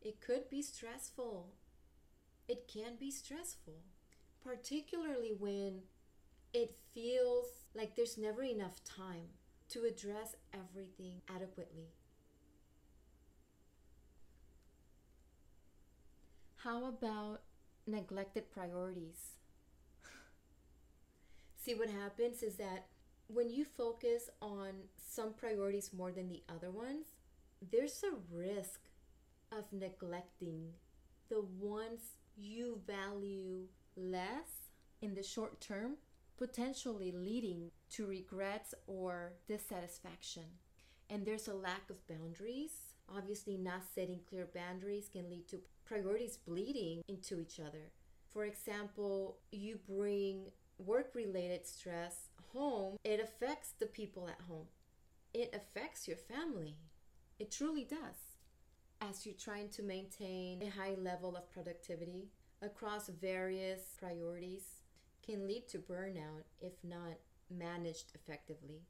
It 0.01 0.21
could 0.21 0.49
be 0.49 0.61
stressful. 0.61 1.53
It 2.47 2.69
can 2.71 2.95
be 2.99 3.11
stressful, 3.11 3.81
particularly 4.43 5.33
when 5.37 5.81
it 6.53 6.75
feels 6.93 7.47
like 7.73 7.95
there's 7.95 8.17
never 8.17 8.43
enough 8.43 8.83
time 8.83 9.27
to 9.69 9.83
address 9.83 10.35
everything 10.53 11.21
adequately. 11.27 11.89
How 16.65 16.85
about 16.85 17.41
neglected 17.85 18.49
priorities? 18.49 19.33
See, 21.63 21.75
what 21.75 21.91
happens 21.91 22.41
is 22.41 22.55
that 22.55 22.87
when 23.27 23.51
you 23.51 23.63
focus 23.63 24.31
on 24.41 24.71
some 24.97 25.33
priorities 25.33 25.93
more 25.93 26.11
than 26.11 26.27
the 26.27 26.41
other 26.49 26.71
ones, 26.71 27.05
there's 27.71 28.03
a 28.03 28.35
risk 28.35 28.79
of 29.51 29.65
neglecting 29.71 30.71
the 31.29 31.45
ones 31.59 32.01
you 32.35 32.81
value 32.87 33.67
less 33.95 34.71
in 35.03 35.13
the 35.13 35.21
short 35.21 35.61
term, 35.61 35.97
potentially 36.35 37.11
leading 37.11 37.69
to 37.91 38.07
regrets 38.07 38.73
or 38.87 39.33
dissatisfaction. 39.47 40.45
And 41.11 41.27
there's 41.27 41.47
a 41.47 41.53
lack 41.53 41.91
of 41.91 42.07
boundaries. 42.07 42.71
Obviously, 43.07 43.55
not 43.55 43.83
setting 43.93 44.21
clear 44.27 44.47
boundaries 44.51 45.09
can 45.13 45.29
lead 45.29 45.47
to 45.49 45.59
priorities 45.85 46.37
bleeding 46.37 47.01
into 47.07 47.39
each 47.39 47.59
other. 47.59 47.91
For 48.33 48.45
example, 48.45 49.37
you 49.51 49.79
bring 49.87 50.47
work 50.77 51.11
related 51.13 51.65
stress 51.65 52.29
home, 52.53 52.97
it 53.03 53.19
affects 53.19 53.73
the 53.79 53.85
people 53.85 54.27
at 54.27 54.41
home, 54.47 54.67
it 55.33 55.53
affects 55.53 56.07
your 56.07 56.17
family 56.17 56.75
it 57.37 57.51
truly 57.51 57.83
does. 57.83 58.37
As 59.01 59.25
you're 59.25 59.35
trying 59.35 59.69
to 59.69 59.83
maintain 59.83 60.61
a 60.61 60.69
high 60.69 60.95
level 60.97 61.35
of 61.35 61.51
productivity 61.51 62.29
across 62.61 63.09
various 63.09 63.81
priorities 63.99 64.63
can 65.25 65.45
lead 65.45 65.67
to 65.67 65.79
burnout 65.79 66.43
if 66.61 66.73
not 66.83 67.17
managed 67.49 68.13
effectively. 68.15 68.81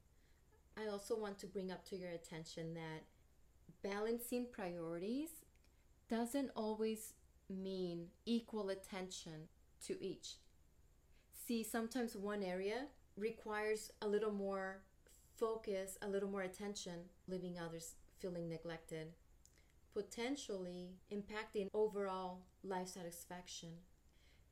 I 0.78 0.86
also 0.86 1.18
want 1.18 1.38
to 1.40 1.46
bring 1.46 1.72
up 1.72 1.84
to 1.86 1.96
your 1.96 2.10
attention 2.10 2.74
that 2.74 3.02
balancing 3.82 4.46
priorities 4.52 5.30
doesn't 6.08 6.50
always 6.54 7.14
mean 7.48 8.06
equal 8.24 8.70
attention 8.70 9.48
to 9.86 10.02
each. 10.02 10.36
See, 11.46 11.62
sometimes 11.62 12.16
one 12.16 12.42
area 12.42 12.86
requires 13.16 13.92
a 14.02 14.08
little 14.08 14.32
more 14.32 14.82
focus, 15.36 15.96
a 16.02 16.08
little 16.08 16.28
more 16.28 16.42
attention, 16.42 17.00
leaving 17.28 17.58
others 17.58 17.94
feeling 18.18 18.48
neglected, 18.48 19.08
potentially 19.92 20.90
impacting 21.12 21.68
overall 21.74 22.40
life 22.64 22.88
satisfaction. 22.88 23.70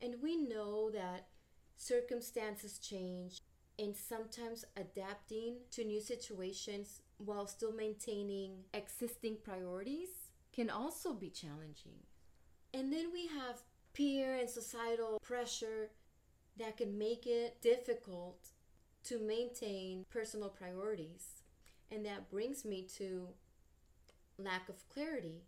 And 0.01 0.17
we 0.23 0.37
know 0.37 0.91
that 0.91 1.29
circumstances 1.77 2.79
change 2.79 3.41
and 3.79 3.97
sometimes 3.97 4.65
adapting 4.77 5.57
to 5.73 5.85
new 5.85 6.01
situations 6.01 7.01
while 7.19 7.47
still 7.47 7.73
maintaining 7.73 8.53
existing 8.73 9.39
priorities 9.43 10.24
can 10.55 10.71
also 10.71 11.13
be 11.13 11.31
challenging. 11.31 11.99
And 12.73 12.93
then 12.93 13.13
we 13.13 13.27
have 13.27 13.63
peer 13.93 14.35
and 14.35 14.49
societal 14.49 15.19
pressure 15.23 15.91
that 16.59 16.77
can 16.77 16.97
make 16.97 17.27
it 17.27 17.61
difficult 17.61 18.49
to 19.05 19.19
maintain 19.19 20.05
personal 20.11 20.49
priorities. 20.49 21.43
And 21.91 22.07
that 22.07 22.31
brings 22.31 22.65
me 22.65 22.87
to 22.99 23.29
lack 24.39 24.69
of 24.69 24.89
clarity. 24.89 25.43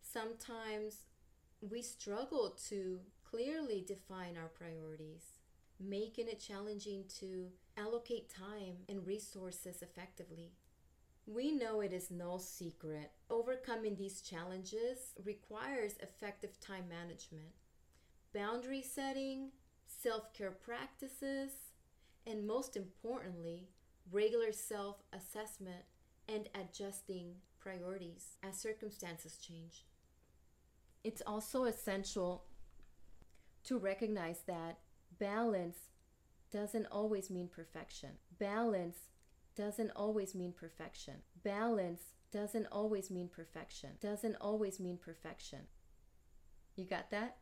Sometimes 0.00 1.06
we 1.60 1.82
struggle 1.82 2.56
to 2.68 3.00
clearly 3.22 3.84
define 3.86 4.36
our 4.36 4.48
priorities, 4.48 5.38
making 5.78 6.28
it 6.28 6.40
challenging 6.40 7.04
to 7.20 7.48
allocate 7.76 8.28
time 8.28 8.76
and 8.88 9.06
resources 9.06 9.82
effectively. 9.82 10.52
We 11.26 11.52
know 11.52 11.80
it 11.80 11.92
is 11.92 12.10
no 12.10 12.38
secret. 12.38 13.12
Overcoming 13.28 13.96
these 13.96 14.20
challenges 14.20 15.14
requires 15.24 15.96
effective 16.02 16.58
time 16.60 16.88
management, 16.88 17.52
boundary 18.34 18.82
setting, 18.82 19.50
self 19.86 20.32
care 20.32 20.50
practices, 20.50 21.52
and 22.26 22.46
most 22.46 22.76
importantly, 22.76 23.68
regular 24.10 24.52
self 24.52 25.02
assessment 25.12 25.84
and 26.28 26.48
adjusting 26.54 27.34
priorities 27.60 28.36
as 28.42 28.56
circumstances 28.56 29.36
change. 29.36 29.86
It's 31.04 31.22
also 31.26 31.64
essential 31.64 32.44
to 33.64 33.78
recognize 33.78 34.40
that 34.46 34.78
balance 35.18 35.78
doesn't 36.50 36.86
always 36.86 37.30
mean 37.30 37.48
perfection. 37.48 38.10
Balance 38.38 39.09
doesn't 39.60 39.90
always 39.94 40.34
mean 40.34 40.52
perfection. 40.52 41.16
Balance 41.44 42.00
doesn't 42.32 42.66
always 42.72 43.10
mean 43.10 43.28
perfection. 43.28 43.90
Doesn't 44.00 44.36
always 44.40 44.80
mean 44.80 44.96
perfection. 44.96 45.66
You 46.76 46.86
got 46.86 47.10
that? 47.10 47.36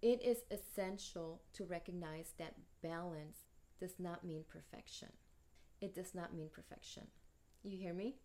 It 0.00 0.22
is 0.22 0.44
essential 0.52 1.42
to 1.54 1.64
recognize 1.64 2.34
that 2.38 2.54
balance 2.80 3.38
does 3.80 3.94
not 3.98 4.24
mean 4.24 4.44
perfection. 4.48 5.08
It 5.80 5.96
does 5.96 6.14
not 6.14 6.32
mean 6.32 6.48
perfection. 6.52 7.08
You 7.64 7.76
hear 7.76 7.94
me? 7.94 8.16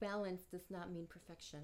balance 0.00 0.42
does 0.42 0.70
not 0.70 0.92
mean 0.92 1.08
perfection. 1.08 1.62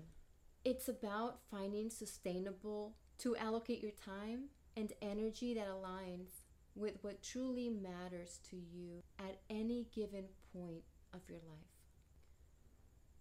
It's 0.64 0.88
about 0.88 1.38
finding 1.52 1.88
sustainable 1.88 2.96
to 3.18 3.36
allocate 3.36 3.80
your 3.80 3.92
time 3.92 4.46
and 4.76 4.92
energy 5.00 5.54
that 5.54 5.68
aligns 5.68 6.42
with 6.74 6.98
what 7.02 7.22
truly 7.22 7.68
matters 7.68 8.40
to 8.50 8.56
you 8.56 9.02
at 9.18 9.38
any 9.48 9.86
given 9.94 10.24
point 10.52 10.82
of 11.12 11.20
your 11.28 11.38
life. 11.48 11.70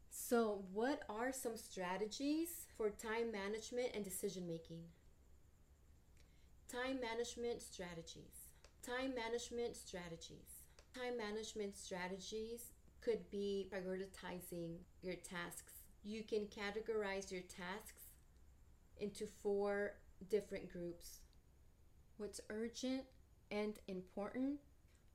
So, 0.09 0.63
what 0.71 1.03
are 1.09 1.31
some 1.31 1.57
strategies 1.57 2.67
for 2.77 2.89
time 2.89 3.31
management 3.31 3.89
and 3.93 4.03
decision 4.03 4.47
making? 4.47 4.83
Time 6.71 6.99
management 6.99 7.61
strategies. 7.61 8.53
Time 8.81 9.13
management 9.15 9.75
strategies. 9.75 10.63
Time 10.95 11.17
management 11.17 11.77
strategies 11.77 12.71
could 13.01 13.29
be 13.29 13.69
prioritizing 13.71 14.77
your 15.01 15.15
tasks. 15.15 15.73
You 16.03 16.23
can 16.23 16.47
categorize 16.47 17.31
your 17.31 17.41
tasks 17.41 18.03
into 18.99 19.27
four 19.41 19.93
different 20.29 20.71
groups 20.71 21.19
what's 22.17 22.39
urgent 22.49 23.03
and 23.53 23.77
important, 23.87 24.59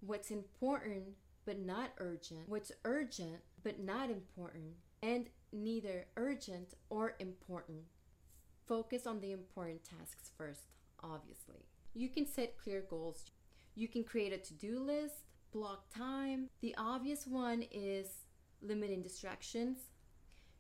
what's 0.00 0.30
important 0.30 1.04
but 1.44 1.58
not 1.58 1.90
urgent, 1.98 2.40
what's 2.46 2.70
urgent 2.84 3.40
but 3.64 3.80
not 3.80 4.10
important, 4.10 4.74
and 5.02 5.26
neither 5.52 6.06
urgent 6.16 6.74
or 6.88 7.14
important. 7.18 7.80
Focus 8.66 9.06
on 9.06 9.20
the 9.20 9.32
important 9.32 9.82
tasks 9.82 10.30
first, 10.36 10.68
obviously. 11.02 11.64
You 11.94 12.08
can 12.08 12.26
set 12.26 12.58
clear 12.58 12.84
goals. 12.88 13.24
You 13.74 13.88
can 13.88 14.04
create 14.04 14.32
a 14.32 14.38
to 14.38 14.54
do 14.54 14.78
list, 14.78 15.14
block 15.52 15.92
time. 15.92 16.48
The 16.60 16.74
obvious 16.78 17.26
one 17.26 17.64
is 17.72 18.08
limiting 18.60 19.02
distractions. 19.02 19.78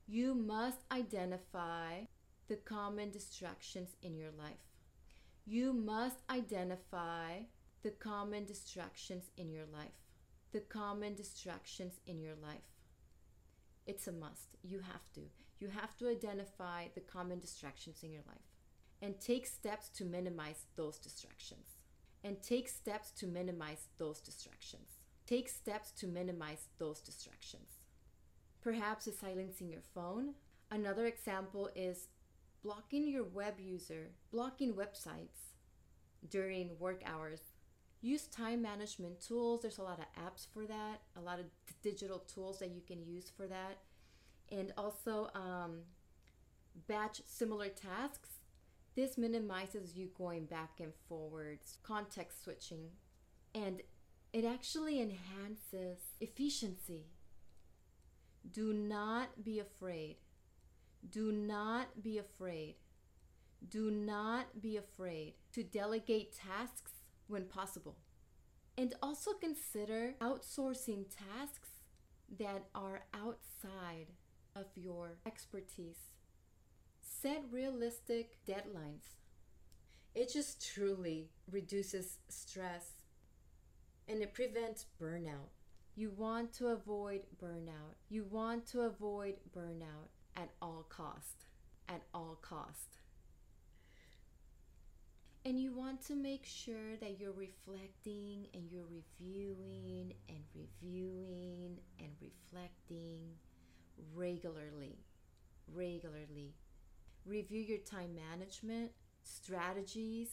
You 0.06 0.34
must 0.34 0.78
identify 0.90 2.00
the 2.48 2.56
common 2.56 3.10
distractions 3.10 3.90
in 4.02 4.16
your 4.16 4.30
life. 4.38 4.56
You 5.44 5.72
must 5.72 6.22
identify 6.30 7.40
the 7.82 7.90
common 7.90 8.44
distractions 8.44 9.30
in 9.36 9.50
your 9.50 9.66
life. 9.72 10.00
The 10.52 10.60
common 10.60 11.14
distractions 11.14 12.00
in 12.06 12.20
your 12.20 12.34
life. 12.42 12.68
It's 13.86 14.06
a 14.06 14.12
must. 14.12 14.56
You 14.62 14.80
have 14.80 15.12
to. 15.14 15.20
You 15.60 15.68
have 15.68 15.96
to 15.98 16.08
identify 16.08 16.86
the 16.94 17.00
common 17.00 17.38
distractions 17.38 18.02
in 18.02 18.12
your 18.12 18.22
life 18.26 18.48
and 19.00 19.20
take 19.20 19.46
steps 19.46 19.88
to 19.90 20.04
minimize 20.04 20.66
those 20.76 20.98
distractions. 20.98 21.66
And 22.24 22.42
take 22.42 22.68
steps 22.68 23.12
to 23.12 23.26
minimize 23.26 23.86
those 23.96 24.20
distractions. 24.20 24.88
Take 25.26 25.48
steps 25.48 25.92
to 25.92 26.06
minimize 26.08 26.66
those 26.78 27.00
distractions. 27.00 27.70
Perhaps 28.60 29.06
it's 29.06 29.20
silencing 29.20 29.70
your 29.70 29.82
phone. 29.94 30.34
Another 30.70 31.06
example 31.06 31.70
is 31.76 32.08
blocking 32.62 33.06
your 33.06 33.24
web 33.24 33.60
user, 33.60 34.10
blocking 34.32 34.74
websites 34.74 35.54
during 36.28 36.76
work 36.78 37.02
hours. 37.06 37.40
Use 38.00 38.26
time 38.26 38.62
management 38.62 39.20
tools. 39.20 39.62
There's 39.62 39.78
a 39.78 39.82
lot 39.82 39.98
of 39.98 40.06
apps 40.22 40.46
for 40.52 40.66
that, 40.66 41.00
a 41.16 41.20
lot 41.20 41.40
of 41.40 41.46
digital 41.82 42.20
tools 42.20 42.58
that 42.60 42.70
you 42.70 42.80
can 42.86 43.04
use 43.04 43.30
for 43.34 43.46
that. 43.46 43.78
And 44.50 44.72
also, 44.76 45.30
um, 45.34 45.80
batch 46.86 47.22
similar 47.26 47.68
tasks. 47.68 48.30
This 48.94 49.18
minimizes 49.18 49.96
you 49.96 50.10
going 50.16 50.46
back 50.46 50.80
and 50.80 50.92
forwards, 51.08 51.78
context 51.82 52.44
switching, 52.44 52.90
and 53.54 53.82
it 54.32 54.44
actually 54.44 55.00
enhances 55.00 55.98
efficiency. 56.20 57.06
Do 58.52 58.72
not 58.72 59.44
be 59.44 59.58
afraid 59.58 60.16
do 61.10 61.32
not 61.32 62.02
be 62.02 62.18
afraid. 62.18 62.74
Do 63.68 63.90
not 63.90 64.60
be 64.60 64.76
afraid 64.76 65.34
to 65.52 65.62
delegate 65.62 66.36
tasks 66.36 66.92
when 67.28 67.44
possible. 67.44 67.96
And 68.76 68.94
also 69.02 69.32
consider 69.32 70.14
outsourcing 70.20 71.06
tasks 71.08 71.70
that 72.38 72.66
are 72.74 73.02
outside 73.14 74.08
of 74.54 74.66
your 74.74 75.18
expertise. 75.26 76.12
Set 77.00 77.42
realistic 77.50 78.38
deadlines. 78.46 79.16
It 80.14 80.32
just 80.32 80.66
truly 80.74 81.30
reduces 81.50 82.18
stress 82.28 83.04
and 84.08 84.22
it 84.22 84.34
prevents 84.34 84.86
burnout. 85.00 85.50
You 85.94 86.10
want 86.10 86.52
to 86.54 86.68
avoid 86.68 87.22
burnout. 87.42 87.96
You 88.08 88.24
want 88.24 88.66
to 88.68 88.82
avoid 88.82 89.34
burnout 89.56 90.10
at 90.36 90.50
all 90.62 90.86
cost 90.88 91.46
at 91.88 92.02
all 92.14 92.38
cost 92.42 92.98
and 95.48 95.58
you 95.58 95.72
want 95.72 96.06
to 96.06 96.14
make 96.14 96.44
sure 96.44 96.96
that 97.00 97.18
you're 97.18 97.32
reflecting 97.32 98.46
and 98.52 98.70
you're 98.70 98.84
reviewing 98.84 100.12
and 100.28 100.44
reviewing 100.54 101.78
and 101.98 102.10
reflecting 102.20 103.20
regularly 104.14 104.98
regularly. 105.74 106.54
Review 107.24 107.60
your 107.60 107.78
time 107.78 108.14
management 108.14 108.90
strategies 109.22 110.28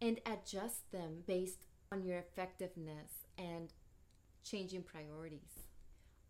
and 0.00 0.20
adjust 0.26 0.90
them 0.92 1.22
based 1.26 1.66
on 1.92 2.02
your 2.04 2.18
effectiveness 2.18 3.26
and 3.38 3.72
changing 4.44 4.82
priorities. 4.82 5.68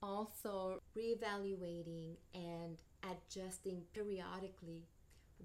Also 0.02 0.80
reevaluating 0.96 2.16
and 2.34 2.78
adjusting 3.02 3.82
periodically, 3.94 4.84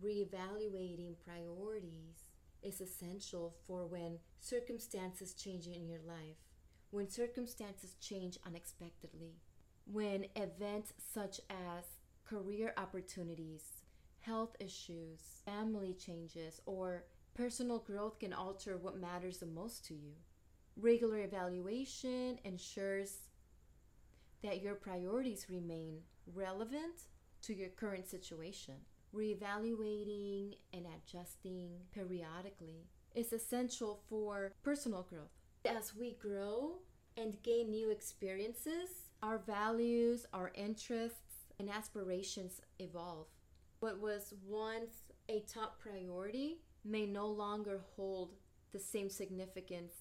reevaluating 0.03 1.15
priorities 1.25 2.30
is 2.63 2.81
essential 2.81 3.55
for 3.65 3.85
when 3.85 4.19
circumstances 4.39 5.33
change 5.33 5.67
in 5.67 5.85
your 5.85 5.99
life, 6.07 6.37
when 6.91 7.09
circumstances 7.09 7.95
change 7.99 8.37
unexpectedly, 8.45 9.35
when 9.85 10.25
events 10.35 10.93
such 10.97 11.39
as 11.49 11.85
career 12.25 12.73
opportunities, 12.77 13.63
health 14.19 14.55
issues, 14.59 15.19
family 15.45 15.93
changes, 15.93 16.61
or 16.65 17.05
personal 17.33 17.79
growth 17.79 18.19
can 18.19 18.33
alter 18.33 18.77
what 18.77 18.99
matters 18.99 19.39
the 19.39 19.45
most 19.45 19.85
to 19.85 19.93
you. 19.93 20.13
Regular 20.77 21.19
evaluation 21.19 22.39
ensures 22.43 23.17
that 24.43 24.61
your 24.61 24.75
priorities 24.75 25.47
remain 25.49 25.99
relevant 26.33 27.03
to 27.41 27.53
your 27.53 27.69
current 27.69 28.07
situation. 28.07 28.75
Reevaluating 29.13 30.55
and 30.73 30.85
adjusting 30.85 31.71
periodically 31.93 32.87
is 33.13 33.33
essential 33.33 34.01
for 34.07 34.53
personal 34.63 35.05
growth. 35.09 35.31
As 35.65 35.93
we 35.93 36.13
grow 36.13 36.77
and 37.17 37.41
gain 37.43 37.69
new 37.69 37.89
experiences, 37.89 39.09
our 39.21 39.39
values, 39.39 40.25
our 40.33 40.51
interests, 40.55 41.49
and 41.59 41.69
aspirations 41.69 42.61
evolve. 42.79 43.27
What 43.81 43.99
was 43.99 44.33
once 44.47 45.11
a 45.27 45.41
top 45.41 45.79
priority 45.79 46.59
may 46.85 47.05
no 47.05 47.27
longer 47.27 47.81
hold 47.95 48.33
the 48.71 48.79
same 48.79 49.09
significance. 49.09 49.93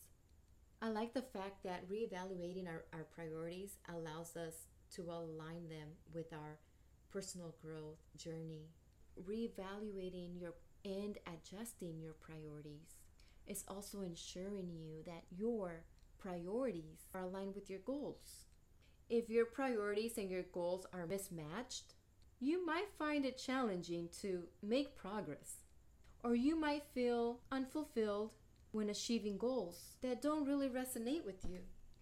I 0.80 0.88
like 0.88 1.12
the 1.12 1.22
fact 1.22 1.62
that 1.64 1.90
reevaluating 1.90 2.66
our, 2.68 2.84
our 2.92 3.04
priorities 3.14 3.78
allows 3.88 4.36
us 4.36 4.68
to 4.94 5.02
align 5.02 5.68
them 5.68 5.88
with 6.14 6.32
our 6.32 6.58
personal 7.10 7.54
growth 7.60 7.98
journey, 8.16 8.70
reevaluating 9.28 10.40
your 10.40 10.54
and 10.84 11.18
adjusting 11.26 12.00
your 12.00 12.14
priorities 12.14 12.96
is 13.46 13.64
also 13.68 14.00
ensuring 14.00 14.70
you 14.70 15.02
that 15.04 15.24
your 15.30 15.84
priorities 16.18 17.06
are 17.14 17.22
aligned 17.22 17.54
with 17.54 17.68
your 17.68 17.80
goals. 17.80 18.46
If 19.08 19.28
your 19.28 19.44
priorities 19.44 20.18
and 20.18 20.30
your 20.30 20.44
goals 20.52 20.86
are 20.92 21.06
mismatched, 21.06 21.94
you 22.38 22.64
might 22.64 22.92
find 22.98 23.26
it 23.26 23.36
challenging 23.36 24.08
to 24.22 24.44
make 24.62 24.96
progress, 24.96 25.64
or 26.22 26.34
you 26.34 26.56
might 26.56 26.84
feel 26.94 27.40
unfulfilled 27.50 28.32
when 28.72 28.88
achieving 28.88 29.36
goals 29.36 29.96
that 30.00 30.22
don't 30.22 30.46
really 30.46 30.68
resonate 30.68 31.24
with 31.24 31.44
you. 31.44 31.58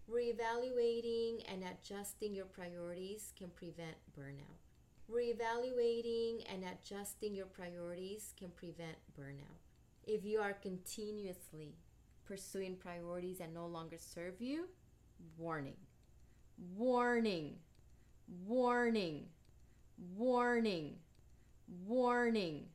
Reevaluating 0.08 1.42
and 1.52 1.64
adjusting 1.64 2.34
your 2.34 2.46
priorities 2.46 3.32
can 3.36 3.48
prevent 3.48 3.96
burnout. 4.16 4.67
Reevaluating 5.10 6.44
and 6.52 6.64
adjusting 6.64 7.34
your 7.34 7.46
priorities 7.46 8.34
can 8.38 8.50
prevent 8.50 8.96
burnout. 9.18 9.64
If 10.06 10.22
you 10.24 10.40
are 10.40 10.52
continuously 10.52 11.76
pursuing 12.26 12.76
priorities 12.76 13.38
that 13.38 13.54
no 13.54 13.66
longer 13.66 13.96
serve 13.98 14.34
you, 14.40 14.68
warning. 15.38 15.76
Warning. 16.76 17.56
Warning. 18.46 19.28
Warning. 20.14 20.96
Warning. 21.86 22.66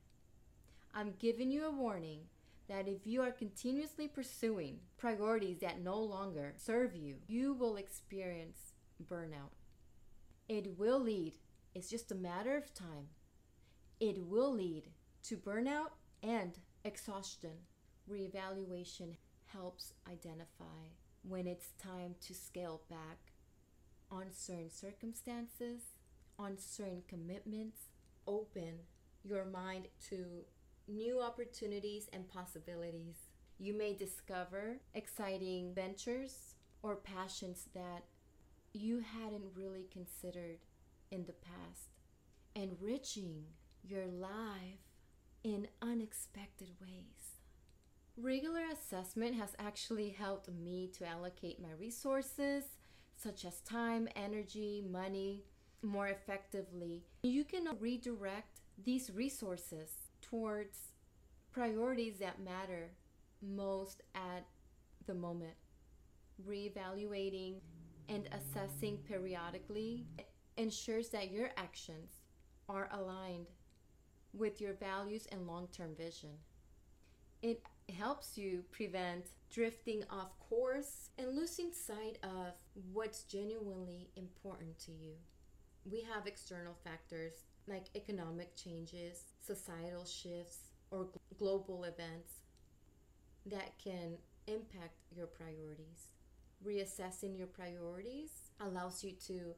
I'm 0.96 1.14
giving 1.20 1.52
you 1.52 1.66
a 1.68 1.72
warning 1.72 2.22
that 2.68 2.88
if 2.88 3.06
you 3.06 3.22
are 3.22 3.32
continuously 3.32 4.08
pursuing 4.08 4.80
priorities 4.98 5.60
that 5.60 5.84
no 5.84 6.00
longer 6.00 6.54
serve 6.58 6.96
you, 6.96 7.18
you 7.28 7.54
will 7.54 7.76
experience 7.76 8.74
burnout. 9.08 9.54
It 10.50 10.80
will 10.80 11.00
lead 11.00 11.34
it's 11.74 11.90
just 11.90 12.12
a 12.12 12.16
matter 12.16 12.56
of 12.56 12.74
time. 12.74 13.10
It 14.00 14.26
will 14.26 14.54
lead 14.54 14.90
to 15.24 15.38
burnout 15.38 15.92
and 16.22 16.60
exhaustion. 16.84 17.68
Reevaluation 18.10 19.16
helps 19.46 19.94
identify 20.12 20.90
when 21.28 21.48
it's 21.48 21.72
time 21.82 22.16
to 22.28 22.34
scale 22.34 22.82
back 22.90 23.34
on 24.12 24.26
certain 24.32 24.70
circumstances, 24.70 25.82
on 26.38 26.58
certain 26.58 27.04
commitments. 27.08 27.90
Open 28.28 28.80
your 29.24 29.46
mind 29.46 29.88
to 30.10 30.44
new 30.88 31.22
opportunities 31.22 32.10
and 32.12 32.28
possibilities. 32.28 33.16
You 33.58 33.78
may 33.78 33.96
discover 33.96 34.78
exciting 34.94 35.74
ventures 35.74 36.56
or 36.82 36.98
passions 36.98 37.68
that 37.74 38.04
you 38.74 39.00
hadn't 39.00 39.56
really 39.56 39.88
considered 39.92 40.60
in 41.14 41.26
the 41.26 41.34
past, 41.34 41.90
enriching 42.56 43.44
your 43.84 44.08
life 44.08 44.82
in 45.44 45.68
unexpected 45.82 46.70
ways. 46.82 47.38
Regular 48.18 48.62
assessment 48.72 49.36
has 49.36 49.56
actually 49.60 50.10
helped 50.10 50.50
me 50.52 50.90
to 50.98 51.08
allocate 51.08 51.62
my 51.62 51.72
resources, 51.80 52.64
such 53.16 53.46
as 53.46 53.62
time, 53.62 54.08
energy, 54.16 54.84
money, 54.90 55.44
more 55.84 56.08
effectively. 56.08 57.04
You 57.24 57.44
can 57.44 57.68
redirect 57.80 58.62
these 58.84 59.12
resources 59.12 59.92
towards 60.22 60.78
priorities 61.52 62.18
that 62.20 62.44
matter 62.44 62.90
most 63.42 64.02
at 64.16 64.46
the 65.06 65.14
moment. 65.14 65.54
Reevaluating 66.48 67.56
and 68.10 68.28
assessing 68.32 68.98
periodically 68.98 70.06
ensures 70.58 71.10
that 71.10 71.32
your 71.32 71.50
actions 71.58 72.22
are 72.70 72.90
aligned 72.92 73.48
with 74.34 74.62
your 74.62 74.74
values 74.74 75.28
and 75.32 75.48
long 75.48 75.68
term 75.76 75.96
vision. 75.96 76.38
It 77.42 77.62
helps 77.98 78.38
you 78.38 78.64
prevent 78.72 79.26
drifting 79.52 80.04
off 80.10 80.40
course 80.40 81.10
and 81.18 81.36
losing 81.36 81.72
sight 81.72 82.18
of 82.24 82.54
what's 82.92 83.24
genuinely 83.24 84.10
important 84.16 84.80
to 84.80 84.92
you. 84.92 85.14
We 85.90 86.02
have 86.14 86.26
external 86.26 86.76
factors 86.84 87.34
like 87.68 87.86
economic 87.96 88.56
changes, 88.56 89.24
societal 89.46 90.06
shifts, 90.06 90.72
or 90.92 91.08
global 91.38 91.84
events 91.84 92.44
that 93.46 93.78
can 93.84 94.18
impact 94.48 95.02
your 95.16 95.28
priorities. 95.28 96.14
Reassessing 96.66 97.38
your 97.38 97.48
priorities 97.48 98.32
allows 98.62 99.04
you 99.04 99.12
to 99.28 99.54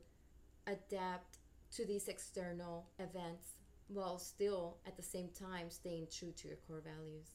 adapt 0.68 1.38
to 1.72 1.86
these 1.86 2.08
external 2.08 2.88
events 3.00 3.56
while 3.88 4.18
still 4.18 4.78
at 4.86 4.98
the 4.98 5.04
same 5.04 5.30
time 5.30 5.70
staying 5.70 6.08
true 6.12 6.32
to 6.32 6.48
your 6.48 6.58
core 6.68 6.82
values. 6.84 7.30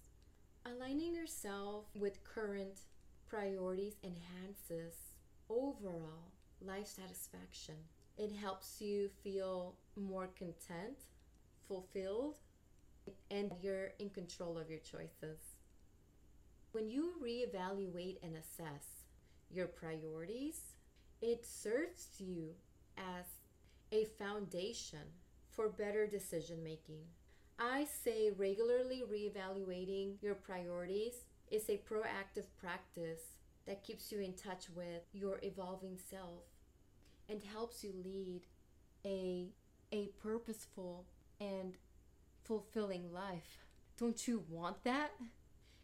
Aligning 0.66 1.14
yourself 1.14 1.84
with 1.94 2.24
current 2.24 2.80
priorities 3.28 3.94
enhances 4.02 4.94
overall 5.48 6.32
life 6.60 6.86
satisfaction. 6.86 7.76
It 8.18 8.32
helps 8.32 8.80
you 8.80 9.08
feel 9.22 9.76
more 9.96 10.28
content, 10.36 10.98
fulfilled, 11.66 12.36
and 13.30 13.50
you're 13.62 13.92
in 13.98 14.10
control 14.10 14.58
of 14.58 14.68
your 14.68 14.80
choices. 14.80 15.38
When 16.72 16.88
you 16.88 17.14
reevaluate 17.24 18.18
and 18.22 18.36
assess 18.36 19.06
your 19.50 19.66
priorities, 19.66 20.74
it 21.22 21.44
serves 21.44 22.08
you 22.18 22.50
as 23.18 23.26
a 23.92 24.04
foundation 24.18 25.00
for 25.48 25.68
better 25.68 26.06
decision 26.06 26.62
making. 26.62 27.02
I 27.58 27.84
say 27.84 28.30
regularly 28.36 29.02
reevaluating 29.10 30.14
your 30.22 30.34
priorities 30.34 31.24
is 31.50 31.68
a 31.68 31.82
proactive 31.88 32.46
practice 32.58 33.36
that 33.66 33.82
keeps 33.84 34.10
you 34.10 34.20
in 34.20 34.32
touch 34.34 34.66
with 34.74 35.02
your 35.12 35.38
evolving 35.42 35.98
self 35.98 36.44
and 37.28 37.42
helps 37.42 37.84
you 37.84 37.92
lead 38.04 38.42
a 39.04 39.48
a 39.92 40.06
purposeful 40.22 41.04
and 41.40 41.76
fulfilling 42.44 43.12
life. 43.12 43.64
Don't 43.98 44.26
you 44.28 44.44
want 44.48 44.84
that? 44.84 45.10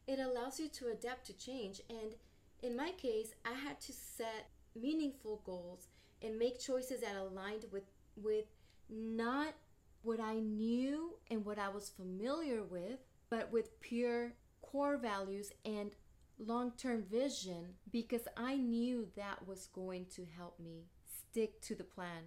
It 0.06 0.20
allows 0.20 0.60
you 0.60 0.68
to 0.68 0.88
adapt 0.88 1.26
to 1.26 1.32
change 1.36 1.80
and 1.90 2.14
in 2.62 2.76
my 2.76 2.92
case, 2.92 3.34
I 3.44 3.52
had 3.52 3.80
to 3.82 3.92
set 3.92 4.48
meaningful 4.74 5.42
goals 5.44 5.88
and 6.26 6.38
make 6.38 6.60
choices 6.60 7.00
that 7.00 7.16
aligned 7.16 7.64
with 7.72 7.84
with 8.16 8.46
not 8.88 9.54
what 10.02 10.20
I 10.20 10.34
knew 10.34 11.18
and 11.30 11.44
what 11.44 11.58
I 11.58 11.68
was 11.68 11.88
familiar 11.88 12.62
with, 12.62 13.00
but 13.30 13.52
with 13.52 13.80
pure 13.80 14.32
core 14.62 14.96
values 14.96 15.50
and 15.64 15.90
long 16.38 16.72
term 16.76 17.02
vision 17.02 17.74
because 17.90 18.28
I 18.36 18.56
knew 18.56 19.08
that 19.16 19.46
was 19.46 19.68
going 19.68 20.06
to 20.16 20.26
help 20.36 20.60
me 20.60 20.84
stick 21.18 21.60
to 21.62 21.74
the 21.74 21.84
plan 21.84 22.22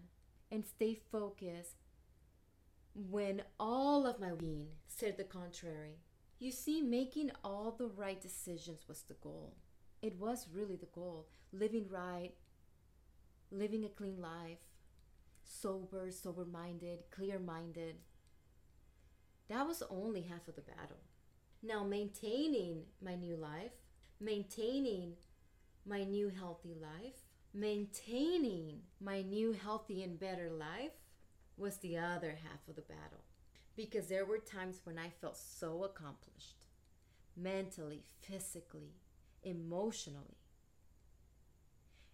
and 0.51 0.65
stay 0.65 0.97
focused 1.11 1.75
when 2.93 3.43
all 3.59 4.05
of 4.05 4.19
my 4.19 4.31
being 4.31 4.67
said 4.87 5.17
the 5.17 5.23
contrary. 5.23 5.99
You 6.39 6.51
see, 6.51 6.81
making 6.81 7.31
all 7.43 7.75
the 7.77 7.87
right 7.87 8.19
decisions 8.19 8.87
was 8.87 9.03
the 9.03 9.15
goal. 9.15 9.55
It 10.01 10.17
was 10.17 10.47
really 10.53 10.77
the 10.77 10.87
goal. 10.87 11.27
Living 11.51 11.85
right, 11.89 12.31
living 13.51 13.85
a 13.85 13.89
clean 13.89 14.21
life, 14.21 14.59
sober, 15.43 16.11
sober 16.11 16.45
minded, 16.45 16.99
clear 17.11 17.39
minded. 17.39 17.95
That 19.47 19.67
was 19.67 19.83
only 19.89 20.21
half 20.21 20.47
of 20.47 20.55
the 20.55 20.61
battle. 20.61 20.99
Now, 21.61 21.83
maintaining 21.83 22.83
my 23.01 23.15
new 23.15 23.35
life, 23.35 23.71
maintaining 24.19 25.13
my 25.85 26.03
new 26.03 26.29
healthy 26.29 26.75
life, 26.79 27.15
maintaining 27.53 28.81
my 29.01 29.21
new 29.21 29.53
healthy 29.53 30.03
and 30.03 30.19
better 30.19 30.49
life 30.51 30.91
was 31.57 31.77
the 31.77 31.97
other 31.97 32.37
half 32.43 32.67
of 32.67 32.75
the 32.75 32.81
battle. 32.81 33.23
Because 33.75 34.07
there 34.07 34.25
were 34.25 34.37
times 34.37 34.81
when 34.83 34.97
I 34.97 35.09
felt 35.09 35.37
so 35.37 35.83
accomplished 35.83 36.65
mentally, 37.35 38.03
physically, 38.19 38.95
emotionally. 39.43 40.38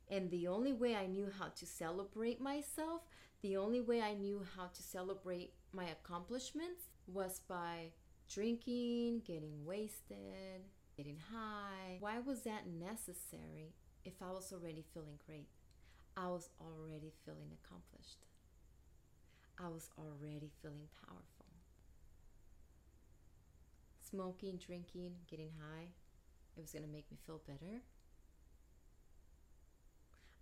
And 0.10 0.30
the 0.30 0.48
only 0.48 0.74
way 0.74 0.96
I 0.96 1.08
knew 1.08 1.30
how 1.40 1.48
to 1.48 1.66
celebrate 1.66 2.40
myself 2.40 3.02
the 3.46 3.58
only 3.58 3.80
way 3.80 4.02
I 4.02 4.16
knew 4.16 4.44
how 4.58 4.66
to 4.74 4.82
celebrate 4.82 5.54
my 5.72 5.86
accomplishments 5.86 6.90
was 7.06 7.42
by 7.48 7.92
drinking, 8.28 9.22
getting 9.24 9.64
wasted, 9.64 10.66
getting 10.98 11.20
high. 11.32 11.98
Why 12.00 12.18
was 12.18 12.42
that 12.42 12.66
necessary 12.66 13.76
if 14.04 14.14
I 14.20 14.32
was 14.32 14.52
already 14.52 14.84
feeling 14.96 15.20
great? 15.28 15.48
I 16.18 16.28
was 16.30 16.50
already 16.60 17.12
feeling 17.24 17.52
accomplished. 17.64 18.26
I 19.60 19.68
was 19.68 19.92
already 19.96 20.50
feeling 20.64 20.88
powerful. 21.06 21.46
Smoking, 24.10 24.58
drinking, 24.58 25.18
getting 25.30 25.52
high, 25.60 25.90
it 26.58 26.62
was 26.62 26.72
going 26.72 26.86
to 26.86 26.92
make 26.92 27.12
me 27.12 27.18
feel 27.28 27.42
better. 27.46 27.82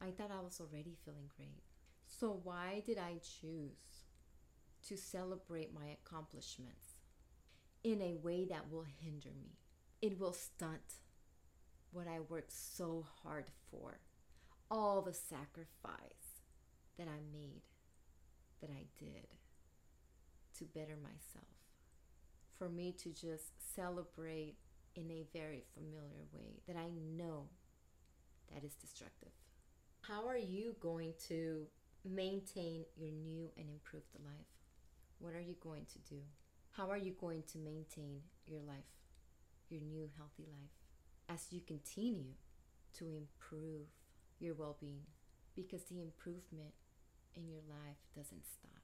I 0.03 0.11
thought 0.11 0.31
I 0.31 0.43
was 0.43 0.59
already 0.59 0.97
feeling 1.05 1.29
great. 1.37 1.63
So, 2.07 2.39
why 2.43 2.83
did 2.85 2.97
I 2.97 3.21
choose 3.21 4.03
to 4.87 4.97
celebrate 4.97 5.73
my 5.73 5.85
accomplishments 5.87 6.97
in 7.83 8.01
a 8.01 8.15
way 8.15 8.45
that 8.45 8.69
will 8.69 8.85
hinder 9.01 9.29
me? 9.39 9.57
It 10.01 10.19
will 10.19 10.33
stunt 10.33 10.99
what 11.91 12.07
I 12.07 12.19
worked 12.19 12.51
so 12.51 13.05
hard 13.23 13.45
for, 13.71 13.99
all 14.69 15.01
the 15.01 15.13
sacrifice 15.13 16.41
that 16.97 17.07
I 17.07 17.21
made, 17.31 17.61
that 18.59 18.71
I 18.71 18.85
did 18.99 19.27
to 20.57 20.65
better 20.65 20.97
myself. 21.01 21.47
For 22.57 22.67
me 22.67 22.93
to 22.99 23.09
just 23.09 23.73
celebrate 23.73 24.55
in 24.95 25.09
a 25.09 25.25
very 25.31 25.63
familiar 25.73 26.25
way 26.33 26.61
that 26.67 26.75
I 26.75 26.89
know 26.89 27.47
that 28.53 28.63
is 28.63 28.75
destructive. 28.75 29.31
How 30.07 30.27
are 30.27 30.37
you 30.37 30.75
going 30.81 31.13
to 31.29 31.65
maintain 32.03 32.83
your 32.97 33.09
new 33.09 33.49
and 33.57 33.69
improved 33.69 34.07
life? 34.19 34.51
What 35.19 35.33
are 35.33 35.39
you 35.39 35.55
going 35.61 35.85
to 35.93 35.99
do? 36.13 36.19
How 36.71 36.89
are 36.89 36.97
you 36.97 37.13
going 37.13 37.43
to 37.53 37.57
maintain 37.57 38.19
your 38.45 38.59
life, 38.67 38.83
your 39.69 39.79
new 39.79 40.09
healthy 40.17 40.43
life, 40.43 40.73
as 41.29 41.47
you 41.51 41.61
continue 41.61 42.33
to 42.97 43.05
improve 43.07 43.87
your 44.39 44.55
well 44.55 44.75
being? 44.81 45.05
Because 45.55 45.83
the 45.83 46.01
improvement 46.01 46.73
in 47.33 47.47
your 47.47 47.61
life 47.69 47.95
doesn't 48.13 48.45
stop. 48.45 48.81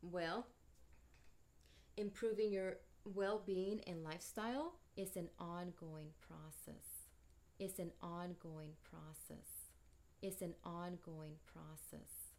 Well, 0.00 0.46
improving 1.98 2.52
your 2.52 2.78
well 3.04 3.42
being 3.44 3.82
and 3.86 4.02
lifestyle 4.02 4.76
is 4.96 5.14
an 5.14 5.28
ongoing 5.38 6.12
process. 6.26 7.04
It's 7.58 7.78
an 7.78 7.90
ongoing 8.00 8.72
process. 8.90 9.57
It's 10.22 10.42
an 10.42 10.54
ongoing 10.64 11.36
process 11.46 12.34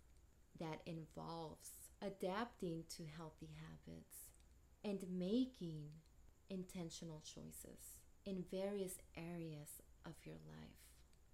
that 0.59 0.81
involves 0.85 1.69
adapting 2.01 2.83
to 2.97 3.03
healthy 3.17 3.49
habits 3.59 4.29
and 4.83 5.03
making 5.17 5.89
intentional 6.49 7.21
choices. 7.23 7.95
in 8.25 8.43
various 8.51 8.95
areas 9.17 9.81
of 10.05 10.13
your 10.23 10.35
life, 10.47 10.81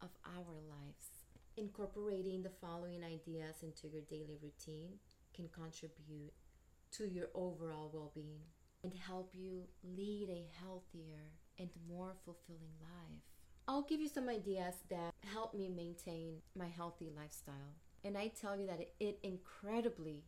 of 0.01 0.09
our 0.25 0.55
lives. 0.69 1.07
Incorporating 1.57 2.43
the 2.43 2.51
following 2.61 3.03
ideas 3.03 3.63
into 3.63 3.87
your 3.87 4.03
daily 4.03 4.37
routine 4.41 4.99
can 5.33 5.49
contribute 5.49 6.33
to 6.91 7.07
your 7.07 7.29
overall 7.33 7.89
well 7.93 8.11
being 8.13 8.43
and 8.83 8.93
help 8.93 9.31
you 9.33 9.63
lead 9.83 10.29
a 10.29 10.49
healthier 10.61 11.31
and 11.59 11.69
more 11.87 12.15
fulfilling 12.23 12.75
life. 12.81 13.23
I'll 13.67 13.81
give 13.81 13.99
you 13.99 14.07
some 14.07 14.29
ideas 14.29 14.75
that 14.89 15.13
help 15.33 15.55
me 15.55 15.69
maintain 15.69 16.37
my 16.55 16.67
healthy 16.67 17.11
lifestyle. 17.15 17.75
And 18.03 18.15
I 18.17 18.27
tell 18.39 18.55
you 18.55 18.67
that 18.67 18.79
it 18.99 19.19
incredibly 19.23 20.25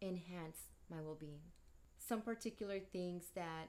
enhanced 0.00 0.74
my 0.90 1.00
well 1.00 1.16
being. 1.18 1.42
Some 1.98 2.22
particular 2.22 2.80
things 2.80 3.26
that 3.36 3.68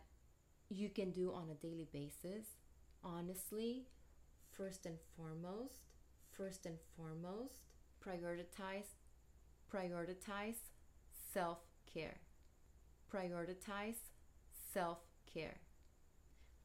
you 0.70 0.90
can 0.90 1.12
do 1.12 1.32
on 1.32 1.50
a 1.52 1.54
daily 1.54 1.88
basis, 1.94 2.48
honestly, 3.04 3.86
first 4.50 4.86
and 4.88 4.98
foremost, 5.16 5.90
first 6.32 6.66
and 6.66 6.78
foremost, 6.98 7.60
prioritize, 8.04 8.96
prioritize 9.72 10.56
self 11.34 11.60
care. 11.94 12.18
Prioritize 13.14 13.98
self 14.74 15.00
care. 15.32 15.58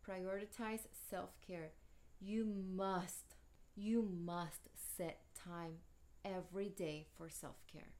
Prioritize 0.09 0.87
self 1.11 1.31
care. 1.47 1.73
You 2.21 2.45
must, 2.45 3.37
you 3.75 4.03
must 4.03 4.69
set 4.97 5.21
time 5.35 5.79
every 6.25 6.69
day 6.69 7.07
for 7.17 7.29
self 7.29 7.57
care. 7.71 7.93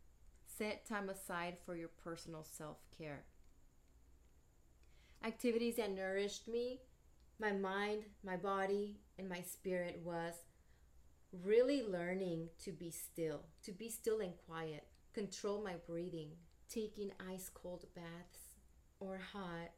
Set 0.47 0.87
time 0.87 1.09
aside 1.09 1.57
for 1.65 1.77
your 1.77 1.91
personal 2.03 2.45
self 2.45 2.79
care. 2.97 3.25
Activities 5.25 5.77
that 5.77 5.93
nourished 5.93 6.49
me, 6.49 6.81
my 7.39 7.53
mind, 7.53 8.05
my 8.25 8.37
body, 8.37 9.01
and 9.19 9.29
my 9.29 9.41
spirit 9.43 10.01
was 10.05 10.35
really 11.33 11.83
learning 11.83 12.49
to 12.65 12.73
be 12.73 12.91
still, 12.91 13.41
to 13.65 13.73
be 13.73 13.89
still 13.89 14.21
and 14.21 14.35
quiet, 14.47 14.85
control 15.13 15.63
my 15.63 15.75
breathing, 15.87 16.31
taking 16.69 17.11
ice 17.33 17.51
cold 17.53 17.85
baths 17.95 18.55
or 19.01 19.19
hot, 19.19 19.71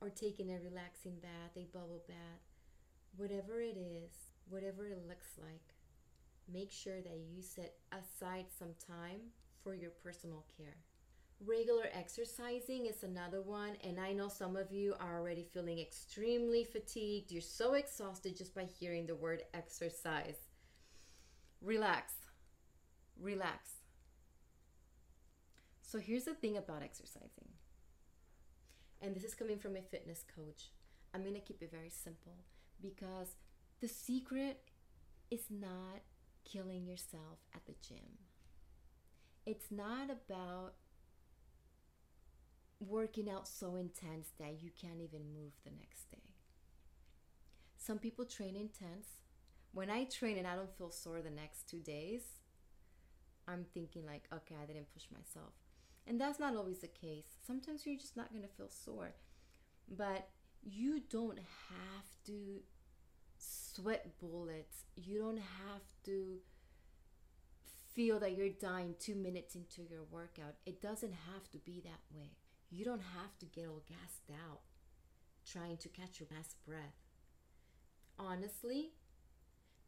or 0.00 0.10
taking 0.10 0.50
a 0.50 0.58
relaxing 0.58 1.18
bath, 1.20 1.56
a 1.56 1.66
bubble 1.72 2.02
bath, 2.08 2.53
whatever 3.16 3.60
it 3.60 3.76
is, 3.76 4.12
whatever 4.48 4.86
it 4.86 5.02
looks 5.08 5.28
like, 5.38 5.74
make 6.52 6.70
sure 6.70 7.00
that 7.00 7.18
you 7.30 7.42
set 7.42 7.74
aside 7.92 8.46
some 8.56 8.74
time 8.86 9.20
for 9.62 9.74
your 9.74 9.90
personal 10.02 10.44
care. 10.56 10.76
Regular 11.44 11.86
exercising 11.92 12.86
is 12.86 13.02
another 13.02 13.42
one, 13.42 13.76
and 13.82 13.98
I 13.98 14.12
know 14.12 14.28
some 14.28 14.56
of 14.56 14.70
you 14.70 14.94
are 15.00 15.18
already 15.18 15.44
feeling 15.52 15.78
extremely 15.78 16.64
fatigued. 16.64 17.32
You're 17.32 17.42
so 17.42 17.74
exhausted 17.74 18.36
just 18.36 18.54
by 18.54 18.64
hearing 18.64 19.06
the 19.06 19.16
word 19.16 19.42
exercise. 19.52 20.36
Relax. 21.60 22.14
Relax. 23.20 23.70
So 25.82 25.98
here's 25.98 26.24
the 26.24 26.34
thing 26.34 26.56
about 26.56 26.82
exercising. 26.82 27.48
And 29.02 29.14
this 29.14 29.24
is 29.24 29.34
coming 29.34 29.58
from 29.58 29.76
a 29.76 29.82
fitness 29.82 30.24
coach. 30.34 30.70
I'm 31.14 31.24
to 31.24 31.40
keep 31.40 31.62
it 31.62 31.70
very 31.70 31.90
simple 31.90 32.36
because 32.84 33.36
the 33.80 33.88
secret 33.88 34.60
is 35.30 35.46
not 35.50 36.02
killing 36.44 36.86
yourself 36.86 37.38
at 37.54 37.64
the 37.66 37.74
gym. 37.86 38.18
It's 39.46 39.70
not 39.70 40.10
about 40.10 40.74
working 42.80 43.30
out 43.30 43.48
so 43.48 43.76
intense 43.76 44.28
that 44.38 44.62
you 44.62 44.70
can't 44.78 45.00
even 45.00 45.32
move 45.32 45.52
the 45.64 45.70
next 45.70 46.10
day. 46.10 46.34
Some 47.78 47.98
people 47.98 48.24
train 48.24 48.56
intense. 48.56 49.08
When 49.72 49.90
I 49.90 50.04
train 50.04 50.38
and 50.38 50.46
I 50.46 50.54
don't 50.54 50.76
feel 50.76 50.90
sore 50.90 51.20
the 51.22 51.30
next 51.30 51.68
two 51.68 51.80
days, 51.80 52.22
I'm 53.48 53.64
thinking 53.74 54.06
like, 54.06 54.24
okay, 54.32 54.54
I 54.62 54.66
didn't 54.66 54.92
push 54.92 55.04
myself. 55.10 55.52
And 56.06 56.20
that's 56.20 56.38
not 56.38 56.56
always 56.56 56.80
the 56.80 56.88
case. 56.88 57.26
Sometimes 57.46 57.86
you're 57.86 57.98
just 57.98 58.16
not 58.16 58.30
going 58.30 58.42
to 58.42 58.54
feel 58.56 58.70
sore. 58.70 59.14
But 59.88 60.28
you 60.62 61.00
don't 61.10 61.38
have 61.38 62.06
to 62.26 62.60
sweat 63.74 64.18
bullets. 64.20 64.84
You 64.96 65.18
don't 65.18 65.38
have 65.38 65.82
to 66.04 66.38
feel 67.94 68.18
that 68.20 68.36
you're 68.36 68.48
dying 68.48 68.94
two 68.98 69.14
minutes 69.14 69.54
into 69.54 69.82
your 69.88 70.02
workout. 70.10 70.56
It 70.66 70.82
doesn't 70.82 71.12
have 71.32 71.50
to 71.52 71.58
be 71.58 71.80
that 71.84 72.00
way. 72.12 72.30
You 72.70 72.84
don't 72.84 73.02
have 73.02 73.38
to 73.38 73.46
get 73.46 73.68
all 73.68 73.82
gassed 73.88 74.30
out 74.32 74.60
trying 75.46 75.76
to 75.78 75.88
catch 75.88 76.20
your 76.20 76.28
last 76.34 76.56
breath. 76.66 76.96
Honestly, 78.18 78.92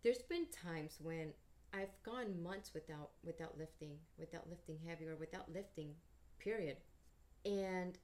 there's 0.02 0.22
been 0.22 0.46
times 0.50 0.98
when 1.00 1.32
I've 1.72 2.02
gone 2.04 2.42
months 2.42 2.72
without 2.74 3.10
without 3.24 3.58
lifting, 3.58 3.96
without 4.18 4.48
lifting 4.48 4.78
heavy 4.86 5.06
or 5.06 5.16
without 5.16 5.52
lifting, 5.52 5.94
period. 6.38 6.76
And 7.44 7.98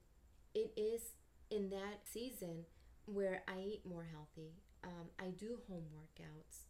it 0.55 0.73
is 0.77 1.03
in 1.51 1.71
that 1.71 2.01
season 2.05 2.65
where 3.07 3.43
I 3.49 3.61
eat 3.61 3.83
more 3.85 4.07
healthy. 4.11 4.53
Um, 4.85 5.09
I 5.19 5.31
do 5.31 5.59
home 5.69 5.85
workouts. 5.95 6.67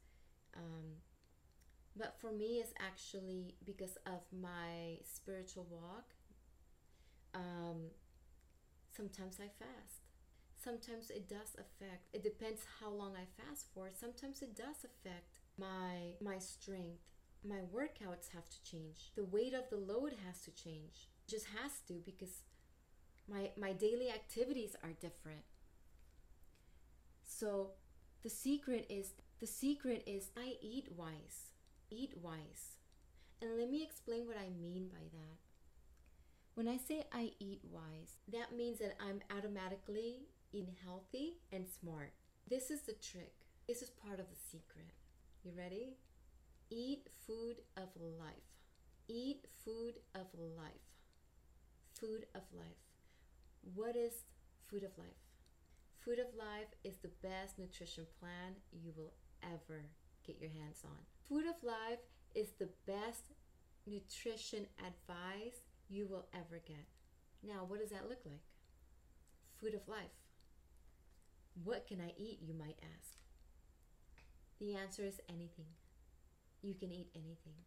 Um, 0.57 1.01
but 1.97 2.15
for 2.21 2.33
me, 2.33 2.61
it's 2.61 2.73
actually 2.79 3.55
because 3.65 3.97
of 4.07 4.21
my 4.33 4.99
spiritual 5.05 5.67
walk. 5.71 6.15
Um, 7.35 7.91
sometimes 8.95 9.39
I 9.41 9.49
fast. 9.59 10.03
Sometimes 10.57 11.11
it 11.11 11.29
does 11.29 11.57
affect. 11.59 12.09
It 12.13 12.23
depends 12.23 12.63
how 12.81 12.91
long 12.91 13.15
I 13.17 13.27
fast 13.43 13.67
for. 13.75 13.89
Sometimes 13.93 14.43
it 14.43 14.55
does 14.55 14.85
affect 14.85 15.41
my 15.59 16.15
my 16.21 16.39
strength. 16.39 17.03
My 17.45 17.63
workouts 17.75 18.29
have 18.35 18.49
to 18.49 18.63
change. 18.63 19.11
The 19.17 19.25
weight 19.25 19.55
of 19.55 19.69
the 19.71 19.77
load 19.77 20.15
has 20.27 20.41
to 20.43 20.53
change. 20.53 21.09
It 21.27 21.31
just 21.31 21.47
has 21.61 21.81
to 21.89 21.95
because 22.05 22.43
my 23.29 23.51
my 23.59 23.73
daily 23.73 24.11
activities 24.11 24.77
are 24.85 24.95
different. 25.01 25.45
So 27.25 27.73
the 28.23 28.31
secret 28.31 28.87
is 28.89 29.15
the 29.41 29.47
secret 29.47 30.05
is 30.07 30.31
I 30.37 30.55
eat 30.61 30.89
wise. 30.97 31.53
Eat 31.91 32.15
wise. 32.23 32.79
And 33.41 33.59
let 33.59 33.71
me 33.71 33.83
explain 33.83 34.27
what 34.27 34.37
I 34.37 34.49
mean 34.61 34.89
by 34.89 35.03
that. 35.13 35.39
When 36.55 36.69
I 36.69 36.77
say 36.77 37.05
I 37.13 37.33
eat 37.41 37.61
wise, 37.71 38.19
that 38.33 38.57
means 38.57 38.79
that 38.79 38.97
I'm 39.01 39.21
automatically 39.37 40.29
eating 40.53 40.77
healthy 40.85 41.39
and 41.51 41.67
smart. 41.67 42.13
This 42.49 42.71
is 42.71 42.83
the 42.83 42.93
trick. 42.93 43.33
This 43.67 43.83
is 43.83 43.91
part 43.91 44.21
of 44.21 44.27
the 44.31 44.37
secret. 44.51 44.93
You 45.43 45.53
ready? 45.57 45.97
Eat 46.71 47.09
food 47.27 47.57
of 47.77 47.89
life. 48.01 48.53
Eat 49.09 49.47
food 49.65 49.95
of 50.15 50.27
life. 50.57 50.87
Food 51.99 52.27
of 52.35 52.43
life. 52.57 52.83
What 53.75 53.97
is 53.97 54.13
food 54.69 54.85
of 54.85 54.97
life? 54.99 55.22
Food 56.05 56.19
of 56.19 56.35
life 56.37 56.75
is 56.83 56.97
the 56.97 57.15
best 57.23 57.61
nutrition 57.61 58.07
plan 58.19 58.57
you 58.73 58.93
will 58.97 59.13
ever 59.45 59.85
get 60.27 60.41
your 60.41 60.51
hands 60.51 60.83
on. 60.85 60.99
Food 61.29 61.47
of 61.47 61.63
life 61.63 62.01
is 62.35 62.51
the 62.59 62.69
best 62.89 63.31
nutrition 63.87 64.67
advice 64.81 65.63
you 65.89 66.09
will 66.09 66.27
ever 66.35 66.61
get. 66.67 66.87
Now, 67.45 67.65
what 67.69 67.79
does 67.79 67.91
that 67.91 68.09
look 68.09 68.19
like? 68.25 68.43
Food 69.61 69.75
of 69.75 69.87
life. 69.87 70.19
What 71.63 71.87
can 71.87 72.01
I 72.01 72.13
eat, 72.19 72.41
you 72.43 72.55
might 72.55 72.81
ask? 72.99 73.15
The 74.59 74.75
answer 74.75 75.05
is 75.05 75.21
anything. 75.29 75.71
You 76.63 76.75
can 76.75 76.91
eat 76.91 77.11
anything. 77.15 77.63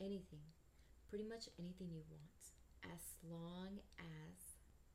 Anything. 0.00 0.46
Pretty 1.10 1.24
much 1.24 1.48
anything 1.58 1.88
you 1.90 2.02
want. 2.08 2.92
As 2.94 3.00
long 3.28 3.80
as 3.98 4.36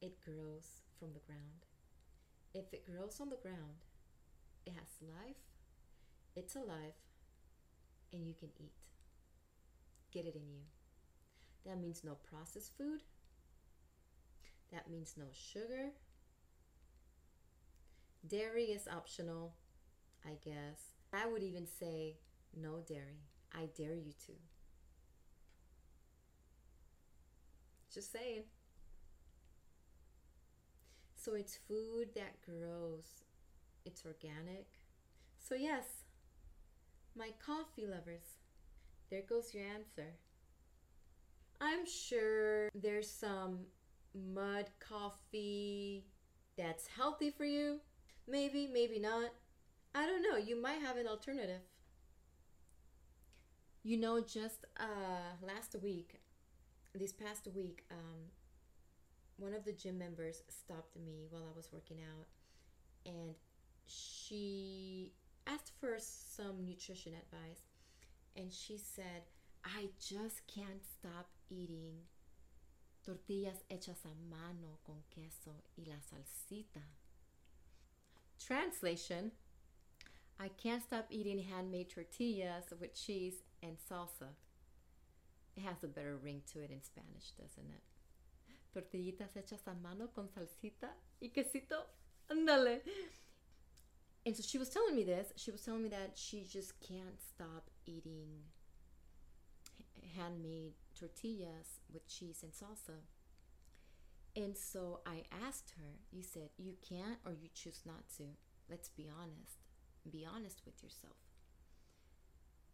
it 0.02 0.16
grows 0.24 0.84
from 0.98 1.10
the 1.14 1.26
ground. 1.28 1.66
If 2.58 2.74
it 2.74 2.88
grows 2.88 3.20
on 3.22 3.30
the 3.30 3.36
ground, 3.36 3.86
it 4.66 4.74
has 4.74 4.88
life, 5.00 5.36
it's 6.36 6.56
alive, 6.56 6.96
and 8.12 8.26
you 8.26 8.34
can 8.34 8.50
eat. 8.60 8.74
Get 10.12 10.26
it 10.26 10.36
in 10.36 10.50
you. 10.50 10.64
That 11.68 11.80
means 11.80 12.02
no 12.04 12.16
processed 12.16 12.76
food. 12.76 13.04
That 14.72 14.90
means 14.90 15.14
no 15.16 15.26
sugar. 15.32 15.92
Dairy 18.28 18.66
is 18.72 18.88
optional, 18.88 19.54
I 20.26 20.32
guess. 20.44 20.96
I 21.14 21.28
would 21.28 21.44
even 21.44 21.68
say 21.68 22.16
no 22.60 22.80
dairy. 22.88 23.22
I 23.54 23.70
dare 23.78 23.94
you 23.94 24.14
to. 24.26 24.34
Just 27.94 28.12
saying. 28.12 28.46
So 31.28 31.34
it's 31.34 31.60
food 31.68 32.08
that 32.16 32.42
grows, 32.42 33.04
it's 33.84 34.06
organic. 34.06 34.66
So, 35.38 35.56
yes, 35.56 35.84
my 37.18 37.32
coffee 37.46 37.86
lovers, 37.86 38.38
there 39.12 39.24
goes 39.28 39.54
your 39.54 39.66
answer. 39.66 40.14
I'm 41.60 41.86
sure 41.86 42.70
there's 42.74 43.12
some 43.12 43.66
mud 44.16 44.70
coffee 44.80 46.06
that's 46.58 46.88
healthy 46.88 47.30
for 47.30 47.44
you. 47.44 47.82
Maybe, 48.26 48.66
maybe 48.66 48.98
not. 48.98 49.32
I 49.94 50.06
don't 50.06 50.24
know. 50.24 50.38
You 50.38 50.62
might 50.62 50.80
have 50.80 50.96
an 50.96 51.08
alternative. 51.08 51.60
You 53.84 53.98
know, 53.98 54.22
just 54.22 54.64
uh, 54.80 55.36
last 55.46 55.76
week, 55.84 56.22
this 56.96 57.12
past 57.12 57.50
week, 57.54 57.84
um, 57.92 58.32
one 59.38 59.54
of 59.54 59.66
the 59.66 59.72
gym 59.72 59.98
members 59.98 60.42
stopped 60.50 60.96
me 60.96 61.28
while 61.30 61.44
I 61.44 61.56
was 61.56 61.70
working 61.72 61.98
out 62.02 62.28
and 63.06 63.36
she 63.86 65.14
asked 65.48 65.72
for 65.80 65.96
some 66.00 66.66
nutrition 66.66 67.14
advice. 67.14 67.62
And 68.36 68.52
she 68.52 68.78
said, 68.78 69.24
I 69.64 69.88
just 70.00 70.46
can't 70.48 70.84
stop 71.00 71.28
eating 71.50 71.94
tortillas 73.04 73.64
hechas 73.72 74.04
a 74.06 74.14
mano 74.30 74.78
con 74.86 75.02
queso 75.14 75.52
y 75.78 75.86
la 75.88 75.96
salsita. 75.96 76.84
Translation 78.46 79.32
I 80.40 80.50
can't 80.50 80.84
stop 80.84 81.08
eating 81.10 81.40
handmade 81.40 81.90
tortillas 81.90 82.66
with 82.80 82.94
cheese 82.94 83.42
and 83.64 83.78
salsa. 83.90 84.36
It 85.56 85.64
has 85.64 85.84
a 85.84 85.88
better 85.88 86.16
ring 86.16 86.44
to 86.54 86.60
it 86.60 86.70
in 86.70 86.84
Spanish, 86.84 87.32
doesn't 87.32 87.72
it? 87.72 87.82
Tortillitas 88.78 89.36
hechas 89.36 89.68
a 89.68 89.74
mano 89.74 90.10
con 90.14 90.30
salsita 90.30 90.94
y 91.20 91.30
quesito. 91.30 91.84
Andale. 92.30 92.82
And 94.24 94.36
so 94.36 94.44
she 94.44 94.60
was 94.60 94.70
telling 94.70 94.96
me 94.96 95.04
this. 95.04 95.34
She 95.36 95.50
was 95.50 95.62
telling 95.62 95.82
me 95.82 95.90
that 95.90 96.12
she 96.14 96.44
just 96.44 96.80
can't 96.80 97.20
stop 97.20 97.72
eating 97.88 98.44
handmade 100.16 100.74
tortillas 100.94 101.80
with 101.92 102.08
cheese 102.08 102.44
and 102.44 102.52
salsa. 102.52 103.00
And 104.36 104.56
so 104.56 105.00
I 105.08 105.24
asked 105.48 105.74
her, 105.80 105.98
You 106.12 106.22
said 106.22 106.50
you 106.58 106.76
can't 106.88 107.18
or 107.26 107.32
you 107.32 107.50
choose 107.52 107.82
not 107.84 108.08
to. 108.18 108.26
Let's 108.70 108.90
be 108.90 109.10
honest. 109.10 109.64
Be 110.08 110.24
honest 110.24 110.62
with 110.66 110.84
yourself. 110.84 111.18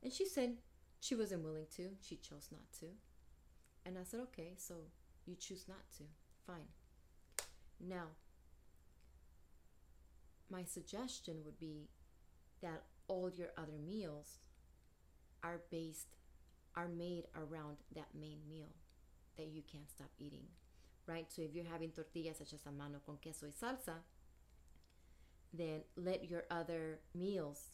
And 0.02 0.12
she 0.12 0.26
said 0.26 0.58
she 1.00 1.16
wasn't 1.16 1.46
willing 1.46 1.68
to. 1.78 1.92
She 2.02 2.18
chose 2.18 2.50
not 2.52 2.74
to. 2.80 2.88
And 3.86 3.98
I 3.98 4.04
said, 4.04 4.20
Okay, 4.22 4.56
so 4.58 4.76
you 5.26 5.36
choose 5.36 5.66
not 5.68 5.90
to. 5.98 6.04
Fine. 6.46 6.68
Now, 7.80 8.08
my 10.50 10.64
suggestion 10.64 11.38
would 11.46 11.60
be 11.60 11.90
that 12.62 12.84
all 13.08 13.30
your 13.30 13.50
other 13.58 13.78
meals 13.86 14.40
are 15.44 15.62
based 15.72 16.16
are 16.76 16.88
made 16.88 17.26
around 17.36 17.78
that 17.96 18.08
main 18.20 18.40
meal 18.50 18.74
that 19.38 19.48
you 19.48 19.62
can't 19.72 19.90
stop 19.90 20.10
eating 20.20 20.46
right 21.08 21.26
so 21.30 21.42
if 21.42 21.54
you're 21.54 21.66
having 21.66 21.92
tortillas 21.92 22.38
hechas 22.40 22.66
a 22.66 22.72
mano 22.72 23.00
con 23.06 23.18
queso 23.22 23.46
y 23.46 23.52
salsa 23.52 23.96
then 25.54 25.82
let 25.98 26.30
your 26.30 26.44
other 26.50 27.00
meals 27.14 27.74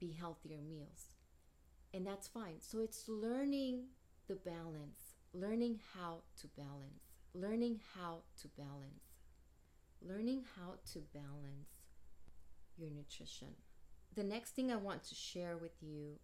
be 0.00 0.16
healthier 0.18 0.62
meals 0.62 1.14
and 1.92 2.06
that's 2.06 2.28
fine 2.28 2.60
so 2.60 2.80
it's 2.80 3.08
learning 3.08 3.84
the 4.28 4.34
balance 4.34 5.09
learning 5.32 5.78
how 5.94 6.22
to 6.40 6.46
balance 6.56 7.04
learning 7.34 7.80
how 7.94 8.18
to 8.40 8.48
balance 8.58 9.10
learning 10.02 10.44
how 10.56 10.74
to 10.92 11.00
balance 11.12 11.80
your 12.76 12.90
nutrition. 12.90 13.48
The 14.16 14.24
next 14.24 14.50
thing 14.54 14.72
I 14.72 14.76
want 14.76 15.04
to 15.04 15.14
share 15.14 15.56
with 15.56 15.82
you, 15.82 16.18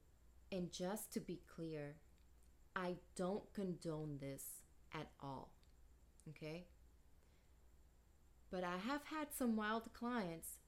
and 0.50 0.72
just 0.72 1.12
to 1.12 1.20
be 1.20 1.40
clear, 1.54 1.96
I 2.74 2.96
don't 3.16 3.52
condone 3.52 4.18
this 4.20 4.44
at 4.94 5.08
all. 5.22 5.52
Okay? 6.30 6.66
But 8.50 8.64
I 8.64 8.76
have 8.78 9.02
had 9.04 9.28
some 9.36 9.56
wild 9.56 9.92
clients 9.92 10.58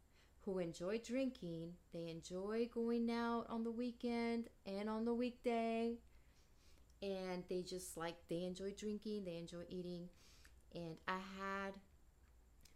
who 0.42 0.58
enjoy 0.58 0.98
drinking, 0.98 1.72
they 1.92 2.08
enjoy 2.08 2.68
going 2.72 3.10
out 3.10 3.46
on 3.48 3.64
the 3.64 3.70
weekend 3.70 4.48
and 4.66 4.88
on 4.88 5.04
the 5.04 5.14
weekday, 5.14 5.94
and 7.02 7.44
they 7.48 7.62
just 7.62 7.96
like 7.96 8.16
they 8.28 8.44
enjoy 8.44 8.72
drinking, 8.72 9.24
they 9.24 9.36
enjoy 9.36 9.64
eating. 9.68 10.08
And 10.74 10.96
I 11.08 11.18
had 11.38 11.74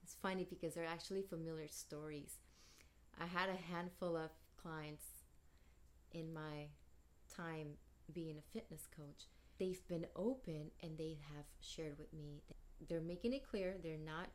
it's 0.02 0.16
funny 0.20 0.46
because 0.48 0.74
they're 0.74 0.86
actually 0.86 1.22
familiar 1.22 1.68
stories. 1.68 2.38
I 3.20 3.26
had 3.26 3.48
a 3.48 3.72
handful 3.72 4.16
of 4.16 4.30
clients 4.62 5.04
in 6.12 6.32
my 6.32 6.68
time 7.34 7.68
being 8.12 8.36
a 8.38 8.52
fitness 8.52 8.88
coach. 8.96 9.26
They've 9.58 9.86
been 9.88 10.06
open 10.16 10.70
and 10.82 10.98
they 10.98 11.18
have 11.34 11.44
shared 11.60 11.98
with 11.98 12.12
me. 12.12 12.42
They're 12.88 13.00
making 13.00 13.32
it 13.32 13.48
clear 13.48 13.76
they're 13.82 13.98
not 13.98 14.28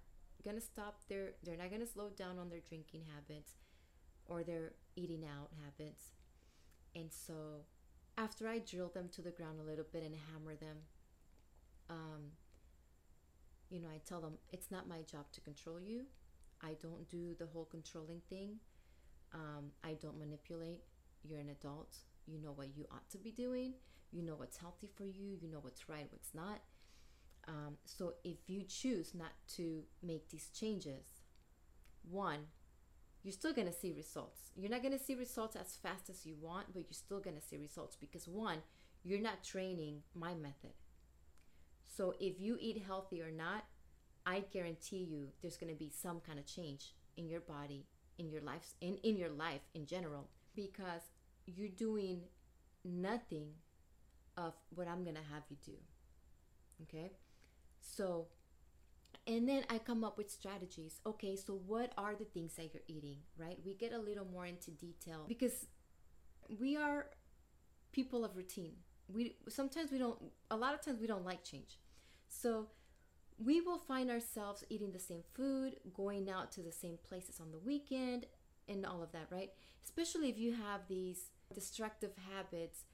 to 0.57 0.61
stop 0.61 1.01
their 1.09 1.31
they're 1.43 1.57
not 1.57 1.69
to 1.81 1.87
slow 1.87 2.09
down 2.09 2.39
on 2.39 2.49
their 2.49 2.61
drinking 2.61 3.03
habits 3.13 3.55
or 4.25 4.43
their 4.43 4.73
eating 4.95 5.25
out 5.25 5.49
habits. 5.63 6.11
And 6.95 7.11
so 7.11 7.65
after 8.17 8.47
I 8.47 8.59
drill 8.59 8.89
them 8.93 9.09
to 9.13 9.21
the 9.21 9.31
ground 9.31 9.59
a 9.59 9.63
little 9.63 9.85
bit 9.91 10.03
and 10.03 10.15
hammer 10.31 10.55
them, 10.55 10.77
um, 11.89 12.31
you 13.69 13.79
know, 13.79 13.89
I 13.89 13.99
tell 14.05 14.21
them 14.21 14.33
it's 14.51 14.71
not 14.71 14.87
my 14.87 15.01
job 15.01 15.25
to 15.33 15.41
control 15.41 15.79
you. 15.79 16.03
I 16.61 16.75
don't 16.81 17.07
do 17.09 17.35
the 17.37 17.45
whole 17.45 17.65
controlling 17.65 18.21
thing. 18.29 18.55
Um, 19.33 19.71
I 19.83 19.93
don't 20.01 20.17
manipulate. 20.17 20.81
You're 21.23 21.39
an 21.39 21.49
adult. 21.49 21.95
You 22.25 22.39
know 22.39 22.51
what 22.51 22.75
you 22.75 22.85
ought 22.91 23.09
to 23.11 23.17
be 23.17 23.31
doing. 23.31 23.73
You 24.11 24.23
know 24.23 24.35
what's 24.35 24.57
healthy 24.57 24.89
for 24.95 25.05
you. 25.05 25.37
You 25.39 25.49
know 25.49 25.59
what's 25.61 25.87
right, 25.89 26.07
what's 26.09 26.33
not. 26.33 26.61
Um, 27.47 27.77
so 27.85 28.15
if 28.23 28.37
you 28.47 28.63
choose 28.63 29.13
not 29.13 29.31
to 29.55 29.83
make 30.01 30.29
these 30.29 30.49
changes, 30.49 31.21
one, 32.09 32.39
you're 33.27 33.33
still 33.33 33.51
going 33.51 33.67
to 33.67 33.73
see 33.73 33.91
results. 33.91 34.51
You're 34.55 34.71
not 34.71 34.81
going 34.81 34.97
to 34.97 35.03
see 35.03 35.13
results 35.13 35.57
as 35.57 35.75
fast 35.75 36.09
as 36.09 36.25
you 36.25 36.35
want, 36.39 36.67
but 36.73 36.83
you're 36.83 36.93
still 36.93 37.19
going 37.19 37.35
to 37.35 37.41
see 37.41 37.57
results 37.57 37.97
because 37.97 38.25
one, 38.25 38.59
you're 39.03 39.19
not 39.19 39.43
training 39.43 40.03
my 40.15 40.33
method. 40.33 40.71
So 41.85 42.13
if 42.21 42.39
you 42.39 42.57
eat 42.61 42.83
healthy 42.87 43.21
or 43.21 43.29
not, 43.29 43.65
I 44.25 44.45
guarantee 44.53 45.05
you 45.11 45.27
there's 45.41 45.57
going 45.57 45.73
to 45.73 45.77
be 45.77 45.89
some 45.89 46.21
kind 46.21 46.39
of 46.39 46.45
change 46.45 46.93
in 47.17 47.27
your 47.27 47.41
body, 47.41 47.85
in 48.17 48.29
your 48.29 48.39
life, 48.39 48.75
in, 48.79 48.95
in 49.03 49.17
your 49.17 49.31
life 49.31 49.67
in 49.75 49.85
general, 49.85 50.29
because 50.55 51.01
you're 51.45 51.67
doing 51.67 52.21
nothing 52.85 53.49
of 54.37 54.53
what 54.73 54.87
I'm 54.87 55.03
going 55.03 55.17
to 55.17 55.33
have 55.33 55.43
you 55.49 55.57
do. 55.65 55.73
Okay? 56.83 57.11
So, 57.81 58.27
and 59.27 59.47
then 59.47 59.65
I 59.69 59.77
come 59.77 60.03
up 60.05 60.17
with 60.17 60.31
strategies. 60.31 61.01
Okay, 61.05 61.35
so 61.35 61.59
what 61.67 61.91
are 61.97 62.15
the 62.15 62.25
things 62.25 62.55
that 62.55 62.73
you're 62.73 62.83
eating, 62.87 63.17
right? 63.37 63.57
We 63.65 63.73
get 63.73 63.91
a 63.91 63.99
little 63.99 64.25
more 64.25 64.45
into 64.45 64.71
detail 64.71 65.25
because 65.27 65.67
we 66.59 66.77
are 66.77 67.07
people 67.91 68.23
of 68.23 68.37
routine. 68.37 68.73
We 69.09 69.35
sometimes 69.49 69.91
we 69.91 69.97
don't 69.97 70.17
a 70.49 70.55
lot 70.55 70.73
of 70.73 70.81
times 70.81 70.99
we 70.99 71.07
don't 71.07 71.25
like 71.25 71.43
change. 71.43 71.77
So 72.29 72.67
we 73.37 73.61
will 73.61 73.77
find 73.77 74.09
ourselves 74.09 74.63
eating 74.69 74.93
the 74.93 74.99
same 74.99 75.23
food, 75.33 75.75
going 75.93 76.29
out 76.29 76.51
to 76.53 76.61
the 76.61 76.71
same 76.71 76.97
places 77.07 77.39
on 77.39 77.51
the 77.51 77.59
weekend, 77.59 78.25
and 78.67 78.85
all 78.85 79.03
of 79.03 79.11
that, 79.11 79.27
right? 79.29 79.51
Especially 79.83 80.29
if 80.29 80.37
you 80.37 80.53
have 80.53 80.81
these 80.87 81.29
destructive 81.53 82.11
habits, 82.33 82.85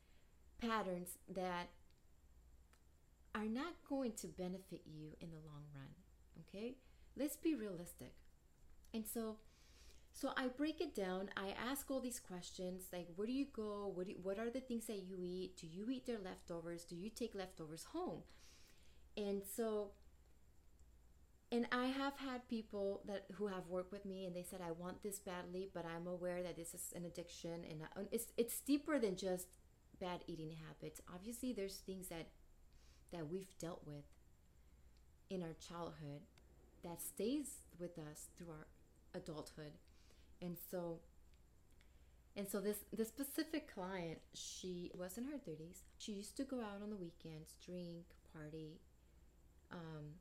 patterns 0.60 1.18
that 1.34 1.70
are 3.36 3.46
not 3.46 3.74
going 3.90 4.12
to 4.14 4.28
benefit 4.28 4.82
you 4.86 5.16
in 5.22 5.32
the 5.32 5.38
long 5.38 5.64
run, 5.74 5.90
okay? 6.42 6.76
Let's 7.18 7.36
be 7.38 7.56
realistic. 7.56 8.14
And 8.94 9.06
so, 9.08 9.38
so 10.14 10.32
I 10.38 10.48
break 10.48 10.82
it 10.82 10.96
down. 10.96 11.30
I 11.38 11.54
ask 11.72 11.90
all 11.90 12.00
these 12.02 12.20
questions 12.20 12.84
like, 12.94 13.08
where 13.16 13.28
do 13.28 13.34
you 13.34 13.48
go? 13.54 13.92
What, 13.94 14.08
do, 14.08 14.14
what 14.22 14.40
are 14.40 14.50
the 14.50 14.62
things 14.62 14.86
that 14.88 15.04
you 15.04 15.18
eat? 15.24 15.58
Do 15.58 15.68
you 15.68 15.90
eat 15.90 16.06
their 16.06 16.20
leftovers? 16.20 16.86
Do 16.86 16.96
you 16.96 17.10
take 17.10 17.36
leftovers 17.36 17.86
home? 17.94 18.24
And 19.18 19.44
so, 19.56 19.92
and 21.52 21.68
I 21.72 21.86
have 21.88 22.18
had 22.18 22.48
people 22.50 23.02
that 23.08 23.26
who 23.36 23.48
have 23.48 23.68
worked 23.68 23.92
with 23.92 24.06
me, 24.06 24.26
and 24.26 24.36
they 24.36 24.44
said, 24.44 24.60
"I 24.62 24.72
want 24.72 25.04
this 25.04 25.20
badly, 25.20 25.70
but 25.74 25.86
I'm 25.86 26.08
aware 26.08 26.42
that 26.42 26.56
this 26.56 26.74
is 26.74 26.92
an 26.96 27.06
addiction, 27.06 27.64
and 27.70 27.84
uh, 27.84 27.86
I, 27.96 28.02
it's 28.12 28.28
it's 28.38 28.60
deeper 28.62 28.98
than 29.00 29.16
just 29.16 29.48
bad 30.00 30.24
eating 30.28 30.52
habits. 30.68 31.00
Obviously, 31.14 31.54
there's 31.54 31.78
things 31.78 32.08
that 32.08 32.30
that 33.12 33.30
we've 33.30 33.58
dealt 33.60 33.82
with 33.86 34.06
in 35.34 35.44
our 35.44 35.56
childhood 35.68 36.22
that 36.84 37.02
stays 37.02 37.66
with 37.80 37.98
us 37.98 38.28
through 38.38 38.52
our 38.52 38.68
adulthood, 39.14 39.74
and 40.42 40.58
so." 40.72 41.00
And 42.36 42.50
so 42.50 42.60
this 42.60 42.78
this 42.92 43.10
specific 43.10 43.72
client, 43.74 44.20
she 44.34 44.92
was 44.96 45.18
in 45.18 45.26
her 45.26 45.38
30s. 45.38 45.84
She 46.00 46.14
used 46.14 46.36
to 46.38 46.44
go 46.44 46.62
out 46.62 46.82
on 46.82 46.90
the 46.90 46.96
weekends, 46.96 47.56
drink, 47.64 48.06
party, 48.34 48.80
um, 49.72 50.16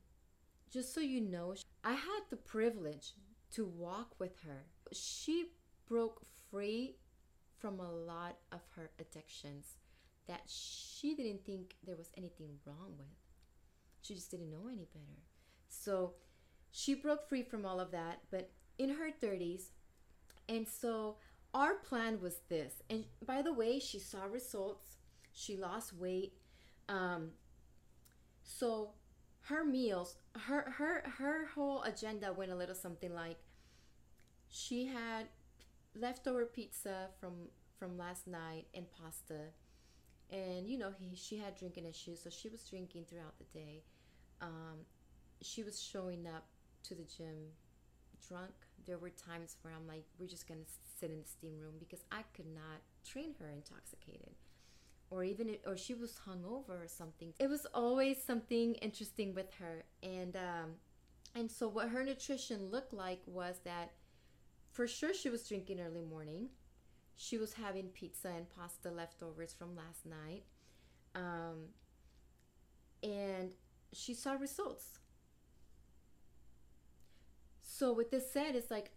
just 0.69 0.93
so 0.93 1.01
you 1.01 1.21
know, 1.21 1.53
I 1.83 1.93
had 1.93 2.21
the 2.29 2.35
privilege 2.35 3.13
to 3.51 3.63
walk 3.63 4.19
with 4.19 4.39
her. 4.45 4.65
She 4.91 5.51
broke 5.87 6.21
free 6.49 6.95
from 7.59 7.79
a 7.79 7.91
lot 7.91 8.37
of 8.51 8.61
her 8.75 8.89
addictions 8.99 9.77
that 10.27 10.41
she 10.47 11.15
didn't 11.15 11.45
think 11.45 11.75
there 11.85 11.95
was 11.95 12.09
anything 12.17 12.57
wrong 12.65 12.93
with. 12.97 13.22
She 14.03 14.13
just 14.13 14.29
didn't 14.29 14.51
know 14.51 14.67
any 14.71 14.87
better. 14.93 15.23
So 15.69 16.13
she 16.71 16.93
broke 16.93 17.27
free 17.27 17.43
from 17.43 17.65
all 17.65 17.79
of 17.79 17.91
that, 17.91 18.19
but 18.29 18.51
in 18.77 18.89
her 18.89 19.09
30s. 19.21 19.69
And 20.47 20.67
so 20.67 21.15
our 21.53 21.75
plan 21.75 22.19
was 22.21 22.41
this. 22.49 22.81
And 22.89 23.05
by 23.25 23.41
the 23.41 23.53
way, 23.53 23.79
she 23.79 23.99
saw 23.99 24.25
results. 24.25 24.97
She 25.31 25.57
lost 25.57 25.93
weight. 25.93 26.33
Um, 26.89 27.31
so 28.43 28.91
her 29.41 29.63
meals, 29.63 30.17
her 30.35 30.73
her 30.77 31.03
her 31.17 31.45
whole 31.55 31.81
agenda 31.83 32.33
went 32.33 32.51
a 32.51 32.55
little 32.55 32.75
something 32.75 33.13
like 33.13 33.37
she 34.49 34.85
had 34.85 35.27
leftover 35.95 36.45
pizza 36.45 37.07
from 37.19 37.33
from 37.77 37.97
last 37.97 38.27
night 38.27 38.65
and 38.73 38.85
pasta 38.91 39.49
and 40.31 40.67
you 40.67 40.77
know 40.77 40.91
he, 40.97 41.15
she 41.15 41.37
had 41.37 41.55
drinking 41.57 41.85
issues 41.85 42.21
so 42.23 42.29
she 42.29 42.49
was 42.49 42.63
drinking 42.63 43.05
throughout 43.09 43.37
the 43.37 43.59
day 43.59 43.83
um, 44.43 44.85
she 45.41 45.63
was 45.63 45.81
showing 45.81 46.27
up 46.27 46.45
to 46.83 46.95
the 46.95 47.03
gym 47.03 47.53
drunk. 48.27 48.51
There 48.85 48.97
were 48.97 49.09
times 49.09 49.55
where 49.61 49.73
i'm 49.73 49.87
like 49.87 50.03
we're 50.19 50.27
just 50.27 50.47
gonna 50.47 50.67
sit 50.99 51.09
in 51.09 51.21
the 51.21 51.27
steam 51.27 51.57
room 51.59 51.75
because 51.79 52.03
i 52.11 52.21
could 52.35 52.53
not 52.53 52.81
train 53.07 53.33
her 53.39 53.49
intoxicated. 53.49 54.35
Or 55.09 55.23
even 55.23 55.49
it, 55.49 55.61
or 55.67 55.77
she 55.77 55.93
was 55.93 56.19
hungover 56.27 56.83
or 56.83 56.87
something. 56.87 57.33
It 57.39 57.47
was 57.47 57.67
always 57.73 58.23
something 58.23 58.73
interesting 58.75 59.35
with 59.35 59.53
her. 59.59 59.83
And 60.01 60.35
um, 60.35 60.71
and 61.35 61.51
so 61.51 61.67
what 61.67 61.89
her 61.89 62.03
nutrition 62.03 62.71
looked 62.71 62.93
like 62.93 63.21
was 63.27 63.59
that 63.63 63.91
for 64.71 64.87
sure 64.87 65.13
she 65.13 65.29
was 65.29 65.47
drinking 65.47 65.79
early 65.79 66.01
morning. 66.01 66.49
She 67.15 67.37
was 67.37 67.53
having 67.53 67.89
pizza 67.89 68.29
and 68.29 68.49
pasta 68.49 68.89
leftovers 68.89 69.53
from 69.53 69.75
last 69.75 70.05
night. 70.05 70.45
Um, 71.15 71.69
and 73.03 73.51
she 73.93 74.13
saw 74.13 74.33
results. 74.33 74.99
So, 77.61 77.93
with 77.93 78.11
this 78.11 78.31
said, 78.31 78.55
it's 78.55 78.69
like, 78.69 78.91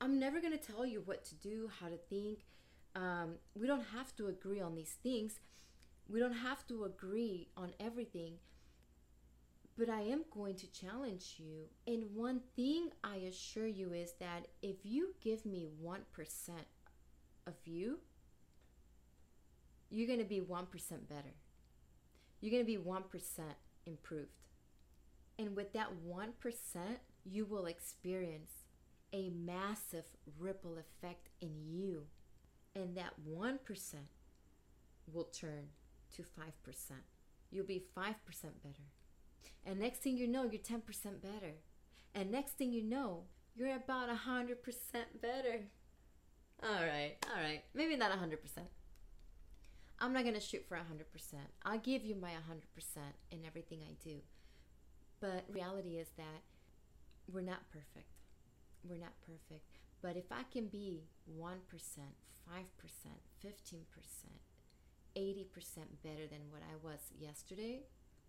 I'm 0.00 0.18
never 0.18 0.40
to 0.40 0.58
tell 0.58 0.86
you 0.86 1.02
what 1.04 1.24
to 1.24 1.34
do, 1.34 1.70
how 1.80 1.88
to 1.88 1.96
think. 1.96 2.44
Um, 2.94 3.34
we 3.54 3.66
don't 3.66 3.86
have 3.94 4.14
to 4.16 4.28
agree 4.28 4.60
on 4.60 4.74
these 4.74 4.96
things. 5.02 5.40
We 6.08 6.20
don't 6.20 6.32
have 6.32 6.66
to 6.68 6.84
agree 6.84 7.48
on 7.56 7.72
everything. 7.80 8.34
But 9.76 9.90
I 9.90 10.02
am 10.02 10.24
going 10.30 10.54
to 10.56 10.72
challenge 10.72 11.34
you. 11.38 11.68
And 11.86 12.14
one 12.14 12.40
thing 12.54 12.90
I 13.04 13.16
assure 13.16 13.66
you 13.66 13.92
is 13.92 14.12
that 14.20 14.46
if 14.62 14.76
you 14.84 15.14
give 15.20 15.44
me 15.44 15.66
1% 15.84 15.98
of 17.46 17.54
you, 17.64 17.98
you're 19.90 20.06
going 20.06 20.18
to 20.18 20.24
be 20.24 20.40
1% 20.40 20.66
better. 21.08 21.34
You're 22.40 22.50
going 22.50 22.64
to 22.64 22.66
be 22.66 22.78
1% 22.78 23.02
improved. 23.86 24.30
And 25.38 25.54
with 25.54 25.72
that 25.74 25.88
1%, 26.06 26.30
you 27.24 27.44
will 27.44 27.66
experience 27.66 28.50
a 29.12 29.30
massive 29.30 30.04
ripple 30.38 30.78
effect 30.78 31.28
in 31.40 31.52
you. 31.66 32.04
And 32.74 32.96
that 32.96 33.14
1% 33.28 33.58
will 35.12 35.24
turn 35.24 35.68
to 36.14 36.22
5%. 36.22 36.26
You'll 37.50 37.64
be 37.64 37.82
5% 37.96 38.14
better. 38.62 38.86
And 39.64 39.80
next 39.80 40.02
thing 40.02 40.16
you 40.16 40.28
know, 40.28 40.44
you're 40.44 40.60
10% 40.60 40.82
better. 41.22 41.54
And 42.14 42.30
next 42.30 42.52
thing 42.52 42.72
you 42.72 42.82
know, 42.82 43.24
you're 43.54 43.74
about 43.74 44.08
100% 44.08 44.56
better. 45.20 45.60
All 46.62 46.84
right, 46.84 47.16
all 47.34 47.42
right. 47.42 47.62
Maybe 47.74 47.96
not 47.96 48.10
100%. 48.10 48.36
I'm 49.98 50.12
not 50.12 50.22
going 50.22 50.34
to 50.34 50.40
shoot 50.40 50.64
for 50.68 50.76
100%. 50.76 50.82
I'll 51.64 51.78
give 51.78 52.04
you 52.04 52.14
my 52.14 52.30
100% 52.30 52.34
in 53.30 53.44
everything 53.46 53.80
I 53.82 53.94
do. 54.04 54.16
But 55.20 55.44
reality 55.50 55.96
is 55.96 56.08
that 56.18 56.42
we're 57.32 57.40
not 57.40 57.70
perfect. 57.72 58.10
We're 58.86 58.98
not 58.98 59.14
perfect. 59.26 59.64
But 60.02 60.16
if 60.16 60.30
I 60.30 60.42
can 60.52 60.66
be 60.66 61.04
1%, 61.38 61.40
5%, 61.40 62.60
15%, 63.44 63.86
80% 65.16 65.44
better 66.04 66.26
than 66.30 66.50
what 66.50 66.62
I 66.62 66.76
was 66.84 67.00
yesterday 67.18 67.80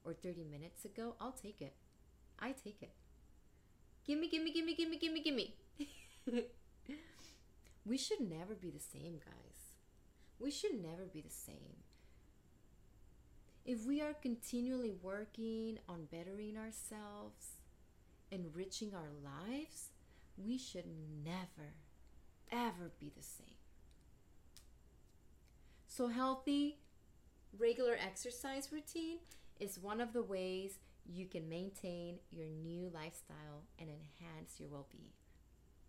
or 0.06 0.14
30 0.14 0.46
minutes 0.46 0.86
ago, 0.86 1.16
I'll 1.20 1.34
take 1.34 1.62
it. 1.62 1.76
I 2.40 2.54
take 2.54 2.82
it. 2.82 2.94
Gimme, 4.06 4.30
gimme, 4.30 4.54
gimme, 4.54 4.74
gimme, 4.74 4.98
gimme, 4.98 5.22
gimme. 5.22 5.56
we 7.86 7.98
should 7.98 8.22
never 8.22 8.56
be 8.56 8.70
the 8.70 8.80
same, 8.80 9.20
guys. 9.20 9.67
We 10.40 10.52
should 10.52 10.82
never 10.82 11.06
be 11.06 11.22
the 11.22 11.30
same. 11.30 11.84
If 13.66 13.86
we 13.86 14.02
are 14.02 14.14
continually 14.14 14.94
working 15.02 15.80
on 15.90 16.06
bettering 16.12 16.58
ourselves, 16.58 17.58
enriching 18.32 18.94
our 18.94 19.10
lives, 19.24 19.90
we 20.38 20.58
should 20.58 20.86
never, 21.26 21.74
ever 22.52 22.92
be 23.00 23.12
the 23.16 23.24
same. 23.24 23.56
So, 25.88 26.08
healthy, 26.08 26.78
regular 27.58 27.98
exercise 28.00 28.70
routine 28.72 29.18
is 29.60 29.80
one 29.80 30.00
of 30.00 30.14
the 30.14 30.22
ways 30.22 30.80
you 31.06 31.26
can 31.26 31.50
maintain 31.50 32.20
your 32.30 32.48
new 32.48 32.92
lifestyle 32.94 33.64
and 33.80 33.90
enhance 33.90 34.60
your 34.60 34.70
well 34.70 34.88
being. 34.92 35.12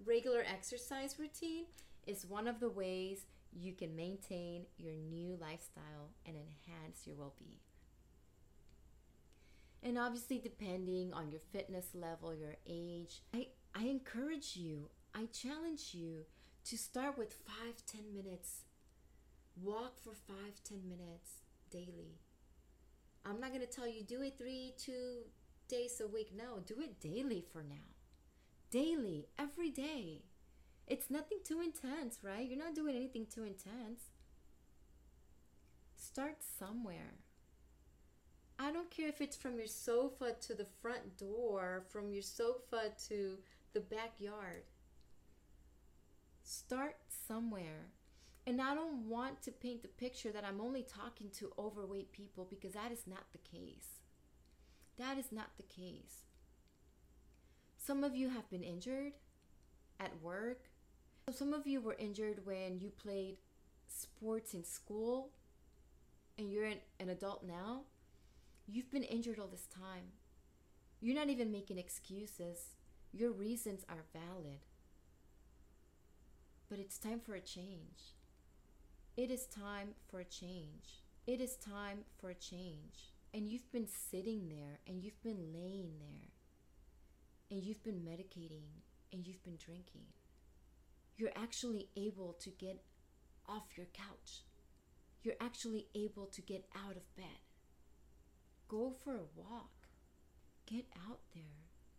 Regular 0.04 0.44
exercise 0.50 1.16
routine 1.18 1.66
is 2.06 2.24
one 2.24 2.48
of 2.48 2.60
the 2.60 2.70
ways 2.70 3.26
you 3.52 3.72
can 3.72 3.96
maintain 3.96 4.66
your 4.76 4.94
new 4.94 5.36
lifestyle 5.40 6.10
and 6.26 6.36
enhance 6.36 7.06
your 7.06 7.16
well 7.16 7.34
being. 7.38 7.58
And 9.82 9.98
obviously, 9.98 10.38
depending 10.38 11.12
on 11.12 11.30
your 11.30 11.40
fitness 11.52 11.86
level, 11.94 12.34
your 12.34 12.56
age, 12.66 13.22
I, 13.32 13.48
I 13.74 13.84
encourage 13.84 14.56
you, 14.56 14.90
I 15.14 15.26
challenge 15.26 15.90
you 15.92 16.24
to 16.64 16.76
start 16.76 17.16
with 17.16 17.32
five, 17.32 17.84
ten 17.86 18.12
minutes. 18.12 18.64
Walk 19.62 19.98
for 19.98 20.12
five, 20.14 20.62
ten 20.64 20.82
minutes 20.88 21.42
daily. 21.70 22.18
I'm 23.24 23.40
not 23.40 23.50
going 23.50 23.66
to 23.66 23.66
tell 23.66 23.88
you 23.88 24.02
do 24.02 24.22
it 24.22 24.38
three, 24.38 24.74
two 24.78 25.22
days 25.68 26.00
a 26.04 26.08
week. 26.08 26.32
No, 26.36 26.60
do 26.66 26.80
it 26.80 27.00
daily 27.00 27.44
for 27.52 27.62
now. 27.62 27.94
Daily, 28.70 29.28
every 29.38 29.70
day. 29.70 30.22
It's 30.88 31.10
nothing 31.10 31.38
too 31.44 31.60
intense, 31.60 32.18
right? 32.22 32.48
You're 32.48 32.58
not 32.58 32.74
doing 32.74 32.96
anything 32.96 33.26
too 33.26 33.44
intense. 33.44 34.04
Start 35.96 36.38
somewhere. 36.58 37.18
I 38.58 38.72
don't 38.72 38.90
care 38.90 39.08
if 39.08 39.20
it's 39.20 39.36
from 39.36 39.58
your 39.58 39.66
sofa 39.66 40.34
to 40.40 40.54
the 40.54 40.66
front 40.80 41.18
door, 41.18 41.84
from 41.90 42.10
your 42.10 42.22
sofa 42.22 42.90
to 43.08 43.36
the 43.74 43.80
backyard. 43.80 44.62
Start 46.42 46.96
somewhere. 47.26 47.90
And 48.46 48.62
I 48.62 48.74
don't 48.74 49.06
want 49.06 49.42
to 49.42 49.52
paint 49.52 49.82
the 49.82 49.88
picture 49.88 50.32
that 50.32 50.44
I'm 50.44 50.60
only 50.60 50.82
talking 50.82 51.28
to 51.38 51.52
overweight 51.58 52.12
people 52.12 52.46
because 52.48 52.72
that 52.72 52.90
is 52.90 53.06
not 53.06 53.24
the 53.32 53.38
case. 53.38 54.00
That 54.96 55.18
is 55.18 55.30
not 55.30 55.50
the 55.58 55.64
case. 55.64 56.24
Some 57.76 58.02
of 58.02 58.16
you 58.16 58.30
have 58.30 58.48
been 58.50 58.62
injured 58.62 59.12
at 60.00 60.22
work, 60.22 60.67
some 61.32 61.52
of 61.52 61.66
you 61.66 61.80
were 61.80 61.96
injured 61.98 62.44
when 62.44 62.78
you 62.80 62.90
played 62.90 63.36
sports 63.86 64.54
in 64.54 64.64
school 64.64 65.30
and 66.38 66.50
you're 66.50 66.64
an, 66.64 66.78
an 67.00 67.08
adult 67.08 67.44
now. 67.44 67.82
You've 68.66 68.90
been 68.90 69.02
injured 69.02 69.38
all 69.38 69.48
this 69.48 69.66
time. 69.66 70.12
You're 71.00 71.16
not 71.16 71.28
even 71.28 71.52
making 71.52 71.78
excuses. 71.78 72.76
Your 73.12 73.30
reasons 73.30 73.84
are 73.88 74.04
valid. 74.12 74.60
But 76.68 76.78
it's 76.78 76.98
time 76.98 77.20
for 77.20 77.34
a 77.34 77.40
change. 77.40 78.14
It 79.16 79.30
is 79.30 79.46
time 79.46 79.94
for 80.08 80.20
a 80.20 80.24
change. 80.24 81.02
It 81.26 81.40
is 81.40 81.56
time 81.56 82.04
for 82.18 82.30
a 82.30 82.34
change. 82.34 83.12
And 83.34 83.48
you've 83.48 83.70
been 83.72 83.88
sitting 83.88 84.48
there 84.48 84.80
and 84.86 85.02
you've 85.02 85.22
been 85.22 85.52
laying 85.52 85.92
there 85.98 86.30
and 87.50 87.62
you've 87.64 87.82
been 87.82 88.00
medicating 88.00 88.82
and 89.12 89.26
you've 89.26 89.42
been 89.42 89.56
drinking 89.56 90.06
you're 91.18 91.32
actually 91.36 91.88
able 91.96 92.36
to 92.40 92.50
get 92.50 92.80
off 93.48 93.76
your 93.76 93.86
couch. 93.92 94.44
You're 95.22 95.34
actually 95.40 95.88
able 95.94 96.26
to 96.26 96.40
get 96.40 96.64
out 96.76 96.96
of 96.96 97.16
bed. 97.16 97.42
Go 98.68 98.94
for 99.04 99.14
a 99.14 99.28
walk. 99.34 99.88
Get 100.64 100.86
out 101.08 101.18
there. 101.34 101.42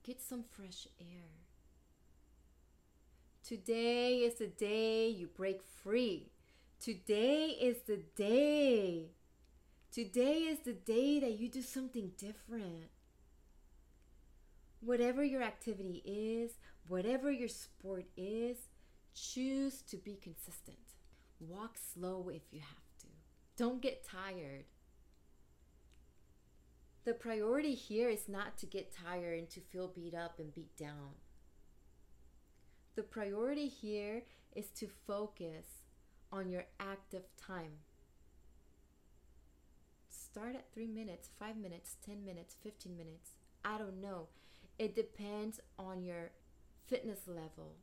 Get 0.03 0.21
some 0.21 0.45
fresh 0.49 0.87
air. 0.99 1.43
Today 3.43 4.19
is 4.19 4.35
the 4.35 4.47
day 4.47 5.09
you 5.09 5.27
break 5.27 5.61
free. 5.63 6.31
Today 6.79 7.47
is 7.59 7.77
the 7.87 7.99
day. 8.15 9.09
Today 9.91 10.43
is 10.43 10.59
the 10.59 10.73
day 10.73 11.19
that 11.19 11.37
you 11.39 11.49
do 11.49 11.61
something 11.61 12.11
different. 12.17 12.89
Whatever 14.79 15.23
your 15.23 15.41
activity 15.41 16.01
is, 16.05 16.51
whatever 16.87 17.31
your 17.31 17.49
sport 17.49 18.05
is, 18.15 18.57
Choose 19.13 19.81
to 19.83 19.97
be 19.97 20.15
consistent. 20.15 20.77
Walk 21.39 21.77
slow 21.77 22.29
if 22.29 22.43
you 22.51 22.59
have 22.59 22.97
to. 23.01 23.07
Don't 23.57 23.81
get 23.81 24.05
tired. 24.05 24.65
The 27.05 27.13
priority 27.13 27.73
here 27.75 28.09
is 28.09 28.29
not 28.29 28.57
to 28.59 28.65
get 28.65 28.93
tired 28.93 29.39
and 29.39 29.49
to 29.51 29.61
feel 29.61 29.87
beat 29.87 30.13
up 30.13 30.39
and 30.39 30.53
beat 30.53 30.75
down. 30.77 31.15
The 32.95 33.03
priority 33.03 33.67
here 33.67 34.23
is 34.55 34.67
to 34.71 34.87
focus 35.07 35.83
on 36.31 36.49
your 36.49 36.65
active 36.79 37.23
time. 37.37 37.79
Start 40.09 40.55
at 40.55 40.71
three 40.73 40.87
minutes, 40.87 41.29
five 41.39 41.57
minutes, 41.57 41.95
10 42.05 42.23
minutes, 42.23 42.55
15 42.61 42.95
minutes. 42.95 43.31
I 43.65 43.77
don't 43.77 44.01
know. 44.01 44.27
It 44.77 44.95
depends 44.95 45.59
on 45.77 46.03
your 46.03 46.31
fitness 46.85 47.21
level, 47.27 47.75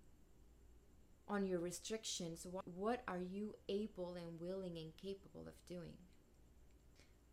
on 1.28 1.47
your 1.47 1.61
restrictions. 1.61 2.47
What, 2.65 3.03
are 3.09 3.20
you 3.20 3.55
able 3.69 4.15
and 4.15 4.40
willing 4.40 4.77
and 4.77 4.97
capable 4.97 5.47
of 5.47 5.55
doing? 5.66 5.98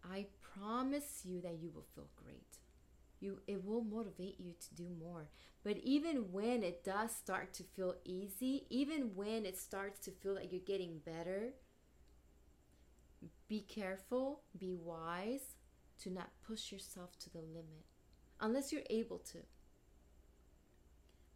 I 0.03 0.28
promise 0.41 1.22
you 1.24 1.41
that 1.41 1.60
you 1.61 1.70
will 1.74 1.86
feel 1.95 2.10
great. 2.15 2.57
You, 3.20 3.40
it 3.48 3.64
will 3.64 3.84
motivate 3.84 4.40
you 4.40 4.53
to 4.60 4.76
do 4.76 4.90
more. 4.99 5.30
But 5.64 5.78
even 5.78 6.32
when 6.32 6.61
it 6.61 6.84
does 6.84 7.15
start 7.15 7.53
to 7.53 7.64
feel 7.64 7.95
easy, 8.03 8.65
even 8.70 9.11
when 9.15 9.45
it 9.45 9.57
starts 9.57 9.99
to 10.02 10.11
feel 10.11 10.36
like 10.36 10.52
you're 10.52 10.61
getting 10.61 10.99
better, 11.06 11.53
be 13.48 13.61
careful, 13.61 14.41
be 14.57 14.74
wise 14.74 15.56
to 16.02 16.10
not 16.10 16.32
push 16.45 16.72
yourself 16.72 17.18
to 17.20 17.30
the 17.30 17.40
limit 17.40 17.86
unless 18.41 18.74
you're 18.74 18.82
able 18.90 19.20
to. 19.20 19.38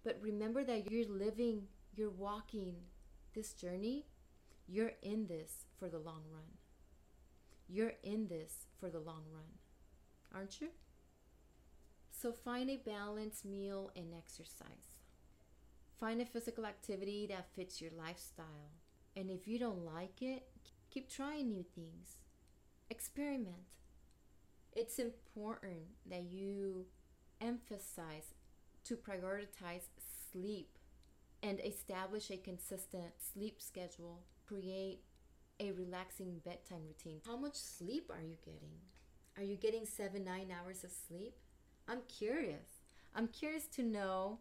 But 0.04 0.20
remember 0.22 0.64
that 0.64 0.92
you're 0.92 1.10
living, 1.10 1.64
you're 1.98 2.10
walking 2.10 2.76
this 3.34 3.54
journey, 3.54 4.06
you're 4.68 4.94
in 5.02 5.28
this 5.28 5.66
for 5.80 5.90
the 5.90 5.98
long 5.98 6.22
run. 6.32 6.58
You're 7.68 7.94
in 8.04 8.28
this 8.28 8.68
for 8.80 8.90
the 8.90 9.00
long 9.00 9.24
run, 9.34 9.60
aren't 10.34 10.62
you? 10.62 10.70
So 12.12 12.32
find 12.32 12.70
a 12.70 12.78
balanced 12.78 13.46
meal 13.46 13.92
and 13.96 14.14
exercise. 14.16 15.02
Find 16.00 16.22
a 16.22 16.26
physical 16.26 16.66
activity 16.66 17.28
that 17.28 17.54
fits 17.56 17.82
your 17.82 17.92
lifestyle. 17.98 18.72
And 19.16 19.32
if 19.32 19.48
you 19.48 19.58
don't 19.58 19.84
like 19.84 20.22
it, 20.22 20.48
keep 20.92 21.10
trying 21.10 21.50
new 21.50 21.64
things. 21.64 22.20
Experiment. 22.90 23.66
It's 24.74 25.00
important 25.00 25.88
that 26.10 26.24
you 26.24 26.86
emphasize 27.42 28.36
to 28.84 28.96
prioritize 28.96 29.88
sleep 30.32 30.77
and 31.44 31.60
establish 31.64 32.30
a 32.30 32.38
consistent 32.38 33.14
sleep 33.34 33.62
schedule. 33.62 34.24
Create 34.48 35.02
a 35.60 35.72
relaxing 35.72 36.42
bedtime 36.46 36.84
routine. 36.88 37.22
How 37.26 37.38
much 37.38 37.56
sleep 37.56 38.12
are 38.14 38.24
you 38.24 38.38
getting? 38.44 38.78
Are 39.38 39.44
you 39.44 39.56
getting 39.56 39.86
seven, 39.86 40.24
nine 40.24 40.52
hours 40.52 40.84
of 40.84 40.92
sleep? 40.92 41.36
I'm 41.88 42.02
curious. 42.08 42.82
I'm 43.16 43.28
curious 43.28 43.68
to 43.68 43.84
know 43.84 44.40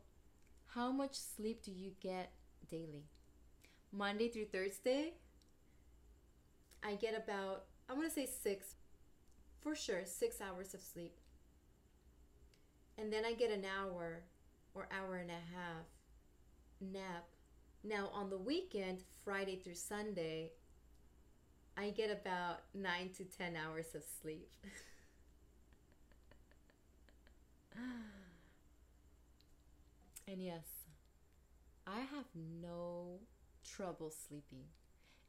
how 0.66 0.90
much 0.90 1.14
sleep 1.14 1.62
do 1.62 1.70
you 1.70 1.93
get 2.01 2.32
daily? 2.68 3.05
Monday 3.93 4.28
through 4.28 4.47
Thursday, 4.47 5.14
I 6.82 6.94
get 6.94 7.16
about, 7.16 7.64
I'm 7.89 8.01
to 8.02 8.10
say 8.10 8.27
six, 8.27 8.74
for 9.60 9.74
sure, 9.74 10.02
six 10.05 10.40
hours 10.40 10.74
of 10.74 10.81
sleep. 10.81 11.18
And 12.98 13.12
then 13.12 13.24
I 13.24 13.32
get 13.32 13.51
an 13.51 13.64
hour 13.64 14.23
or 14.74 14.89
hour 14.90 15.16
and 15.16 15.31
a 15.31 15.56
half 15.56 15.86
nap. 16.81 17.24
Now, 17.85 18.11
on 18.12 18.31
the 18.31 18.39
weekend, 18.39 19.05
Friday 19.24 19.57
through 19.57 19.74
Sunday, 19.74 20.53
I 21.77 21.90
get 21.90 22.11
about 22.11 22.62
nine 22.74 23.11
to 23.16 23.24
10 23.24 23.55
hours 23.57 23.94
of 23.94 24.03
sleep. 24.23 24.51
and 30.28 30.43
yes, 30.43 30.65
I 31.86 32.01
have 32.01 32.27
no 32.35 33.20
trouble 33.62 34.11
sleeping. 34.11 34.65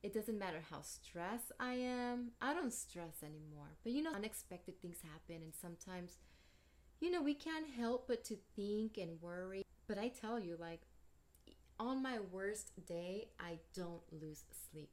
It 0.03 0.13
doesn't 0.13 0.37
matter 0.39 0.63
how 0.69 0.81
stressed 0.81 1.51
I 1.59 1.73
am. 1.73 2.31
I 2.41 2.53
don't 2.53 2.73
stress 2.73 3.23
anymore. 3.23 3.75
But 3.83 3.93
you 3.93 4.01
know, 4.01 4.13
unexpected 4.13 4.81
things 4.81 4.99
happen, 5.03 5.41
and 5.43 5.53
sometimes, 5.53 6.17
you 6.99 7.11
know, 7.11 7.21
we 7.21 7.33
can't 7.33 7.67
help 7.67 8.07
but 8.07 8.23
to 8.25 8.37
think 8.55 8.97
and 8.97 9.21
worry. 9.21 9.63
But 9.87 9.97
I 9.97 10.09
tell 10.09 10.39
you, 10.39 10.55
like, 10.59 10.81
on 11.79 12.01
my 12.01 12.19
worst 12.31 12.71
day, 12.87 13.27
I 13.39 13.59
don't 13.75 14.01
lose 14.11 14.43
sleep. 14.71 14.89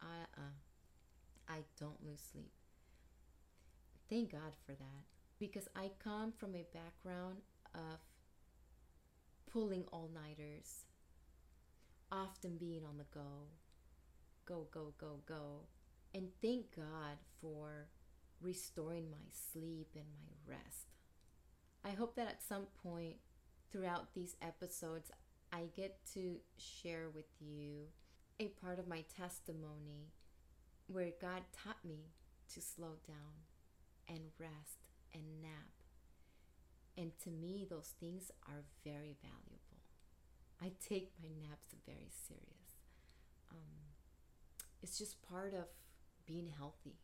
I, 0.00 0.40
uh, 0.40 1.48
I 1.48 1.58
don't 1.78 2.04
lose 2.04 2.22
sleep. 2.32 2.52
Thank 4.08 4.32
God 4.32 4.54
for 4.64 4.72
that 4.72 5.04
because 5.38 5.68
I 5.76 5.90
come 6.02 6.32
from 6.32 6.54
a 6.54 6.66
background 6.72 7.38
of 7.74 7.98
pulling 9.50 9.84
all 9.92 10.10
nighters, 10.14 10.84
often 12.10 12.56
being 12.56 12.84
on 12.84 12.96
the 12.98 13.04
go, 13.12 13.48
go, 14.46 14.66
go, 14.70 14.94
go, 14.98 15.20
go. 15.26 15.66
And 16.14 16.28
thank 16.40 16.74
God 16.74 17.18
for 17.40 17.88
restoring 18.40 19.10
my 19.10 19.16
sleep 19.30 19.88
and 19.94 20.06
my 20.22 20.54
rest. 20.54 20.86
I 21.84 21.90
hope 21.90 22.16
that 22.16 22.28
at 22.28 22.42
some 22.42 22.66
point 22.82 23.16
throughout 23.70 24.14
these 24.14 24.36
episodes, 24.40 25.10
I 25.52 25.64
get 25.76 25.98
to 26.14 26.36
share 26.56 27.08
with 27.14 27.26
you 27.40 27.86
a 28.40 28.48
part 28.48 28.78
of 28.78 28.86
my 28.88 29.04
testimony 29.16 30.12
where 30.86 31.10
God 31.20 31.42
taught 31.52 31.84
me 31.84 32.12
to 32.54 32.60
slow 32.60 32.94
down 33.06 33.44
and 34.08 34.20
rest 34.38 34.86
and 35.12 35.22
nap. 35.42 35.70
And 36.96 37.12
to 37.24 37.30
me, 37.30 37.66
those 37.68 37.94
things 38.00 38.30
are 38.46 38.64
very 38.84 39.16
valuable. 39.22 39.82
I 40.60 40.72
take 40.86 41.12
my 41.22 41.28
naps 41.48 41.68
very 41.86 42.10
serious. 42.26 42.74
Um, 43.50 43.94
it's 44.82 44.98
just 44.98 45.22
part 45.22 45.54
of 45.54 45.66
being 46.26 46.48
healthy. 46.56 46.96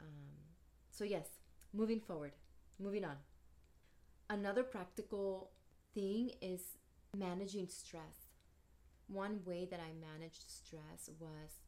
Um, 0.00 0.46
so, 0.90 1.04
yes, 1.04 1.26
moving 1.72 2.00
forward, 2.00 2.32
moving 2.78 3.04
on. 3.04 3.16
Another 4.30 4.62
practical 4.62 5.50
thing 5.94 6.30
is 6.40 6.76
managing 7.14 7.68
stress. 7.68 8.30
One 9.08 9.40
way 9.44 9.66
that 9.70 9.80
I 9.80 9.92
managed 9.92 10.50
stress 10.50 11.10
was, 11.20 11.60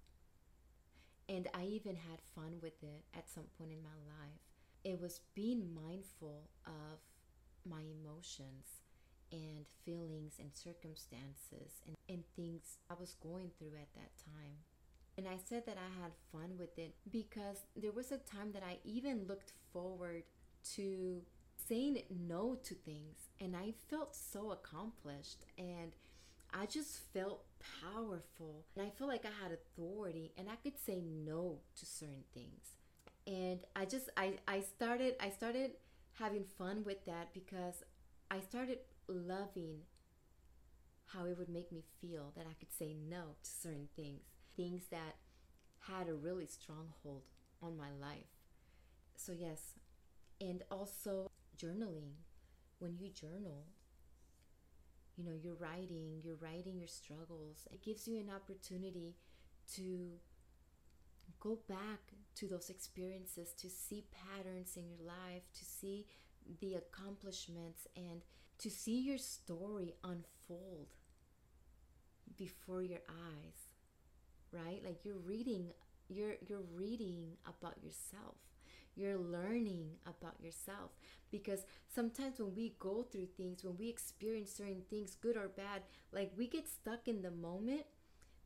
and 1.29 1.49
I 1.55 1.65
even 1.65 1.97
had 1.97 2.21
fun 2.35 2.55
with 2.63 2.83
it 2.83 3.05
at 3.17 3.29
some 3.29 3.45
point 3.59 3.73
in 3.73 3.83
my 3.83 3.99
life, 4.21 4.41
it 4.85 5.01
was 5.01 5.21
being 5.35 5.75
mindful 5.75 6.49
of 6.67 6.99
my 7.69 7.81
emotions 7.81 8.81
and 9.31 9.67
feelings 9.85 10.35
and 10.39 10.51
circumstances 10.55 11.83
and, 11.87 11.97
and 12.09 12.25
things 12.35 12.79
I 12.91 12.95
was 12.99 13.15
going 13.23 13.51
through 13.59 13.77
at 13.77 13.93
that 13.95 14.11
time. 14.25 14.57
And 15.19 15.27
I 15.27 15.37
said 15.37 15.67
that 15.67 15.77
I 15.77 16.03
had 16.03 16.13
fun 16.33 16.57
with 16.59 16.79
it 16.79 16.95
because 17.11 17.65
there 17.77 17.93
was 17.93 18.13
a 18.13 18.19
time 18.19 18.53
that 18.53 18.63
I 18.63 18.79
even 18.85 19.27
looked 19.27 19.53
forward 19.73 20.23
to 20.77 21.23
saying 21.69 22.03
no 22.11 22.57
to 22.65 22.75
things 22.75 23.29
and 23.41 23.57
I 23.57 23.75
felt 23.91 24.15
so 24.17 24.51
accomplished 24.53 25.45
and 25.59 25.93
I 26.53 26.67
just 26.67 27.01
felt 27.13 27.45
powerful. 27.83 28.65
And 28.75 28.87
I 28.87 28.91
felt 28.91 29.11
like 29.11 29.27
I 29.27 29.43
had 29.43 29.53
authority 29.53 30.33
and 30.39 30.49
I 30.49 30.57
could 30.57 30.79
say 30.79 31.03
no 31.03 31.59
to 31.77 31.87
certain 31.87 32.25
things. 32.33 32.75
And 33.27 33.61
i 33.77 33.85
just 33.85 34.09
i 34.17 34.35
i 34.49 34.61
started 34.61 35.15
i 35.21 35.29
started 35.29 35.73
having 36.19 36.45
fun 36.57 36.83
with 36.83 37.05
that 37.05 37.29
because 37.35 37.83
i 38.31 38.41
started 38.41 38.79
loving 39.07 39.81
how 41.07 41.27
it 41.27 41.37
would 41.39 41.49
make 41.49 41.71
me 41.73 41.83
feel 42.01 42.33
that 42.37 42.47
i 42.47 42.55
could 42.59 42.73
say 42.73 42.95
no 43.09 43.23
to 43.43 43.51
certain 43.51 43.89
things 43.97 44.23
things 44.57 44.85
that 44.91 45.17
had 45.81 46.09
a 46.09 46.15
really 46.15 46.47
strong 46.47 46.89
hold 47.03 47.23
on 47.63 47.77
my 47.77 47.91
life. 48.01 48.27
So 49.17 49.33
yes. 49.33 49.75
And 50.41 50.63
also 50.71 51.31
journaling. 51.61 52.15
When 52.79 52.97
you 52.97 53.11
journal 53.11 53.67
you 55.17 55.25
know 55.25 55.33
you're 55.43 55.57
writing 55.57 56.21
you're 56.23 56.37
writing 56.37 56.79
your 56.79 56.89
struggles. 56.89 57.67
It 57.73 57.83
gives 57.83 58.07
you 58.07 58.19
an 58.19 58.31
opportunity 58.35 59.17
to 59.75 60.13
go 61.41 61.59
back 61.69 62.15
to 62.37 62.47
those 62.47 62.71
experiences 62.71 63.53
to 63.55 63.69
see 63.69 64.05
patterns 64.13 64.77
in 64.77 64.89
your 64.89 65.07
life, 65.07 65.43
to 65.55 65.65
see 65.65 66.07
the 66.61 66.75
accomplishments, 66.75 67.87
and 67.97 68.23
to 68.59 68.71
see 68.71 69.01
your 69.01 69.19
story 69.19 69.95
unfold 70.05 70.95
before 72.37 72.83
your 72.83 73.01
eyes 73.09 73.69
right? 74.53 74.81
Like 74.85 75.05
you're 75.05 75.19
reading 75.19 75.69
you're 76.09 76.35
you're 76.47 76.65
reading 76.75 77.37
about 77.47 77.83
yourself 77.83 78.37
you're 78.99 79.19
learning 79.19 79.91
about 80.07 80.41
yourself. 80.41 80.91
Because 81.31 81.65
sometimes 81.95 82.39
when 82.39 82.55
we 82.55 82.75
go 82.79 83.03
through 83.03 83.29
things 83.37 83.65
when 83.65 83.77
we 83.79 83.89
experience 83.89 84.51
certain 84.53 84.83
things 84.91 85.15
good 85.15 85.37
or 85.37 85.49
bad 85.49 85.83
like 86.13 86.33
we 86.37 86.47
get 86.49 86.67
stuck 86.67 87.07
in 87.07 87.21
the 87.23 87.31
moment 87.31 87.83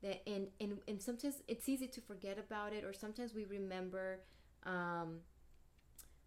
that 0.02 0.22
and 0.26 0.48
and 0.60 0.78
and 0.88 1.00
sometimes 1.00 1.42
it's 1.48 1.68
easy 1.68 1.86
to 1.88 2.00
forget 2.00 2.38
about 2.38 2.72
it 2.72 2.84
or 2.84 2.92
sometimes 2.92 3.34
we 3.34 3.44
remember 3.44 4.20
um, 4.64 5.20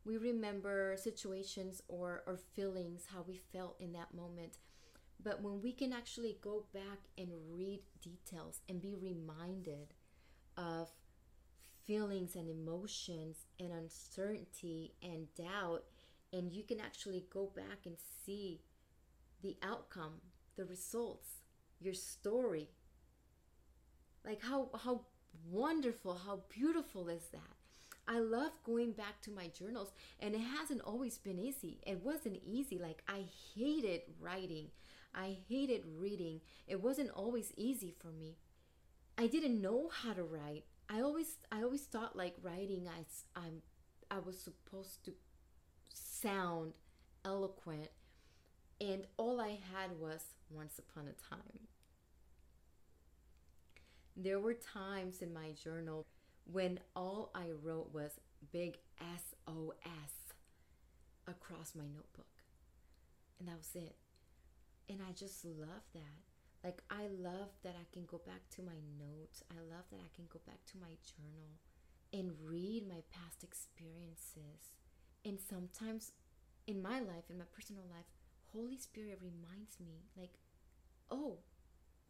we 0.06 0.18
remember 0.18 0.95
situations 0.97 1.81
or 1.88 2.23
or 2.27 2.38
feelings 2.56 3.06
how 3.14 3.23
we 3.27 3.38
felt 3.52 3.76
in 3.80 3.93
that 3.93 4.14
moment. 4.14 4.57
But 5.23 5.41
when 5.41 5.61
we 5.61 5.73
can 5.73 5.93
actually 5.93 6.38
go 6.41 6.65
back 6.73 6.99
and 7.18 7.30
read 7.52 7.81
details 8.02 8.61
and 8.69 8.81
be 8.81 8.95
reminded 8.95 9.93
of 10.57 10.89
feelings 11.86 12.36
and 12.36 12.49
emotions 12.49 13.45
and 13.60 13.72
uncertainty 13.72 14.94
and 15.03 15.28
doubt, 15.36 15.84
and 16.34 16.52
you 16.52 16.64
can 16.64 16.80
actually 16.80 17.26
go 17.32 17.52
back 17.56 17.86
and 17.86 17.95
see 18.26 18.62
the 19.41 19.57
outcome, 19.62 20.22
the 20.56 20.66
results, 20.66 21.30
your 21.80 21.94
story. 21.94 22.70
Like 24.26 24.41
how 24.41 24.70
how 24.84 25.02
wonderful, 25.49 26.16
how 26.26 26.41
beautiful 26.49 27.10
is 27.10 27.28
that? 27.32 27.41
I 28.07 28.20
love 28.20 28.52
going 28.64 28.91
back 28.91 29.22
to 29.22 29.32
my 29.32 29.48
journals 29.48 29.91
and 30.20 30.36
it 30.36 30.40
hasn't 30.40 30.82
always 30.82 31.18
been 31.18 31.40
easy. 31.40 31.80
It 31.86 32.03
wasn't 32.03 32.40
easy. 32.45 32.78
Like 32.78 33.02
I 33.07 33.26
hated 33.56 34.02
writing. 34.20 34.68
I 35.14 35.38
hated 35.49 35.84
reading. 35.98 36.41
It 36.68 36.84
wasn't 36.84 37.10
always 37.12 37.52
easy 37.57 37.95
for 37.99 38.10
me. 38.10 38.38
I 39.18 39.28
didn't 39.28 39.62
know 39.62 39.90
how 39.90 40.14
to 40.14 40.24
write. 40.24 40.66
I 40.90 41.02
always 41.02 41.38
I 41.52 41.64
always 41.64 41.82
thought 41.82 42.16
like 42.16 42.36
writing 42.41 42.88
I 42.88 43.40
I'm 43.40 43.62
I 44.12 44.20
was 44.20 44.40
supposed 44.40 45.03
to 45.06 45.14
sound 45.94 46.74
eloquent 47.24 47.90
and 48.80 49.06
all 49.18 49.40
I 49.41 49.57
had 49.74 49.99
was 49.99 50.22
once 50.49 50.80
upon 50.80 51.07
a 51.07 51.36
time. 51.36 51.68
There 54.16 54.40
were 54.40 54.53
times 54.53 55.22
in 55.22 55.34
my 55.34 55.52
journal 55.52 56.06
when 56.52 56.80
all 56.95 57.32
I 57.34 57.48
wrote 57.64 57.94
was 57.94 58.12
big 58.52 58.78
SOS 58.99 60.36
across 61.28 61.74
my 61.76 61.84
notebook. 61.84 62.28
And 63.40 63.48
that 63.48 63.57
was 63.57 63.72
it. 63.76 63.95
And 64.90 64.99
I 65.02 65.12
just 65.14 65.44
love 65.44 65.84
that. 65.94 66.24
Like, 66.66 66.82
I 66.90 67.06
love 67.22 67.52
that 67.64 67.76
I 67.80 67.86
can 67.94 68.06
go 68.08 68.20
back 68.26 68.50
to 68.56 68.64
my 68.64 68.80
notes. 68.98 69.44
I 69.52 69.62
love 69.70 69.86
that 69.92 70.00
I 70.00 70.10
can 70.16 70.26
go 70.34 70.40
back 70.48 70.66
to 70.72 70.78
my 70.80 70.98
journal 71.06 71.62
and 72.12 72.32
read 72.44 72.88
my 72.88 73.04
past 73.14 73.44
experiences. 73.44 74.74
And 75.24 75.38
sometimes 75.40 76.14
in 76.66 76.82
my 76.82 77.00
life, 77.00 77.30
in 77.30 77.38
my 77.38 77.46
personal 77.56 77.84
life, 77.92 78.08
Holy 78.52 78.78
Spirit 78.78 79.20
reminds 79.22 79.80
me, 79.80 80.06
like, 80.18 80.40
oh, 81.12 81.38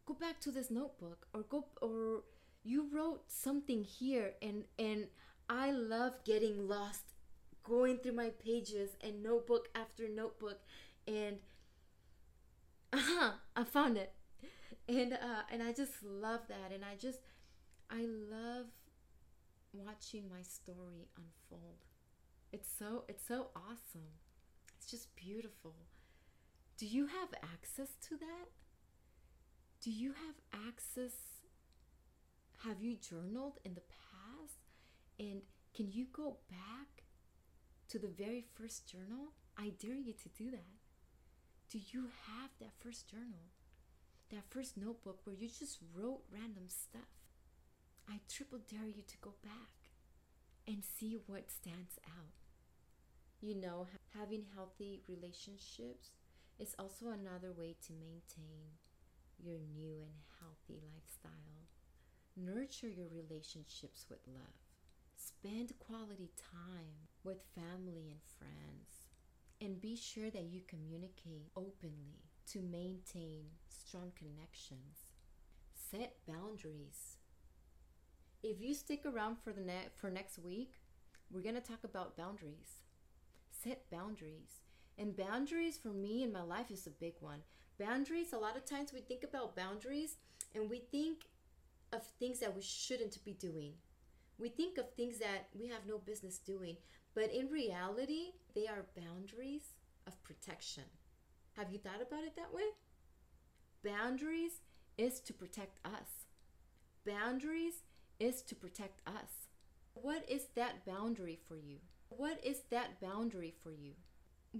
go 0.06 0.14
back 0.14 0.40
to 0.40 0.50
this 0.50 0.70
notebook 0.70 1.26
or 1.34 1.42
go, 1.42 1.66
or 1.82 2.22
you 2.64 2.88
wrote 2.90 3.30
something 3.30 3.84
here 3.84 4.32
and 4.40 4.64
and 4.78 5.06
I 5.48 5.70
love 5.70 6.24
getting 6.24 6.66
lost 6.66 7.14
going 7.62 7.98
through 7.98 8.12
my 8.12 8.30
pages 8.30 8.90
and 9.00 9.22
notebook 9.22 9.68
after 9.74 10.08
notebook 10.08 10.60
and 11.06 11.36
uh-huh, 12.92 13.32
I 13.54 13.64
found 13.64 13.98
it. 13.98 14.12
And 14.88 15.12
uh 15.14 15.42
and 15.50 15.62
I 15.62 15.72
just 15.72 16.02
love 16.02 16.42
that 16.48 16.72
and 16.72 16.84
I 16.84 16.94
just 16.96 17.20
I 17.90 18.06
love 18.06 18.66
watching 19.72 20.24
my 20.30 20.42
story 20.42 21.08
unfold. 21.16 21.84
It's 22.52 22.68
so 22.78 23.04
it's 23.08 23.26
so 23.26 23.48
awesome. 23.56 24.08
It's 24.76 24.90
just 24.90 25.14
beautiful. 25.16 25.74
Do 26.78 26.86
you 26.86 27.06
have 27.06 27.28
access 27.42 27.96
to 28.08 28.16
that? 28.16 28.48
Do 29.80 29.90
you 29.90 30.12
have 30.12 30.62
access 30.68 31.12
have 32.64 32.80
you 32.80 32.96
journaled 32.96 33.58
in 33.64 33.74
the 33.74 33.82
past? 33.82 34.58
And 35.18 35.42
can 35.74 35.90
you 35.92 36.06
go 36.12 36.38
back 36.50 37.04
to 37.88 37.98
the 37.98 38.08
very 38.08 38.44
first 38.54 38.90
journal? 38.90 39.32
I 39.56 39.72
dare 39.80 39.94
you 39.94 40.12
to 40.12 40.28
do 40.30 40.50
that. 40.50 40.80
Do 41.70 41.78
you 41.92 42.08
have 42.26 42.50
that 42.60 42.72
first 42.80 43.10
journal? 43.10 43.50
That 44.30 44.50
first 44.50 44.76
notebook 44.76 45.20
where 45.24 45.36
you 45.36 45.48
just 45.48 45.78
wrote 45.94 46.22
random 46.32 46.66
stuff? 46.66 47.08
I 48.08 48.20
triple 48.28 48.58
dare 48.58 48.86
you 48.86 49.02
to 49.06 49.16
go 49.20 49.34
back 49.42 49.92
and 50.66 50.82
see 50.82 51.16
what 51.26 51.50
stands 51.50 51.98
out. 52.06 52.34
You 53.40 53.54
know, 53.54 53.86
having 54.18 54.46
healthy 54.54 55.02
relationships 55.08 56.10
is 56.58 56.74
also 56.78 57.10
another 57.10 57.52
way 57.52 57.76
to 57.86 57.92
maintain 57.92 58.78
your 59.38 59.58
new 59.74 60.02
and 60.02 60.22
healthy 60.40 60.80
lifestyle. 60.82 61.68
Nurture 62.36 62.88
your 62.88 63.08
relationships 63.08 64.06
with 64.08 64.20
love. 64.26 64.58
Spend 65.16 65.78
quality 65.78 66.30
time 66.36 67.08
with 67.22 67.38
family 67.54 68.10
and 68.10 68.20
friends. 68.38 69.06
And 69.60 69.80
be 69.80 69.96
sure 69.96 70.30
that 70.30 70.50
you 70.50 70.62
communicate 70.66 71.48
openly 71.56 72.26
to 72.52 72.60
maintain 72.60 73.46
strong 73.68 74.12
connections. 74.16 75.10
Set 75.74 76.16
boundaries. 76.26 77.16
If 78.42 78.60
you 78.60 78.74
stick 78.74 79.04
around 79.04 79.36
for 79.42 79.52
the 79.52 79.60
ne- 79.60 79.88
for 79.94 80.10
next 80.10 80.38
week, 80.38 80.74
we're 81.30 81.42
going 81.42 81.54
to 81.54 81.60
talk 81.60 81.84
about 81.84 82.16
boundaries. 82.16 82.82
Set 83.50 83.90
boundaries. 83.90 84.60
And 84.98 85.16
boundaries 85.16 85.76
for 85.76 85.88
me 85.88 86.22
in 86.22 86.32
my 86.32 86.42
life 86.42 86.70
is 86.70 86.86
a 86.86 86.90
big 86.90 87.14
one. 87.20 87.42
Boundaries, 87.78 88.32
a 88.32 88.38
lot 88.38 88.56
of 88.56 88.64
times 88.64 88.92
we 88.92 89.00
think 89.00 89.24
about 89.24 89.56
boundaries 89.56 90.16
and 90.54 90.70
we 90.70 90.78
think 90.78 91.24
of 91.92 92.02
things 92.18 92.38
that 92.40 92.54
we 92.54 92.62
shouldn't 92.62 93.22
be 93.24 93.32
doing. 93.32 93.74
We 94.38 94.48
think 94.48 94.78
of 94.78 94.92
things 94.92 95.18
that 95.18 95.48
we 95.58 95.68
have 95.68 95.86
no 95.86 95.98
business 95.98 96.38
doing, 96.38 96.76
but 97.14 97.32
in 97.32 97.48
reality, 97.48 98.32
they 98.54 98.66
are 98.66 98.86
boundaries 98.96 99.74
of 100.06 100.22
protection. 100.22 100.84
Have 101.56 101.72
you 101.72 101.78
thought 101.78 102.02
about 102.02 102.24
it 102.24 102.36
that 102.36 102.52
way? 102.52 102.62
Boundaries 103.82 104.60
is 104.98 105.20
to 105.20 105.32
protect 105.32 105.78
us. 105.84 106.26
Boundaries 107.06 107.84
is 108.20 108.42
to 108.42 108.54
protect 108.54 109.00
us. 109.06 109.48
What 109.94 110.28
is 110.28 110.48
that 110.54 110.84
boundary 110.84 111.38
for 111.48 111.56
you? 111.56 111.78
What 112.08 112.44
is 112.44 112.62
that 112.70 113.00
boundary 113.00 113.54
for 113.62 113.72
you? 113.72 113.92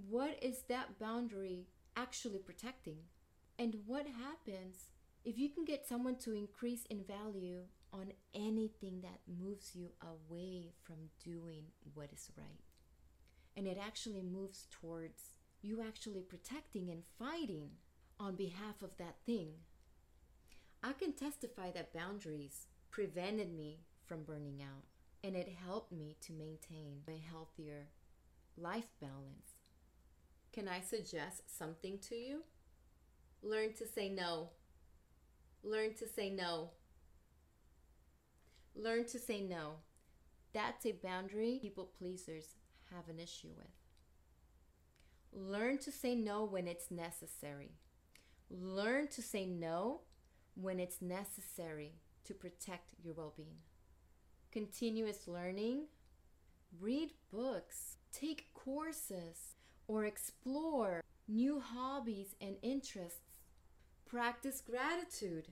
What 0.09 0.37
is 0.41 0.63
that 0.69 0.99
boundary 0.99 1.67
actually 1.95 2.39
protecting? 2.39 2.97
And 3.59 3.75
what 3.85 4.07
happens 4.07 4.91
if 5.23 5.37
you 5.37 5.49
can 5.49 5.65
get 5.65 5.87
someone 5.87 6.15
to 6.17 6.33
increase 6.33 6.85
in 6.85 7.03
value 7.03 7.63
on 7.93 8.13
anything 8.33 9.01
that 9.01 9.19
moves 9.41 9.75
you 9.75 9.89
away 10.01 10.71
from 10.83 10.95
doing 11.23 11.65
what 11.93 12.09
is 12.13 12.31
right, 12.37 12.63
and 13.55 13.67
it 13.67 13.77
actually 13.81 14.23
moves 14.23 14.67
towards 14.71 15.36
you 15.61 15.81
actually 15.81 16.21
protecting 16.21 16.89
and 16.89 17.03
fighting 17.17 17.69
on 18.19 18.35
behalf 18.35 18.81
of 18.81 18.97
that 18.97 19.15
thing, 19.25 19.53
I 20.83 20.93
can 20.93 21.13
testify 21.13 21.71
that 21.71 21.93
boundaries 21.93 22.67
prevented 22.91 23.53
me 23.55 23.79
from 24.05 24.23
burning 24.23 24.61
out 24.61 24.85
and 25.23 25.35
it 25.35 25.49
helped 25.65 25.91
me 25.91 26.15
to 26.21 26.31
maintain 26.31 27.01
a 27.07 27.21
healthier 27.29 27.87
life 28.57 28.87
balance. 29.01 29.57
Can 30.53 30.67
I 30.67 30.79
suggest 30.79 31.43
something 31.57 31.99
to 32.09 32.15
you? 32.15 32.43
Learn 33.41 33.73
to 33.73 33.87
say 33.87 34.09
no. 34.09 34.49
Learn 35.63 35.93
to 35.95 36.07
say 36.07 36.29
no. 36.29 36.71
Learn 38.75 39.05
to 39.05 39.19
say 39.19 39.41
no. 39.41 39.75
That's 40.53 40.85
a 40.85 40.93
boundary 40.93 41.59
people 41.61 41.89
pleasers 41.97 42.55
have 42.91 43.09
an 43.09 43.19
issue 43.19 43.49
with. 43.55 43.86
Learn 45.39 45.77
to 45.79 45.91
say 45.91 46.15
no 46.15 46.43
when 46.43 46.67
it's 46.67 46.89
necessary. 46.89 47.75
Learn 48.49 49.07
to 49.09 49.21
say 49.21 49.45
no 49.45 50.01
when 50.55 50.79
it's 50.79 50.99
necessary 50.99 51.93
to 52.23 52.33
protect 52.33 52.95
your 53.03 53.13
well 53.13 53.33
being. 53.37 53.59
Continuous 54.51 55.27
learning. 55.27 55.85
Read 56.81 57.11
books. 57.31 57.97
Take 58.11 58.51
courses 58.55 59.55
or 59.87 60.05
explore 60.05 61.03
new 61.27 61.59
hobbies 61.59 62.33
and 62.41 62.55
interests 62.63 63.19
practice 64.07 64.61
gratitude. 64.61 65.49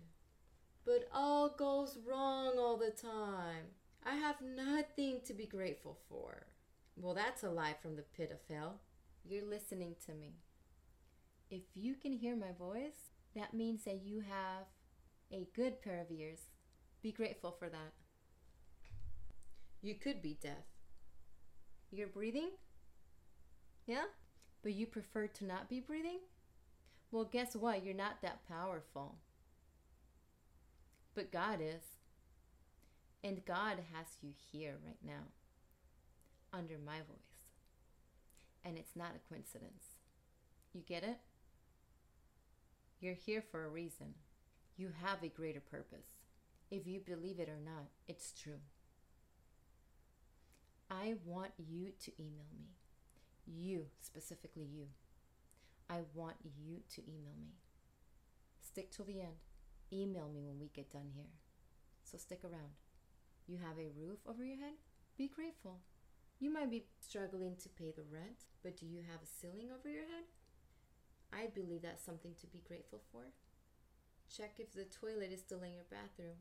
But 0.83 1.07
all 1.13 1.49
goes 1.49 1.99
wrong 2.07 2.57
all 2.57 2.77
the 2.77 2.91
time. 2.91 3.65
I 4.03 4.15
have 4.15 4.41
nothing 4.41 5.19
to 5.25 5.33
be 5.33 5.45
grateful 5.45 5.99
for. 6.09 6.47
Well, 6.95 7.13
that's 7.13 7.43
a 7.43 7.49
lie 7.49 7.75
from 7.81 7.95
the 7.95 8.03
pit 8.03 8.31
of 8.31 8.55
hell. 8.55 8.81
You're 9.27 9.45
listening 9.45 9.95
to 10.05 10.13
me. 10.13 10.35
If 11.49 11.63
you 11.73 11.95
can 11.95 12.13
hear 12.13 12.35
my 12.35 12.51
voice, 12.57 13.09
that 13.35 13.53
means 13.53 13.83
that 13.85 14.01
you 14.03 14.21
have 14.21 14.65
a 15.31 15.47
good 15.55 15.81
pair 15.81 15.99
of 15.99 16.11
ears. 16.11 16.41
Be 17.01 17.11
grateful 17.11 17.55
for 17.57 17.67
that. 17.67 17.93
You 19.81 19.95
could 19.95 20.21
be 20.21 20.37
deaf. 20.41 20.65
You're 21.91 22.07
breathing? 22.07 22.51
Yeah? 23.87 24.05
But 24.61 24.73
you 24.73 24.85
prefer 24.85 25.27
to 25.27 25.45
not 25.45 25.69
be 25.69 25.79
breathing? 25.79 26.19
Well, 27.11 27.25
guess 27.25 27.55
what? 27.55 27.83
You're 27.83 27.95
not 27.95 28.21
that 28.21 28.47
powerful. 28.47 29.15
But 31.15 31.31
God 31.31 31.59
is. 31.61 31.83
And 33.23 33.45
God 33.45 33.77
has 33.93 34.05
you 34.21 34.33
here 34.51 34.75
right 34.85 34.99
now, 35.03 35.23
under 36.53 36.77
my 36.77 36.97
voice. 36.97 37.34
And 38.65 38.77
it's 38.77 38.95
not 38.95 39.15
a 39.15 39.29
coincidence. 39.29 39.83
You 40.73 40.81
get 40.81 41.03
it? 41.03 41.19
You're 42.99 43.13
here 43.13 43.43
for 43.51 43.63
a 43.63 43.69
reason. 43.69 44.15
You 44.75 44.91
have 45.03 45.23
a 45.23 45.29
greater 45.29 45.61
purpose. 45.61 46.07
If 46.71 46.87
you 46.87 46.99
believe 46.99 47.39
it 47.39 47.47
or 47.47 47.59
not, 47.63 47.85
it's 48.07 48.33
true. 48.33 48.59
I 50.89 51.15
want 51.23 51.51
you 51.57 51.91
to 52.03 52.11
email 52.19 52.47
me. 52.57 52.69
You, 53.45 53.85
specifically 54.01 54.65
you. 54.65 54.87
I 55.89 55.99
want 56.15 56.35
you 56.43 56.79
to 56.95 57.01
email 57.03 57.35
me. 57.39 57.53
Stick 58.59 58.91
till 58.91 59.05
the 59.05 59.21
end. 59.21 59.37
Email 59.93 60.29
me 60.33 60.41
when 60.43 60.59
we 60.59 60.71
get 60.73 60.91
done 60.91 61.11
here. 61.15 61.29
So 62.03 62.17
stick 62.17 62.39
around. 62.43 62.73
You 63.47 63.57
have 63.57 63.77
a 63.77 63.91
roof 63.95 64.19
over 64.27 64.43
your 64.43 64.57
head? 64.57 64.73
Be 65.17 65.27
grateful. 65.27 65.79
You 66.39 66.51
might 66.51 66.69
be 66.69 66.85
Struggling 67.07 67.55
to 67.61 67.69
pay 67.69 67.93
the 67.95 68.03
rent, 68.11 68.45
but 68.63 68.75
do 68.75 68.85
you 68.85 69.01
have 69.09 69.21
a 69.21 69.25
ceiling 69.25 69.69
over 69.71 69.87
your 69.87 70.03
head? 70.03 70.25
I 71.31 71.47
believe 71.47 71.83
that's 71.83 72.03
something 72.03 72.33
to 72.41 72.47
be 72.47 72.63
grateful 72.67 73.01
for. 73.11 73.25
Check 74.35 74.55
if 74.57 74.73
the 74.73 74.85
toilet 74.85 75.31
is 75.31 75.39
still 75.41 75.61
in 75.61 75.73
your 75.73 75.85
bathroom. 75.89 76.37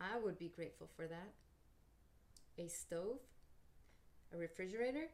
I 0.00 0.18
would 0.18 0.38
be 0.38 0.48
grateful 0.48 0.88
for 0.94 1.06
that. 1.06 1.32
A 2.58 2.68
stove, 2.68 3.20
a 4.34 4.36
refrigerator, 4.36 5.08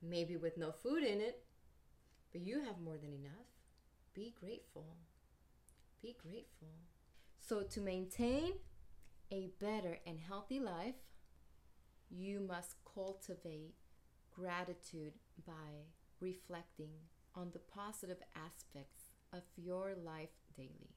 maybe 0.00 0.36
with 0.36 0.56
no 0.56 0.70
food 0.70 1.02
in 1.02 1.20
it, 1.20 1.42
but 2.32 2.40
you 2.40 2.60
have 2.60 2.80
more 2.80 2.96
than 2.96 3.12
enough. 3.12 3.48
Be 4.14 4.32
grateful. 4.40 4.96
Be 6.00 6.16
grateful. 6.22 6.68
So, 7.40 7.62
to 7.62 7.80
maintain 7.80 8.52
a 9.32 9.50
better 9.58 9.98
and 10.06 10.20
healthy 10.20 10.60
life, 10.60 10.94
you 12.10 12.40
must 12.40 12.76
cultivate 12.94 13.74
gratitude 14.34 15.12
by 15.46 15.86
reflecting 16.20 16.90
on 17.34 17.50
the 17.52 17.58
positive 17.58 18.18
aspects 18.34 19.10
of 19.32 19.42
your 19.56 19.94
life 20.04 20.30
daily. 20.56 20.94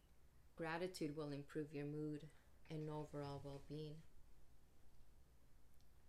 Gratitude 0.55 1.15
will 1.15 1.31
improve 1.31 1.73
your 1.73 1.85
mood 1.85 2.25
and 2.69 2.89
overall 2.89 3.41
well 3.43 3.61
being. 3.67 3.95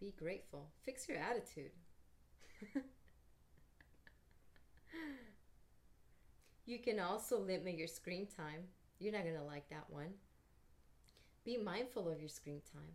Be 0.01 0.15
grateful. 0.19 0.71
Fix 0.83 1.09
your 1.09 1.19
attitude. 1.19 1.71
you 6.67 6.79
can 6.79 6.99
also 7.01 7.39
limit 7.39 7.77
your 7.77 7.87
screen 7.87 8.27
time. 8.27 8.65
You're 8.99 9.13
not 9.13 9.23
going 9.23 9.37
to 9.37 9.45
like 9.45 9.69
that 9.71 9.85
one. 9.89 10.15
Be 11.45 11.57
mindful 11.57 12.09
of 12.11 12.21
your 12.21 12.29
screen 12.29 12.63
time. 12.73 12.93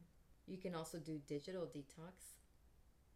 You 0.48 0.58
can 0.58 0.74
also 0.76 0.98
do 0.98 1.20
digital 1.28 1.66
detox. 1.68 2.34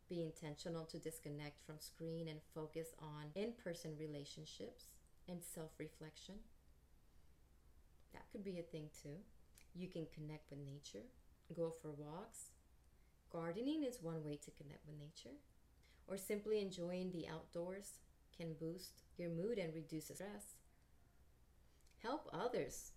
Be 0.09 0.21
intentional 0.21 0.85
to 0.85 0.99
disconnect 0.99 1.65
from 1.65 1.79
screen 1.79 2.27
and 2.27 2.41
focus 2.53 2.89
on 2.99 3.31
in 3.35 3.53
person 3.53 3.95
relationships 3.97 4.91
and 5.27 5.41
self 5.43 5.71
reflection. 5.79 6.35
That 8.13 8.29
could 8.31 8.43
be 8.43 8.59
a 8.59 8.63
thing 8.63 8.89
too. 9.01 9.17
You 9.73 9.87
can 9.87 10.05
connect 10.13 10.49
with 10.49 10.59
nature, 10.59 11.05
go 11.55 11.71
for 11.81 11.91
walks. 11.91 12.51
Gardening 13.31 13.83
is 13.83 14.01
one 14.01 14.23
way 14.23 14.37
to 14.37 14.51
connect 14.51 14.85
with 14.85 14.97
nature. 14.99 15.37
Or 16.07 16.17
simply 16.17 16.61
enjoying 16.61 17.11
the 17.11 17.27
outdoors 17.29 17.99
can 18.35 18.53
boost 18.59 19.03
your 19.17 19.29
mood 19.29 19.57
and 19.57 19.73
reduce 19.73 20.05
stress. 20.05 20.57
Help 22.03 22.27
others. 22.33 22.91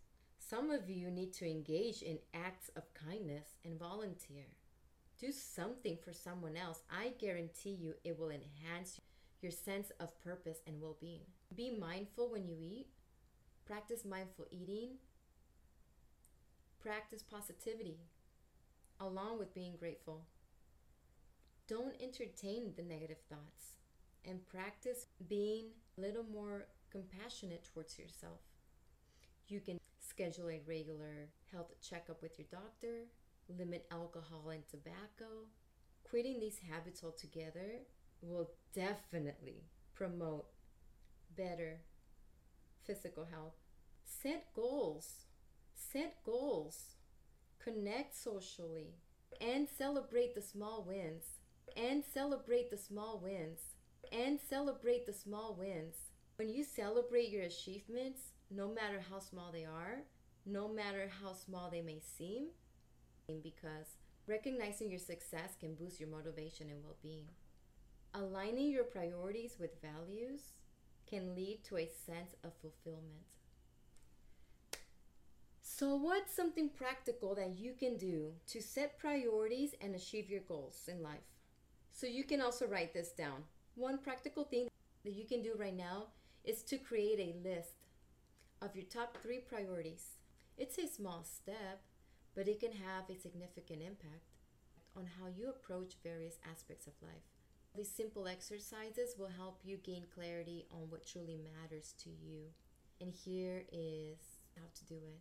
Some 0.51 0.71
of 0.71 0.91
you 0.91 1.11
need 1.11 1.33
to 1.35 1.51
engage 1.51 2.03
in 2.03 2.19
acts 2.35 2.71
of 2.77 2.93
kindness 2.93 3.55
and 3.65 3.79
volunteer. 3.79 4.45
Do 5.19 5.33
something 5.33 5.97
for 6.05 6.13
someone 6.13 6.57
else. 6.57 6.83
I 6.91 7.13
guarantee 7.19 7.71
you 7.71 7.95
it 8.05 8.19
will 8.19 8.31
enhance 8.31 9.01
your 9.41 9.53
sense 9.53 9.91
of 10.01 10.23
purpose 10.23 10.59
and 10.67 10.81
well 10.81 10.99
being. 11.01 11.23
Be 11.55 11.71
mindful 11.71 12.31
when 12.31 12.47
you 12.47 12.57
eat. 12.61 12.89
Practice 13.65 14.05
mindful 14.05 14.47
eating. 14.51 14.97
Practice 16.79 17.23
positivity 17.23 18.01
along 19.01 19.39
with 19.39 19.55
being 19.55 19.77
grateful. 19.79 20.27
Don't 21.69 21.95
entertain 22.03 22.75
the 22.77 22.83
negative 22.83 23.23
thoughts 23.31 23.77
and 24.27 24.47
practice 24.47 25.07
being 25.27 25.69
a 25.97 26.01
little 26.03 26.25
more 26.25 26.67
compassionate 26.91 27.67
towards 27.73 27.99
yourself. 27.99 28.41
You 29.49 29.61
can 29.61 29.79
schedule 30.15 30.49
a 30.49 30.61
regular 30.67 31.29
health 31.51 31.73
checkup 31.83 32.23
with 32.23 32.39
your 32.39 32.47
doctor, 32.51 33.07
limit 33.59 33.87
alcohol 33.91 34.51
and 34.51 34.63
tobacco. 34.69 35.49
Quitting 36.05 36.39
these 36.39 36.61
habits 36.71 37.03
altogether 37.03 37.81
will 38.23 38.51
definitely 38.75 39.65
promote 39.95 40.47
better 41.37 41.81
physical 42.85 43.25
health. 43.25 43.55
Set 44.05 44.47
goals. 44.55 45.25
Set 45.75 46.17
goals. 46.25 46.95
Connect 47.63 48.15
socially 48.17 48.95
and 49.41 49.67
celebrate 49.77 50.35
the 50.35 50.43
small 50.43 50.85
wins. 50.87 51.25
And 51.77 52.05
celebrate 52.13 52.71
the 52.71 52.79
small 52.79 53.21
wins. 53.21 53.59
And 54.13 54.39
celebrate 54.49 55.07
the 55.07 55.13
small 55.13 55.57
wins. 55.59 55.97
When 56.37 56.49
you 56.49 56.63
celebrate 56.63 57.31
your 57.31 57.43
achievements, 57.43 58.21
no 58.51 58.69
matter 58.69 59.03
how 59.11 59.19
small 59.19 59.51
they 59.53 59.65
are, 59.65 60.03
no 60.47 60.69
matter 60.69 61.11
how 61.23 61.33
small 61.33 61.71
they 61.71 61.83
may 61.83 62.01
seem, 62.01 62.49
because 63.43 63.97
recognizing 64.27 64.91
your 64.91 64.99
success 64.99 65.57
can 65.59 65.75
boost 65.75 65.99
your 65.99 66.09
motivation 66.09 66.69
and 66.71 66.83
well 66.83 66.97
being. 67.03 67.27
Aligning 68.15 68.71
your 68.71 68.85
priorities 68.85 69.57
with 69.59 69.81
values 69.83 70.53
can 71.09 71.35
lead 71.35 71.65
to 71.65 71.77
a 71.79 71.91
sense 72.07 72.35
of 72.45 72.53
fulfillment. 72.61 73.39
So, 75.63 75.97
what's 75.97 76.35
something 76.35 76.69
practical 76.69 77.35
that 77.35 77.59
you 77.59 77.73
can 77.73 77.97
do 77.97 78.33
to 78.47 78.63
set 78.63 78.99
priorities 78.99 79.75
and 79.81 79.95
achieve 79.95 80.31
your 80.31 80.43
goals 80.43 80.89
in 80.89 81.03
life? 81.03 81.27
So, 81.91 82.07
you 82.07 82.23
can 82.23 82.41
also 82.41 82.67
write 82.67 82.95
this 82.95 83.11
down. 83.11 83.43
One 83.75 83.99
practical 83.99 84.45
thing 84.45 84.69
that 85.05 85.15
you 85.15 85.25
can 85.25 85.43
do 85.43 85.55
right 85.59 85.77
now 85.77 86.09
is 86.45 86.63
to 86.65 86.79
create 86.79 87.19
a 87.19 87.49
list 87.49 87.84
of 88.65 88.75
your 88.75 88.85
top 88.85 89.19
three 89.23 89.41
priorities. 89.41 90.17
It's 90.57 90.79
a 90.79 90.89
small 90.89 91.23
step, 91.23 91.83
but 92.35 92.49
it 92.49 92.61
can 92.61 92.73
have 92.73 93.11
a 93.11 93.21
significant 93.21 93.83
impact 93.83 94.33
on 94.97 95.07
how 95.19 95.27
you 95.29 95.51
approach 95.51 95.95
various 96.03 96.39
aspects 96.51 96.87
of 96.87 96.95
life. 97.03 97.29
These 97.77 97.91
simple 97.91 98.27
exercises 98.27 99.17
will 99.19 99.31
help 99.37 99.61
you 99.65 99.77
gain 99.77 100.05
clarity 100.15 100.65
on 100.73 100.89
what 100.89 101.07
truly 101.07 101.37
matters 101.37 101.93
to 102.05 102.09
you. 102.09 102.53
And 103.01 103.13
here 103.13 103.65
is 103.71 104.19
how 104.57 104.67
to 104.75 104.85
do 104.87 104.95
it. 104.95 105.21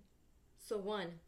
So, 0.59 0.77
one, 0.77 1.19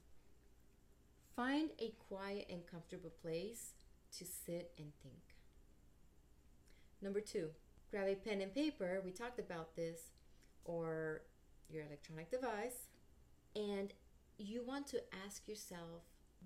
find 1.36 1.72
a 1.80 1.94
quiet 2.08 2.46
and 2.50 2.66
comfortable 2.66 3.12
place 3.22 3.74
to 4.20 4.26
sit 4.26 4.72
and 4.78 4.92
think. 5.04 5.36
Number 7.02 7.20
two, 7.20 7.50
grab 7.92 8.08
a 8.08 8.16
pen 8.16 8.40
and 8.40 8.54
paper. 8.54 9.02
We 9.04 9.12
talked 9.12 9.40
about 9.40 9.76
this, 9.76 10.12
or 10.64 11.24
your 11.70 11.84
electronic 11.84 12.32
device, 12.32 12.90
and 13.56 13.94
you 14.38 14.64
want 14.66 14.88
to 14.88 15.02
ask 15.26 15.48
yourself 15.48 16.04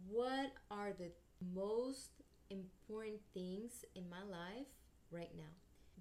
what 0.08 0.52
are 0.72 0.94
the 0.98 1.12
most 1.54 2.22
important 2.50 3.20
things 3.34 3.84
in 3.96 4.10
my 4.10 4.22
life 4.22 4.68
right 5.12 5.32
now? 5.36 5.44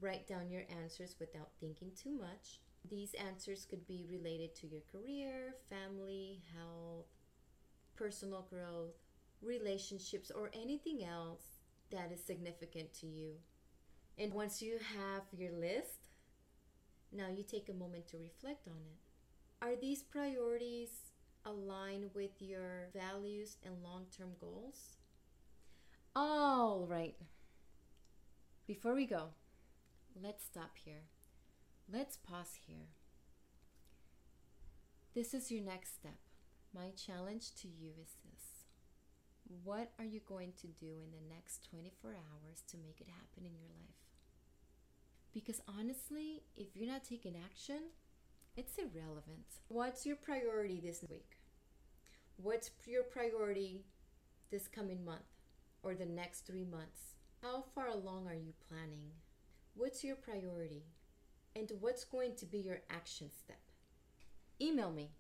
Write 0.01 0.27
down 0.27 0.51
your 0.51 0.63
answers 0.83 1.17
without 1.19 1.51
thinking 1.61 1.91
too 2.01 2.13
much. 2.13 2.61
These 2.89 3.15
answers 3.15 3.67
could 3.69 3.87
be 3.87 4.07
related 4.09 4.55
to 4.57 4.67
your 4.69 4.83
career, 4.93 5.55
family, 5.69 6.41
health, 6.55 7.07
personal 7.97 8.47
growth, 8.49 8.95
relationships, 9.43 10.31
or 10.31 10.51
anything 10.55 11.05
else 11.05 11.43
that 11.91 12.13
is 12.13 12.23
significant 12.23 12.95
to 13.01 13.07
you. 13.07 13.33
And 14.17 14.33
once 14.33 14.63
you 14.63 14.79
have 14.97 15.23
your 15.37 15.53
list, 15.53 16.09
now 17.13 17.29
you 17.35 17.43
take 17.43 17.69
a 17.69 17.73
moment 17.73 18.07
to 18.09 18.19
reflect 18.19 18.69
on 18.69 18.75
it. 18.75 19.08
Are 19.61 19.75
these 19.75 20.05
priorities 20.05 20.91
aligned 21.45 22.11
with 22.15 22.31
your 22.41 22.91
values 22.95 23.57
and 23.65 23.83
long 23.83 24.07
term 24.17 24.31
goals? 24.41 24.99
All 26.15 26.87
right. 26.89 27.17
Before 28.69 28.95
we 28.95 29.05
go, 29.05 29.31
let's 30.21 30.45
stop 30.45 30.77
here. 30.85 31.03
Let's 31.93 32.17
pause 32.17 32.53
here. 32.67 32.91
This 35.15 35.35
is 35.35 35.51
your 35.51 35.65
next 35.65 35.95
step. 35.95 36.19
My 36.73 36.91
challenge 36.91 37.55
to 37.63 37.69
you 37.69 37.91
is 38.01 38.15
this 38.25 38.65
What 39.65 39.91
are 39.99 40.05
you 40.05 40.21
going 40.29 40.53
to 40.61 40.69
do 40.69 41.01
in 41.03 41.11
the 41.11 41.35
next 41.35 41.69
24 41.69 42.11
hours 42.13 42.63
to 42.69 42.77
make 42.77 43.01
it 43.01 43.09
happen 43.09 43.45
in 43.45 43.59
your 43.59 43.71
life? 43.71 43.97
Because 45.35 45.61
honestly, 45.67 46.45
if 46.57 46.77
you're 46.77 46.91
not 46.91 47.05
taking 47.05 47.35
action, 47.37 47.81
it's 48.59 48.77
irrelevant. 48.77 49.47
What's 49.69 50.05
your 50.05 50.17
priority 50.17 50.81
this 50.85 51.05
week? 51.09 51.37
What's 52.37 52.71
your 52.87 53.05
priority 53.05 53.85
this 54.51 54.67
coming 54.67 55.05
month 55.05 55.31
or 55.85 55.95
the 55.95 56.05
next 56.07 56.41
three 56.41 56.65
months? 56.65 57.15
How 57.41 57.63
far 57.73 57.87
along 57.87 58.27
are 58.27 58.35
you 58.35 58.53
planning? 58.69 59.13
What's 59.77 60.03
your 60.03 60.17
priority? 60.17 60.83
And 61.55 61.71
what's 61.79 62.03
going 62.03 62.35
to 62.35 62.47
be 62.47 62.59
your 62.59 62.81
action 62.91 63.31
step? 63.31 63.61
email 64.61 64.91
me. 64.91 65.13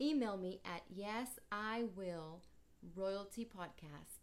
Email 0.00 0.36
me 0.36 0.60
at 0.64 0.82
yes, 0.94 1.40
I 1.50 1.86
will 1.96 2.42
royalty 2.94 3.44
podcast 3.44 4.20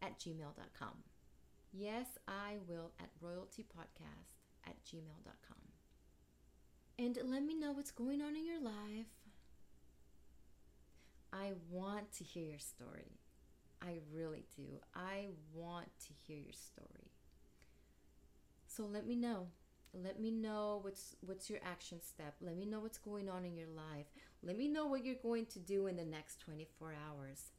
at 0.00 0.18
gmail.com. 0.18 0.94
Yes, 1.70 2.06
I 2.26 2.54
will 2.66 2.92
at 2.98 3.10
royaltypodcast 3.22 4.38
at 4.66 4.82
gmail.com. 4.86 5.57
And 6.98 7.16
let 7.24 7.44
me 7.44 7.54
know 7.54 7.72
what's 7.72 7.92
going 7.92 8.20
on 8.20 8.34
in 8.34 8.44
your 8.44 8.60
life. 8.60 9.06
I 11.32 11.52
want 11.70 12.10
to 12.18 12.24
hear 12.24 12.44
your 12.44 12.58
story. 12.58 13.18
I 13.80 13.98
really 14.12 14.44
do. 14.56 14.80
I 14.94 15.28
want 15.54 15.88
to 16.06 16.12
hear 16.26 16.38
your 16.38 16.52
story. 16.52 17.12
So 18.66 18.82
let 18.84 19.06
me 19.06 19.14
know. 19.14 19.46
Let 19.94 20.20
me 20.20 20.30
know 20.30 20.80
what's 20.82 21.14
what's 21.20 21.48
your 21.48 21.60
action 21.64 22.00
step. 22.02 22.34
Let 22.40 22.56
me 22.56 22.66
know 22.66 22.80
what's 22.80 22.98
going 22.98 23.28
on 23.28 23.44
in 23.44 23.56
your 23.56 23.68
life. 23.68 24.06
Let 24.42 24.58
me 24.58 24.68
know 24.68 24.86
what 24.86 25.04
you're 25.04 25.14
going 25.22 25.46
to 25.46 25.58
do 25.58 25.86
in 25.86 25.96
the 25.96 26.04
next 26.04 26.40
24 26.40 26.94
hours. 27.08 27.52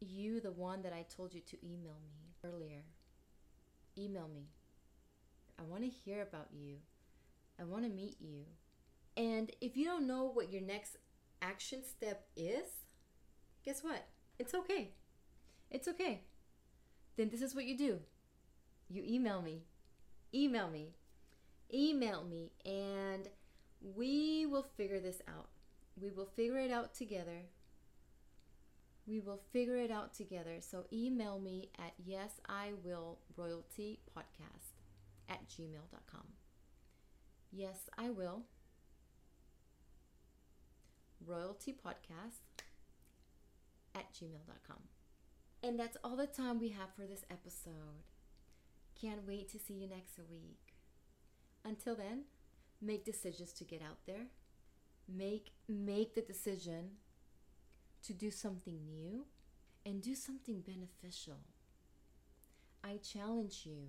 You, 0.00 0.40
the 0.40 0.52
one 0.52 0.82
that 0.82 0.92
I 0.92 1.04
told 1.14 1.34
you 1.34 1.40
to 1.42 1.56
email 1.64 1.96
me 2.02 2.34
earlier. 2.44 2.82
Email 3.96 4.28
me. 4.34 4.48
I 5.58 5.62
want 5.62 5.84
to 5.84 5.88
hear 5.88 6.22
about 6.22 6.48
you. 6.52 6.76
I 7.60 7.64
want 7.64 7.84
to 7.84 7.90
meet 7.90 8.16
you. 8.20 8.44
And 9.16 9.50
if 9.60 9.76
you 9.76 9.84
don't 9.84 10.06
know 10.06 10.24
what 10.24 10.52
your 10.52 10.62
next 10.62 10.96
action 11.42 11.82
step 11.84 12.28
is, 12.36 12.86
guess 13.64 13.82
what? 13.82 14.06
It's 14.38 14.54
okay. 14.54 14.92
It's 15.70 15.88
okay. 15.88 16.22
Then 17.16 17.28
this 17.28 17.42
is 17.42 17.54
what 17.54 17.66
you 17.66 17.76
do 17.76 18.00
you 18.88 19.04
email 19.06 19.40
me. 19.40 19.62
Email 20.34 20.68
me. 20.68 20.94
Email 21.72 22.24
me, 22.24 22.50
and 22.64 23.28
we 23.80 24.44
will 24.46 24.66
figure 24.76 24.98
this 24.98 25.22
out. 25.28 25.50
We 26.00 26.10
will 26.10 26.26
figure 26.26 26.58
it 26.58 26.72
out 26.72 26.94
together. 26.94 27.42
We 29.06 29.20
will 29.20 29.40
figure 29.52 29.76
it 29.76 29.92
out 29.92 30.12
together. 30.12 30.56
So 30.60 30.86
email 30.92 31.38
me 31.38 31.70
at 31.78 31.92
yesiwillroyaltypodcast 32.04 34.74
at 35.28 35.48
gmail.com. 35.48 36.39
Yes, 37.52 37.88
I 37.98 38.10
will. 38.10 38.42
Royalty 41.24 41.72
podcast 41.72 42.64
at 43.94 44.12
gmail.com. 44.14 44.78
And 45.62 45.78
that's 45.78 45.96
all 46.02 46.16
the 46.16 46.26
time 46.26 46.58
we 46.58 46.70
have 46.70 46.94
for 46.96 47.06
this 47.06 47.24
episode. 47.30 48.04
Can't 49.00 49.26
wait 49.26 49.50
to 49.50 49.58
see 49.58 49.74
you 49.74 49.88
next 49.88 50.18
week. 50.30 50.74
Until 51.64 51.94
then, 51.94 52.24
make 52.80 53.04
decisions 53.04 53.52
to 53.54 53.64
get 53.64 53.82
out 53.82 53.98
there. 54.06 54.26
Make 55.08 55.50
make 55.68 56.14
the 56.14 56.22
decision 56.22 56.90
to 58.04 58.12
do 58.12 58.30
something 58.30 58.78
new 58.86 59.26
and 59.84 60.00
do 60.00 60.14
something 60.14 60.60
beneficial. 60.60 61.40
I 62.82 62.98
challenge 62.98 63.62
you. 63.64 63.88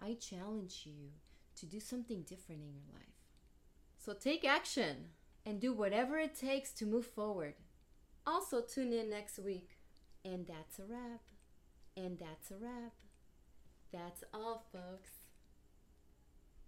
I 0.00 0.14
challenge 0.14 0.82
you 0.84 1.12
to 1.56 1.66
do 1.66 1.80
something 1.80 2.22
different 2.22 2.62
in 2.62 2.72
your 2.74 2.92
life. 2.92 3.02
So 3.98 4.14
take 4.14 4.44
action 4.44 5.10
and 5.46 5.60
do 5.60 5.72
whatever 5.72 6.18
it 6.18 6.34
takes 6.34 6.72
to 6.72 6.86
move 6.86 7.06
forward. 7.06 7.54
Also, 8.26 8.60
tune 8.60 8.92
in 8.92 9.10
next 9.10 9.38
week. 9.38 9.78
And 10.24 10.46
that's 10.46 10.78
a 10.78 10.84
wrap. 10.84 11.22
And 11.96 12.18
that's 12.18 12.50
a 12.50 12.56
wrap. 12.56 12.92
That's 13.92 14.24
all, 14.32 14.64
folks. 14.72 15.10